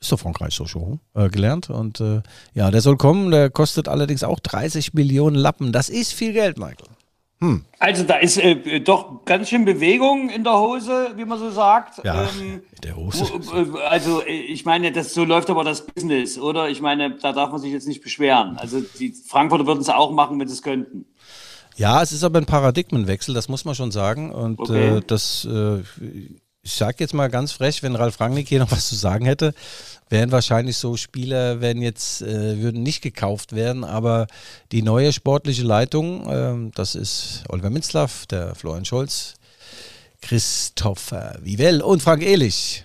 ist 0.00 0.10
doch 0.10 0.20
Frankreich 0.20 0.54
so 0.54 0.66
schon 0.66 1.00
äh, 1.14 1.28
gelernt. 1.28 1.70
Und 1.70 2.00
äh, 2.00 2.22
ja, 2.54 2.70
der 2.70 2.80
soll 2.80 2.96
kommen. 2.96 3.30
Der 3.30 3.50
kostet 3.50 3.88
allerdings 3.88 4.24
auch 4.24 4.40
30 4.40 4.94
Millionen 4.94 5.36
Lappen. 5.36 5.72
Das 5.72 5.88
ist 5.88 6.12
viel 6.12 6.32
Geld, 6.32 6.58
Michael. 6.58 6.88
Hm. 7.42 7.64
Also 7.78 8.04
da 8.04 8.16
ist 8.16 8.36
äh, 8.36 8.80
doch 8.80 9.24
ganz 9.24 9.48
schön 9.48 9.64
Bewegung 9.64 10.28
in 10.28 10.44
der 10.44 10.58
Hose, 10.58 11.12
wie 11.16 11.24
man 11.24 11.38
so 11.38 11.50
sagt. 11.50 12.04
Ja, 12.04 12.24
ähm, 12.24 12.62
in 12.74 12.80
der 12.82 12.96
Hose. 12.96 13.24
Äh, 13.24 13.78
also 13.88 14.22
äh, 14.22 14.32
ich 14.32 14.66
meine, 14.66 14.92
das 14.92 15.14
so 15.14 15.24
läuft 15.24 15.48
aber 15.48 15.64
das 15.64 15.86
Business, 15.86 16.38
oder? 16.38 16.68
Ich 16.68 16.82
meine, 16.82 17.16
da 17.16 17.32
darf 17.32 17.50
man 17.50 17.60
sich 17.60 17.72
jetzt 17.72 17.88
nicht 17.88 18.02
beschweren. 18.02 18.58
Also 18.58 18.82
die 18.98 19.12
Frankfurter 19.26 19.66
würden 19.66 19.80
es 19.80 19.88
auch 19.88 20.12
machen, 20.12 20.38
wenn 20.38 20.48
sie 20.48 20.54
es 20.54 20.62
könnten. 20.62 21.06
Ja, 21.76 22.02
es 22.02 22.12
ist 22.12 22.24
aber 22.24 22.38
ein 22.38 22.46
Paradigmenwechsel, 22.46 23.34
das 23.34 23.48
muss 23.48 23.64
man 23.64 23.74
schon 23.74 23.90
sagen. 23.90 24.32
Und 24.32 24.60
okay. 24.60 24.98
äh, 24.98 25.02
das 25.06 25.46
äh, 25.46 25.82
ich 26.62 26.72
sage 26.72 26.96
jetzt 27.00 27.14
mal 27.14 27.30
ganz 27.30 27.52
frech, 27.52 27.82
wenn 27.82 27.96
Ralf 27.96 28.20
Rangnick 28.20 28.48
hier 28.48 28.58
noch 28.60 28.70
was 28.70 28.88
zu 28.88 28.94
sagen 28.94 29.24
hätte, 29.24 29.54
wären 30.08 30.32
wahrscheinlich 30.32 30.76
so 30.76 30.96
Spieler, 30.96 31.60
werden 31.60 31.82
jetzt, 31.82 32.22
äh, 32.22 32.60
würden 32.60 32.82
nicht 32.82 33.00
gekauft 33.00 33.54
werden, 33.54 33.84
aber 33.84 34.26
die 34.72 34.82
neue 34.82 35.12
sportliche 35.12 35.62
Leitung, 35.62 36.28
äh, 36.28 36.70
das 36.74 36.94
ist 36.94 37.44
Oliver 37.48 37.70
Minzlaff, 37.70 38.26
der 38.26 38.54
Florian 38.54 38.84
Scholz, 38.84 39.34
Christopher 40.20 41.38
Vivell 41.42 41.80
und 41.80 42.02
Frank 42.02 42.22
Ehlich. 42.22 42.84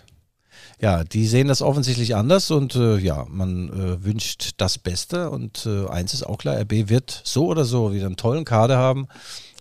ja, 0.80 1.04
die 1.04 1.28
sehen 1.28 1.50
das 1.50 1.62
offensichtlich 1.62 2.16
anders 2.16 2.52
und 2.52 2.76
äh, 2.76 2.98
ja, 2.98 3.26
man 3.28 3.70
äh, 3.70 4.04
wünscht 4.06 4.52
das 4.58 4.78
Beste 4.78 5.30
und 5.32 5.66
äh, 5.66 5.88
eins 5.90 6.14
ist 6.14 6.24
auch 6.24 6.38
klar, 6.38 6.58
RB 6.62 6.90
wird 6.90 7.22
so 7.26 7.48
oder 7.48 7.66
so 7.66 7.94
wieder 7.94 8.06
einen 8.06 8.18
tollen 8.18 8.46
Kader 8.46 8.78
haben 8.78 9.08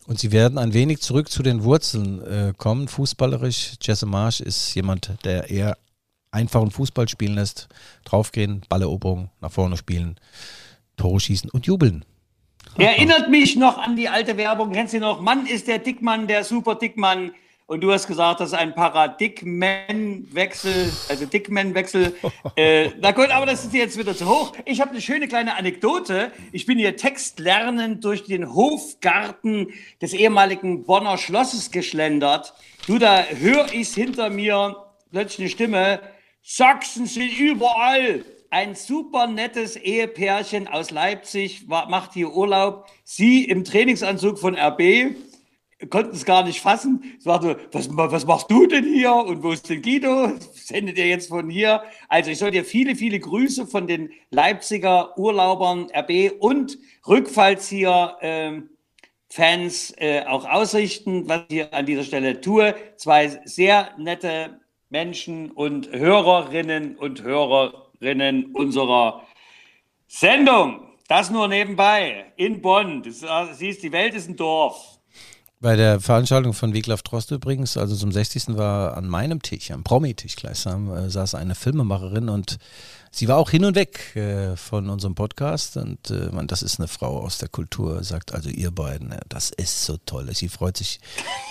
und 0.06 0.18
sie 0.18 0.32
werden 0.32 0.58
ein 0.58 0.74
wenig 0.74 1.00
zurück 1.00 1.30
zu 1.30 1.42
den 1.42 1.64
Wurzeln 1.64 2.22
äh, 2.22 2.52
kommen, 2.56 2.88
fußballerisch. 2.88 3.74
Jesse 3.80 4.06
Marsch 4.06 4.40
ist 4.40 4.74
jemand, 4.74 5.12
der 5.24 5.50
eher 5.50 5.78
einfachen 6.30 6.70
Fußball 6.70 7.08
spielen 7.08 7.34
lässt, 7.34 7.68
draufgehen, 8.04 8.62
Balleroberung, 8.68 9.30
nach 9.40 9.52
vorne 9.52 9.76
spielen, 9.76 10.16
Tore 10.96 11.20
schießen 11.20 11.50
und 11.50 11.66
jubeln. 11.66 12.04
Erinnert 12.76 13.30
mich 13.30 13.56
noch 13.56 13.78
an 13.78 13.94
die 13.94 14.08
alte 14.08 14.36
Werbung, 14.36 14.72
kennst 14.72 14.94
du 14.94 14.98
noch? 14.98 15.20
Mann 15.20 15.46
ist 15.46 15.68
der 15.68 15.78
Dickmann, 15.78 16.26
der 16.26 16.44
super 16.44 16.74
Dickmann. 16.74 17.32
Und 17.66 17.80
du 17.80 17.90
hast 17.90 18.06
gesagt, 18.06 18.40
das 18.40 18.50
ist 18.50 18.58
ein 18.58 18.74
Paradigmenwechsel, 18.74 20.92
also 21.08 21.24
Dickman-Wechsel. 21.24 22.14
äh, 22.56 22.90
na 23.00 23.12
gut, 23.12 23.30
aber 23.30 23.46
das 23.46 23.64
ist 23.64 23.72
jetzt 23.72 23.98
wieder 23.98 24.14
zu 24.14 24.28
hoch. 24.28 24.52
Ich 24.66 24.82
habe 24.82 24.90
eine 24.90 25.00
schöne 25.00 25.28
kleine 25.28 25.56
Anekdote. 25.56 26.30
Ich 26.52 26.66
bin 26.66 26.78
hier 26.78 26.94
textlernend 26.94 28.04
durch 28.04 28.24
den 28.24 28.54
Hofgarten 28.54 29.68
des 30.02 30.12
ehemaligen 30.12 30.84
Bonner 30.84 31.16
Schlosses 31.16 31.70
geschlendert. 31.70 32.52
Du, 32.86 32.98
da 32.98 33.24
höre 33.24 33.72
ich 33.72 33.94
hinter 33.94 34.28
mir 34.28 34.76
plötzlich 35.10 35.40
eine 35.40 35.48
Stimme. 35.48 36.00
Sachsen 36.42 37.06
sind 37.06 37.32
überall. 37.38 38.26
Ein 38.50 38.74
super 38.74 39.26
nettes 39.26 39.76
Ehepärchen 39.76 40.68
aus 40.68 40.90
Leipzig 40.90 41.66
macht 41.66 42.12
hier 42.12 42.34
Urlaub. 42.34 42.84
Sie 43.04 43.46
im 43.46 43.64
Trainingsanzug 43.64 44.38
von 44.38 44.54
RB 44.54 45.14
konnten 45.90 46.14
es 46.14 46.24
gar 46.24 46.44
nicht 46.44 46.60
fassen. 46.60 47.02
Sagte, 47.18 47.58
was, 47.72 47.88
was 47.90 48.26
machst 48.26 48.50
du 48.50 48.66
denn 48.66 48.84
hier? 48.84 49.14
Und 49.14 49.42
wo 49.42 49.52
ist 49.52 49.68
denn 49.68 49.82
Guido? 49.82 50.32
Sendet 50.52 50.98
ihr 50.98 51.06
jetzt 51.06 51.28
von 51.28 51.50
hier? 51.50 51.82
Also 52.08 52.30
ich 52.30 52.38
soll 52.38 52.50
dir 52.50 52.64
viele, 52.64 52.96
viele 52.96 53.18
Grüße 53.18 53.66
von 53.66 53.86
den 53.86 54.10
Leipziger 54.30 55.16
Urlaubern, 55.18 55.88
RB 55.94 56.32
und 56.38 56.78
Rückfallzieher 57.06 58.16
ähm, 58.20 58.70
Fans 59.28 59.92
äh, 59.96 60.24
auch 60.26 60.48
ausrichten, 60.48 61.28
was 61.28 61.40
ich 61.48 61.54
hier 61.54 61.74
an 61.74 61.86
dieser 61.86 62.04
Stelle 62.04 62.40
tue. 62.40 62.74
Zwei 62.96 63.40
sehr 63.44 63.90
nette 63.98 64.60
Menschen 64.90 65.50
und 65.50 65.90
Hörerinnen 65.90 66.96
und 66.96 67.22
Hörerinnen 67.22 68.54
unserer 68.54 69.26
Sendung. 70.06 70.86
Das 71.08 71.30
nur 71.30 71.48
nebenbei 71.48 72.32
in 72.36 72.62
Bonn. 72.62 73.02
Du 73.02 73.10
siehst, 73.10 73.82
die 73.82 73.92
Welt 73.92 74.14
ist 74.14 74.28
ein 74.28 74.36
Dorf. 74.36 74.93
Bei 75.64 75.76
der 75.76 75.98
Veranstaltung 75.98 76.52
von 76.52 76.74
Wiglaf 76.74 77.00
Trost 77.00 77.30
übrigens, 77.30 77.78
also 77.78 77.96
zum 77.96 78.12
60. 78.12 78.58
war 78.58 78.98
an 78.98 79.08
meinem 79.08 79.40
Tisch, 79.40 79.70
am 79.70 79.82
Promi-Tisch 79.82 80.36
gleichsam, 80.36 80.94
äh, 80.94 81.08
saß 81.08 81.34
eine 81.36 81.54
Filmemacherin 81.54 82.28
und 82.28 82.58
sie 83.14 83.28
war 83.28 83.38
auch 83.38 83.50
hin 83.50 83.64
und 83.64 83.76
weg 83.76 84.16
äh, 84.16 84.56
von 84.56 84.90
unserem 84.90 85.14
Podcast 85.14 85.76
und 85.76 86.10
äh, 86.10 86.30
man, 86.32 86.46
das 86.46 86.62
ist 86.62 86.80
eine 86.80 86.88
Frau 86.88 87.20
aus 87.20 87.38
der 87.38 87.48
Kultur, 87.48 88.02
sagt 88.02 88.34
also 88.34 88.50
ihr 88.50 88.70
beiden, 88.70 89.10
ja, 89.10 89.20
das 89.28 89.50
ist 89.50 89.84
so 89.84 89.96
toll. 90.04 90.28
Sie 90.32 90.48
freut 90.48 90.76
sich 90.76 91.00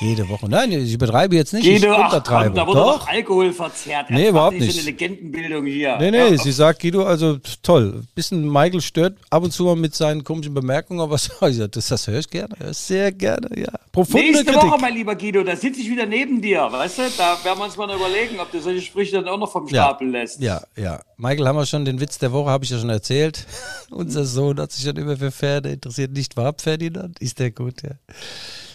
jede 0.02 0.28
Woche. 0.28 0.50
Nein, 0.50 0.72
ich 0.74 0.94
übertreibe 0.94 1.36
jetzt 1.36 1.54
nicht, 1.54 1.64
Guido, 1.64 1.94
ich 1.94 1.98
untertreibe. 1.98 2.52
Ach, 2.52 2.56
da 2.56 2.68
wurde 2.68 2.80
doch. 2.80 3.08
Alkohol 3.08 3.54
verzerrt. 3.54 4.10
Nee, 4.10 4.30
überhaupt 4.30 4.60
nicht. 4.60 4.74
So 4.74 4.80
eine 4.80 4.86
Legendenbildung 4.86 5.66
hier. 5.66 5.98
Nee, 5.98 6.12
nee, 6.12 6.18
ja. 6.18 6.38
sie 6.38 6.52
sagt, 6.52 6.82
Guido, 6.82 7.06
also 7.06 7.38
toll. 7.62 8.04
Bisschen 8.14 8.50
Michael 8.52 8.82
stört 8.82 9.18
ab 9.30 9.44
und 9.44 9.52
zu 9.52 9.64
mal 9.64 9.76
mit 9.76 9.96
seinen 9.96 10.24
komischen 10.24 10.54
Bemerkungen, 10.54 11.00
aber 11.00 11.18
das, 11.40 11.88
das 11.88 12.08
höre 12.08 12.20
ich 12.20 12.30
gerne, 12.30 12.74
sehr 12.74 13.12
gerne, 13.12 13.50
ja. 13.58 13.72
Profunde 13.92 14.28
Nächste 14.28 14.46
Kritik. 14.46 14.72
Woche, 14.72 14.82
mein 14.82 14.96
lieber 14.96 15.16
Guido, 15.16 15.44
da 15.44 15.56
sitze 15.56 15.80
ich 15.80 15.90
wieder 15.90 16.06
neben 16.06 16.42
dir, 16.42 16.68
weißt 16.72 16.98
du? 16.98 17.02
Da 17.18 17.38
werden 17.44 17.60
wir 17.60 17.66
uns 17.66 17.78
mal 17.78 17.94
überlegen, 17.96 18.40
ob 18.40 18.52
du 18.52 18.60
solche 18.60 18.82
Sprüche 18.82 19.18
dann 19.18 19.28
auch 19.28 19.38
noch 19.38 19.52
vom 19.52 19.68
Stapel 19.68 20.08
ja, 20.08 20.20
lässt. 20.20 20.42
Ja, 20.42 20.62
ja. 20.76 21.02
Michael, 21.18 21.48
haben 21.54 21.62
wir 21.62 21.66
schon 21.68 21.86
den 21.86 22.00
Witz 22.00 22.18
der 22.18 22.32
Woche, 22.32 22.50
habe 22.50 22.64
ich 22.64 22.72
ja 22.72 22.80
schon 22.80 22.90
erzählt. 22.90 23.46
Unser 23.92 24.26
Sohn 24.26 24.60
hat 24.60 24.72
sich 24.72 24.84
schon 24.84 24.96
immer 24.96 25.18
für 25.18 25.32
Pferde 25.32 25.70
interessiert. 25.70 26.12
Nicht 26.12 26.36
wahr, 26.36 26.54
Ferdinand? 26.58 27.20
Ist 27.20 27.38
der 27.40 27.52
gut, 27.52 27.84
ja. 27.84 27.92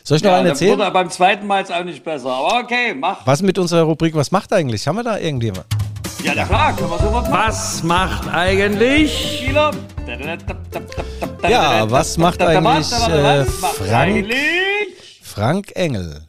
Soll 0.04 0.18
ich 0.18 0.22
noch 0.22 0.30
ja, 0.30 0.38
einen 0.38 0.46
erzählen? 0.46 0.78
Wurde 0.78 0.90
beim 0.92 1.10
zweiten 1.10 1.46
Mal 1.46 1.62
ist 1.62 1.72
auch 1.72 1.84
nicht 1.84 2.04
besser. 2.04 2.30
Aber 2.30 2.60
okay, 2.62 2.94
mach. 2.94 3.26
Was 3.26 3.42
mit 3.42 3.58
unserer 3.58 3.82
Rubrik 3.82 4.14
Was 4.14 4.30
macht 4.30 4.52
eigentlich? 4.52 4.86
Haben 4.86 4.96
wir 4.96 5.02
da 5.02 5.18
irgendjemand? 5.18 5.66
Ja, 6.22 6.34
ja. 6.34 6.46
klar, 6.46 6.74
können 6.76 6.90
wir 6.90 6.98
sofort 6.98 7.28
machen. 7.28 7.48
Was 7.48 7.82
macht 7.82 8.28
eigentlich? 8.28 9.32
Ja, 11.42 11.90
was 11.90 12.16
macht 12.16 12.40
eigentlich 12.40 12.92
äh, 12.92 13.44
Frank, 13.44 14.26
Frank 15.22 15.72
Engel? 15.74 16.28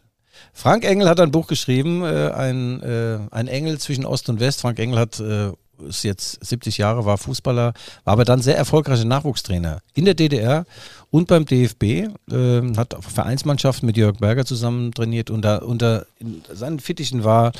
Frank 0.52 0.84
Engel 0.84 1.08
hat 1.08 1.20
ein 1.20 1.32
Buch 1.32 1.48
geschrieben, 1.48 2.04
äh, 2.04 2.32
ein, 2.32 2.82
äh, 2.82 3.20
ein 3.32 3.48
Engel 3.48 3.78
zwischen 3.80 4.06
Ost 4.06 4.30
und 4.30 4.40
West. 4.40 4.62
Frank 4.62 4.80
Engel 4.80 5.00
hat 5.00 5.20
äh, 5.20 5.52
ist 5.88 6.04
jetzt 6.04 6.44
70 6.46 6.78
Jahre, 6.78 7.06
war 7.06 7.18
Fußballer, 7.18 7.74
war 8.04 8.14
aber 8.14 8.26
dann 8.26 8.42
sehr 8.42 8.58
erfolgreicher 8.58 9.06
Nachwuchstrainer 9.06 9.80
in 9.94 10.06
der 10.06 10.14
DDR 10.14 10.66
und 11.12 11.28
beim 11.28 11.46
DFB, 11.46 11.84
äh, 11.84 12.08
hat 12.78 12.96
Vereinsmannschaften 13.00 13.86
mit 13.86 13.98
Jörg 13.98 14.18
Berger 14.18 14.46
zusammen 14.46 14.92
trainiert. 14.92 15.30
und 15.30 15.44
da 15.44 15.58
unter 15.58 16.06
seinen 16.52 16.80
Fittichen 16.80 17.24
war 17.24 17.52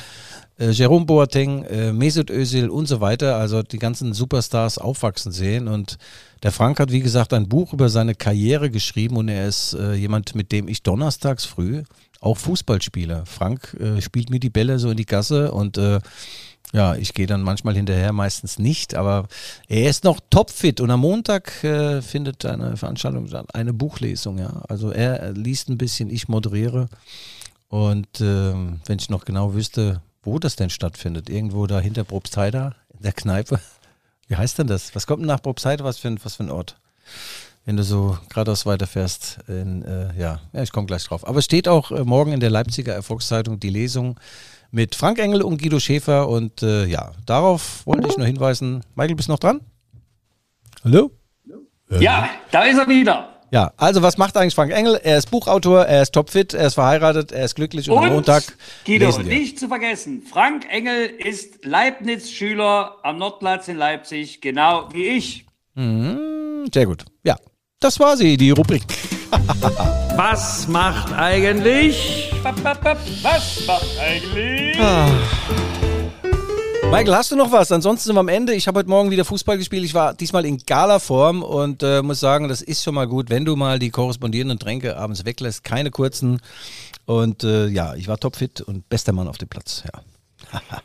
äh, 0.60 0.70
Jerome 0.70 1.06
Boateng, 1.06 1.64
äh, 1.64 1.92
Mesut 1.92 2.30
Özil 2.30 2.68
und 2.68 2.86
so 2.86 3.00
weiter, 3.00 3.36
also 3.36 3.62
die 3.62 3.78
ganzen 3.78 4.12
Superstars 4.12 4.78
aufwachsen 4.78 5.32
sehen. 5.32 5.66
Und 5.68 5.98
der 6.42 6.52
Frank 6.52 6.78
hat, 6.78 6.92
wie 6.92 7.00
gesagt, 7.00 7.32
ein 7.32 7.48
Buch 7.48 7.72
über 7.72 7.88
seine 7.88 8.14
Karriere 8.14 8.70
geschrieben 8.70 9.16
und 9.16 9.28
er 9.28 9.48
ist 9.48 9.72
äh, 9.74 9.94
jemand, 9.94 10.34
mit 10.34 10.52
dem 10.52 10.68
ich 10.68 10.82
donnerstags 10.82 11.44
früh 11.44 11.82
auch 12.20 12.36
Fußball 12.36 12.82
spiele. 12.82 13.22
Frank 13.24 13.74
äh, 13.80 14.00
spielt 14.02 14.30
mir 14.30 14.40
die 14.40 14.50
Bälle 14.50 14.78
so 14.78 14.90
in 14.90 14.96
die 14.96 15.06
Gasse 15.06 15.52
und 15.52 15.78
äh, 15.78 16.00
ja, 16.72 16.94
ich 16.94 17.14
gehe 17.14 17.26
dann 17.26 17.42
manchmal 17.42 17.74
hinterher, 17.74 18.12
meistens 18.12 18.58
nicht, 18.58 18.94
aber 18.94 19.26
er 19.68 19.90
ist 19.90 20.04
noch 20.04 20.20
topfit 20.30 20.80
und 20.80 20.90
am 20.90 21.00
Montag 21.00 21.64
äh, 21.64 22.00
findet 22.00 22.44
eine 22.44 22.76
Veranstaltung 22.76 23.28
eine 23.52 23.72
Buchlesung, 23.72 24.38
ja. 24.38 24.62
Also 24.68 24.90
er 24.90 25.32
liest 25.32 25.68
ein 25.68 25.78
bisschen, 25.78 26.10
ich 26.10 26.28
moderiere 26.28 26.88
und 27.68 28.20
äh, 28.20 28.52
wenn 28.54 28.98
ich 28.98 29.10
noch 29.10 29.24
genau 29.24 29.54
wüsste, 29.54 30.02
wo 30.22 30.38
das 30.38 30.56
denn 30.56 30.70
stattfindet, 30.70 31.28
irgendwo 31.28 31.66
da 31.66 31.80
hinter 31.80 32.04
Probstheida 32.04 32.74
in 32.94 33.02
der 33.02 33.12
Kneipe. 33.12 33.60
Wie 34.28 34.36
heißt 34.36 34.58
denn 34.58 34.66
das? 34.66 34.94
Was 34.94 35.06
kommt 35.06 35.20
denn 35.20 35.28
nach 35.28 35.42
Probstheida? 35.42 35.84
Was 35.84 35.98
für 35.98 36.08
ein, 36.08 36.18
was 36.22 36.36
für 36.36 36.44
ein 36.44 36.50
Ort? 36.50 36.76
Wenn 37.64 37.76
du 37.76 37.82
so 37.82 38.18
geradeaus 38.28 38.64
weiterfährst, 38.64 39.38
in, 39.48 39.82
äh, 39.82 40.18
ja. 40.18 40.40
ja, 40.52 40.62
ich 40.62 40.72
komme 40.72 40.86
gleich 40.86 41.04
drauf. 41.04 41.26
Aber 41.26 41.38
es 41.38 41.44
steht 41.44 41.68
auch 41.68 41.90
äh, 41.90 42.04
morgen 42.04 42.32
in 42.32 42.40
der 42.40 42.50
Leipziger 42.50 42.94
Erfolgszeitung 42.94 43.60
die 43.60 43.70
Lesung 43.70 44.18
mit 44.70 44.94
Frank 44.94 45.18
Engel 45.18 45.42
und 45.42 45.60
Guido 45.60 45.80
Schäfer. 45.80 46.28
Und 46.28 46.62
äh, 46.62 46.86
ja, 46.86 47.12
darauf 47.26 47.86
wollte 47.86 48.08
ich 48.08 48.16
nur 48.16 48.26
hinweisen. 48.26 48.84
Michael, 48.94 49.16
bist 49.16 49.28
du 49.28 49.32
noch 49.32 49.38
dran? 49.38 49.60
Hallo? 50.84 51.10
Ja, 51.98 52.28
da 52.50 52.62
ist 52.64 52.78
er 52.78 52.88
wieder. 52.88 53.30
Ja, 53.52 53.72
also 53.76 54.00
was 54.00 54.16
macht 54.16 54.36
eigentlich 54.36 54.54
Frank 54.54 54.70
Engel? 54.70 55.00
Er 55.02 55.18
ist 55.18 55.30
Buchautor, 55.30 55.84
er 55.84 56.02
ist 56.02 56.12
topfit, 56.12 56.54
er 56.54 56.68
ist 56.68 56.74
verheiratet, 56.74 57.32
er 57.32 57.44
ist 57.44 57.56
glücklich 57.56 57.90
und, 57.90 57.98
und 57.98 58.04
am 58.04 58.12
Montag. 58.12 58.44
Guido, 58.86 59.18
nicht 59.22 59.58
zu 59.58 59.66
vergessen, 59.66 60.22
Frank 60.22 60.66
Engel 60.70 61.06
ist 61.06 61.64
Leibniz-Schüler 61.64 62.98
am 63.02 63.18
Nordplatz 63.18 63.66
in 63.66 63.76
Leipzig, 63.76 64.40
genau 64.40 64.88
wie 64.92 65.04
ich. 65.04 65.46
Mhm, 65.74 66.66
sehr 66.72 66.86
gut. 66.86 67.04
Ja, 67.24 67.36
das 67.80 67.98
war 67.98 68.14
sie, 68.16 68.36
die 68.36 68.50
Rubrik. 68.50 68.84
Was 70.14 70.68
macht 70.68 71.12
eigentlich? 71.14 72.30
Was 72.42 73.66
macht 73.66 73.98
eigentlich? 73.98 74.78
Ah. 74.78 75.08
Michael, 76.90 77.14
hast 77.14 77.32
du 77.32 77.36
noch 77.36 77.50
was? 77.50 77.72
Ansonsten 77.72 78.08
sind 78.08 78.16
wir 78.16 78.20
am 78.20 78.28
Ende. 78.28 78.52
Ich 78.52 78.68
habe 78.68 78.80
heute 78.80 78.90
Morgen 78.90 79.10
wieder 79.10 79.24
Fußball 79.24 79.56
gespielt. 79.56 79.84
Ich 79.84 79.94
war 79.94 80.12
diesmal 80.12 80.44
in 80.44 80.58
Gala-Form 80.58 81.42
und 81.42 81.82
äh, 81.82 82.02
muss 82.02 82.20
sagen, 82.20 82.48
das 82.48 82.60
ist 82.60 82.82
schon 82.82 82.94
mal 82.94 83.06
gut, 83.06 83.30
wenn 83.30 83.46
du 83.46 83.56
mal 83.56 83.78
die 83.78 83.90
korrespondierenden 83.90 84.58
Tränke 84.58 84.98
abends 84.98 85.24
weglässt. 85.24 85.64
Keine 85.64 85.90
kurzen. 85.90 86.40
Und 87.06 87.44
äh, 87.44 87.68
ja, 87.68 87.94
ich 87.94 88.08
war 88.08 88.18
topfit 88.18 88.60
und 88.60 88.88
bester 88.90 89.12
Mann 89.12 89.26
auf 89.26 89.38
dem 89.38 89.48
Platz. 89.48 89.84
Ja. 89.86 90.02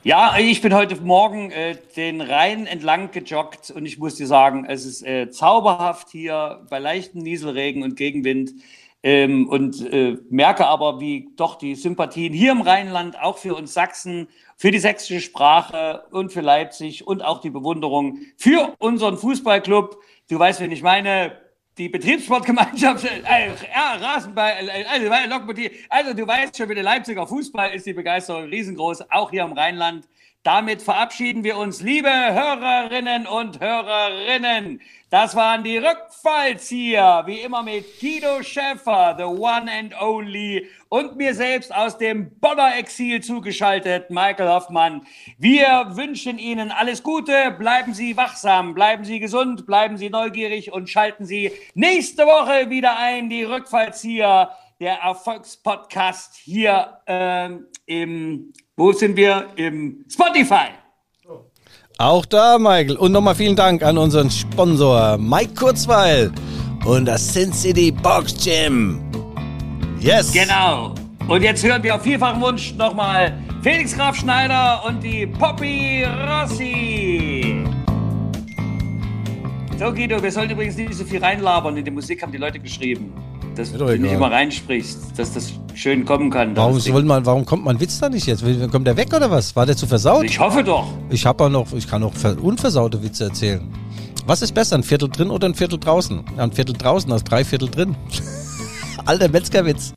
Ja, 0.04 0.38
ich 0.38 0.62
bin 0.62 0.74
heute 0.74 0.96
Morgen 1.02 1.52
äh, 1.52 1.78
den 1.96 2.22
Rhein 2.22 2.68
entlang 2.68 3.12
gejoggt 3.12 3.72
und 3.72 3.86
ich 3.86 3.98
muss 3.98 4.16
dir 4.16 4.28
sagen, 4.28 4.66
es 4.66 4.86
ist 4.86 5.04
äh, 5.04 5.30
zauberhaft 5.30 6.10
hier 6.10 6.66
bei 6.70 6.80
leichtem 6.80 7.22
Nieselregen 7.22 7.84
und 7.84 7.96
Gegenwind. 7.96 8.54
Ähm, 9.04 9.48
und 9.48 9.86
äh, 9.94 10.18
merke 10.32 10.66
aber, 10.66 11.00
wie 11.00 11.30
doch 11.36 11.60
die 11.60 11.76
Sympathien 11.76 12.34
hier 12.34 12.52
im 12.52 12.62
Rheinland 12.62 13.22
auch 13.22 13.38
für 13.38 13.54
uns 13.54 13.72
Sachsen, 13.76 14.28
für 14.58 14.72
die 14.72 14.80
sächsische 14.80 15.22
Sprache 15.22 16.06
und 16.10 16.34
für 16.34 16.42
Leipzig 16.42 17.06
und 17.06 17.24
auch 17.24 17.40
die 17.40 17.52
Bewunderung 17.52 18.18
für 18.36 18.74
unseren 18.80 19.18
Fußballclub. 19.18 20.00
Du 20.28 20.40
weißt, 20.40 20.60
wen 20.60 20.72
ich 20.72 20.82
meine, 20.82 21.34
die 21.78 21.90
Betriebssportgemeinschaft, 21.90 23.04
äh, 23.04 23.48
ja, 23.48 23.96
Rasenball, 23.96 24.70
äh, 24.70 24.86
also, 24.86 25.10
also 25.90 26.14
du 26.14 26.26
weißt 26.26 26.56
schon, 26.56 26.68
mit 26.70 26.78
dem 26.78 26.86
Leipziger 26.86 27.28
Fußball 27.28 27.74
ist 27.74 27.86
die 27.86 27.94
Begeisterung 27.94 28.46
riesengroß, 28.46 29.12
auch 29.12 29.30
hier 29.30 29.44
im 29.44 29.54
Rheinland. 29.54 30.08
Damit 30.46 30.84
verabschieden 30.84 31.44
wir 31.44 31.58
uns, 31.58 31.82
liebe 31.82 32.08
Hörerinnen 32.08 33.26
und 33.26 33.60
Hörerinnen. 33.60 34.80
Das 35.10 35.36
waren 35.36 35.64
die 35.64 35.80
Rückfallzieher, 35.80 37.24
wie 37.26 37.40
immer 37.40 37.64
mit 37.64 38.00
Guido 38.00 38.44
Schäfer, 38.44 39.16
the 39.18 39.24
one 39.24 39.72
and 39.72 40.00
only, 40.00 40.68
und 40.90 41.16
mir 41.16 41.34
selbst 41.34 41.74
aus 41.74 41.98
dem 41.98 42.40
Bonner 42.40 42.78
Exil 42.78 43.24
zugeschaltet, 43.24 44.12
Michael 44.12 44.50
Hoffmann. 44.50 45.08
Wir 45.40 45.88
wünschen 45.94 46.38
Ihnen 46.38 46.70
alles 46.70 47.02
Gute, 47.02 47.50
bleiben 47.58 47.96
Sie 47.96 48.16
wachsam, 48.16 48.76
bleiben 48.76 49.04
Sie 49.04 49.20
gesund, 49.20 49.66
bleiben 49.66 49.98
Sie 49.98 50.12
neugierig 50.12 50.72
und 50.72 50.92
schalten 50.92 51.26
Sie 51.26 51.52
nächste 51.74 52.28
Woche 52.28 52.70
wieder 52.70 53.00
ein, 53.00 53.30
die 53.30 53.44
Rückfallzieher, 53.44 54.52
der 54.80 54.98
Erfolgspodcast 55.00 56.36
hier 56.36 57.00
ähm, 57.08 57.66
im 57.86 58.54
wo 58.78 58.92
sind 58.92 59.16
wir? 59.16 59.48
Im 59.56 60.04
Spotify. 60.12 60.68
Auch 61.98 62.26
da, 62.26 62.58
Michael. 62.58 62.98
Und 62.98 63.14
nochmal 63.14 63.36
vielen 63.36 63.56
Dank 63.56 63.84
an 63.84 63.98
unseren 63.98 64.30
Sponsor 64.30 65.18
Mike 65.18 65.54
Kurzweil 65.54 66.30
und 66.84 67.06
das 67.06 67.34
Sin 67.34 67.54
City 67.54 67.92
Box 67.92 68.36
Gym. 68.44 69.02
Yes. 70.02 70.34
Genau. 70.34 70.94
Und 71.30 71.42
jetzt 71.42 71.64
hören 71.64 71.82
wir 71.84 71.96
auf 71.96 72.02
vielfachen 72.02 72.42
Wunsch 72.42 72.74
nochmal 72.76 73.42
Felix 73.64 73.96
Graf 73.96 74.18
Schneider 74.18 74.84
und 74.86 75.02
die 75.02 75.26
Poppy 75.26 76.04
Rossi. 76.04 77.64
So, 79.80 79.94
Guido, 79.94 80.22
wir 80.22 80.32
sollten 80.32 80.52
übrigens 80.52 80.76
nicht 80.76 80.94
so 80.94 81.06
viel 81.06 81.24
reinlabern. 81.24 81.78
In 81.78 81.86
die 81.86 81.92
Musik 81.92 82.22
haben 82.22 82.32
die 82.34 82.38
Leute 82.38 82.60
geschrieben 82.60 83.14
dass 83.56 83.74
du 83.74 83.86
nicht 83.86 84.12
immer 84.12 84.32
reinsprichst, 84.32 85.18
dass 85.18 85.34
das 85.34 85.54
schön 85.74 86.06
kommen 86.06 86.30
kann. 86.30 86.56
Warum, 86.56 86.80
soll 86.80 87.04
man, 87.04 87.26
warum 87.26 87.46
kommt 87.46 87.66
mein 87.66 87.80
Witz 87.80 88.00
da 88.00 88.10
nicht 88.10 88.28
jetzt? 88.28 88.44
Kommt 88.72 88.88
der 88.88 88.98
weg 88.98 89.14
oder 89.14 89.30
was? 89.32 89.56
War 89.56 89.66
der 89.66 89.76
zu 89.76 89.88
versaut? 89.88 90.26
Ich 90.26 90.40
hoffe 90.40 90.64
doch. 90.64 90.88
Ich 91.10 91.26
habe 91.26 91.44
auch 91.46 91.50
noch, 91.50 91.74
ich 91.74 91.88
kann 91.88 92.04
auch 92.04 92.14
unversaute 92.42 93.02
Witze 93.04 93.26
erzählen. 93.26 93.62
Was 94.28 94.42
ist 94.42 94.54
besser, 94.54 94.76
ein 94.78 94.84
Viertel 94.84 95.10
drin 95.10 95.30
oder 95.30 95.48
ein 95.48 95.54
Viertel 95.54 95.80
draußen? 95.80 96.24
Ja, 96.36 96.44
ein 96.44 96.52
Viertel 96.52 96.74
draußen 96.74 97.12
als 97.12 97.24
drei 97.24 97.44
Viertel 97.46 97.70
drin. 97.70 97.96
Alter 99.06 99.30
Metzgerwitz. 99.30 99.94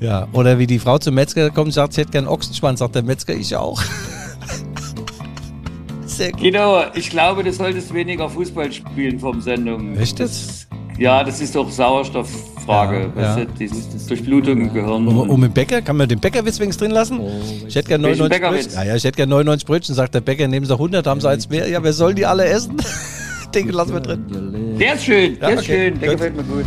Ja, 0.00 0.28
oder 0.32 0.58
wie 0.58 0.66
die 0.66 0.78
Frau 0.78 0.98
zum 0.98 1.14
Metzger 1.14 1.48
kommt 1.50 1.68
und 1.68 1.72
sagt, 1.72 1.94
sie 1.94 2.02
hätte 2.02 2.10
gern 2.10 2.28
Ochsenschwanz, 2.28 2.80
sagt 2.80 2.94
der 2.94 3.02
Metzger, 3.02 3.34
ich 3.34 3.56
auch. 3.56 3.80
Sehr 6.04 6.32
gut. 6.32 6.42
Genau, 6.42 6.84
ich 6.94 7.08
glaube, 7.08 7.42
du 7.42 7.52
solltest 7.52 7.94
weniger 7.94 8.28
Fußball 8.28 8.70
spielen 8.70 9.18
vom 9.18 9.40
Sendung. 9.40 9.96
Echt 9.96 10.20
jetzt? 10.20 10.63
Ja, 10.98 11.24
das 11.24 11.40
ist 11.40 11.54
doch 11.56 11.68
Sauerstofffrage. 11.70 13.12
Ja, 13.16 13.38
ja. 13.38 13.44
Die 13.44 13.70
Durchblutung 14.08 14.60
im 14.60 14.72
Gehirn. 14.72 15.08
Und, 15.08 15.30
und 15.30 15.40
mit 15.40 15.52
Bäcker, 15.54 15.82
kann 15.82 15.96
man 15.96 16.08
den 16.08 16.20
Bäckerwitz 16.20 16.60
wenigstens 16.60 16.84
drin 16.84 16.92
lassen? 16.92 17.18
Oh, 17.20 17.30
ich 17.66 17.74
hätte 17.74 17.88
gerne 17.88 18.02
99 18.08 18.40
Brötchen. 18.40 18.72
Ja, 18.74 18.84
ja, 18.84 18.96
ich 18.96 19.04
hätte 19.04 19.16
gerne 19.16 19.30
99 19.30 19.66
Brötchen, 19.66 19.94
sagt 19.94 20.14
der 20.14 20.20
Bäcker, 20.20 20.46
nehmen 20.46 20.66
Sie 20.66 20.72
100, 20.72 21.06
haben 21.06 21.20
Sie 21.20 21.28
eins 21.28 21.48
mehr. 21.48 21.68
Ja, 21.68 21.82
wer 21.82 21.92
soll 21.92 22.14
die 22.14 22.26
alle 22.26 22.44
essen? 22.46 22.76
den 23.54 23.68
lassen 23.70 23.92
wir 23.92 24.00
drin. 24.00 24.76
Der 24.78 24.94
ist 24.94 25.04
schön, 25.04 25.38
der 25.40 25.50
ja, 25.50 25.54
ist 25.56 25.64
schön, 25.64 25.98
der 25.98 26.10
gefällt 26.10 26.36
mir 26.36 26.44
gut. 26.44 26.64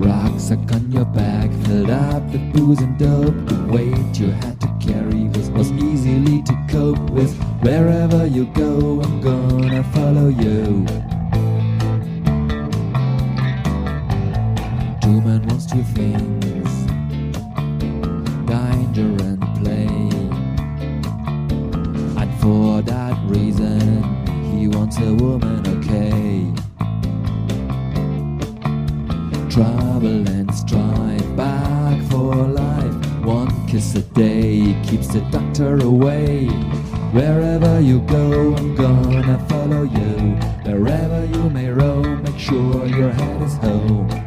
Rucksack 0.00 0.58
on 0.72 0.92
your 0.92 1.06
back, 1.06 1.50
filled 1.66 1.90
up 1.90 2.22
with 2.32 2.52
booze 2.52 2.82
and 2.82 2.98
dope. 2.98 3.34
The 3.48 3.72
weight 3.72 4.18
you 4.18 4.30
had 4.30 4.60
to 4.60 4.68
carry 4.78 5.28
was, 5.34 5.50
was 5.50 5.72
easily 5.72 6.42
to 6.42 6.52
cope 6.70 7.10
with. 7.10 7.34
Wherever 7.62 8.26
you 8.26 8.46
go, 8.54 9.00
I'm 9.02 9.20
gonna 9.20 9.82
follow 9.94 10.28
you. 10.28 10.86
Two 15.06 15.20
men 15.20 15.46
wants 15.46 15.66
two 15.66 15.84
things 15.84 16.68
danger 18.44 19.24
and 19.24 19.40
play. 19.60 19.86
And 22.20 22.40
for 22.40 22.82
that 22.82 23.16
reason, 23.28 24.02
he 24.50 24.66
wants 24.66 24.98
a 24.98 25.14
woman, 25.14 25.64
okay. 25.78 26.50
Trouble 29.48 30.28
and 30.28 30.52
strife, 30.52 31.36
back 31.36 32.02
for 32.10 32.34
life. 32.34 33.24
One 33.24 33.68
kiss 33.68 33.94
a 33.94 34.02
day 34.02 34.76
keeps 34.82 35.06
the 35.06 35.20
doctor 35.30 35.76
away. 35.84 36.48
Wherever 37.12 37.80
you 37.80 38.00
go, 38.00 38.56
I'm 38.56 38.74
gonna 38.74 39.38
follow 39.48 39.84
you. 39.84 40.34
Wherever 40.68 41.24
you 41.26 41.48
may 41.48 41.68
roam, 41.68 42.24
make 42.24 42.40
sure 42.40 42.86
your 42.86 43.12
head 43.12 43.42
is 43.42 43.54
home. 43.58 44.25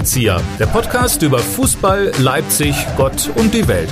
Rückfallzieher, 0.00 0.40
der 0.58 0.66
Podcast 0.66 1.20
über 1.20 1.38
Fußball, 1.38 2.12
Leipzig, 2.20 2.74
Gott 2.96 3.30
und 3.36 3.52
die 3.52 3.68
Welt. 3.68 3.90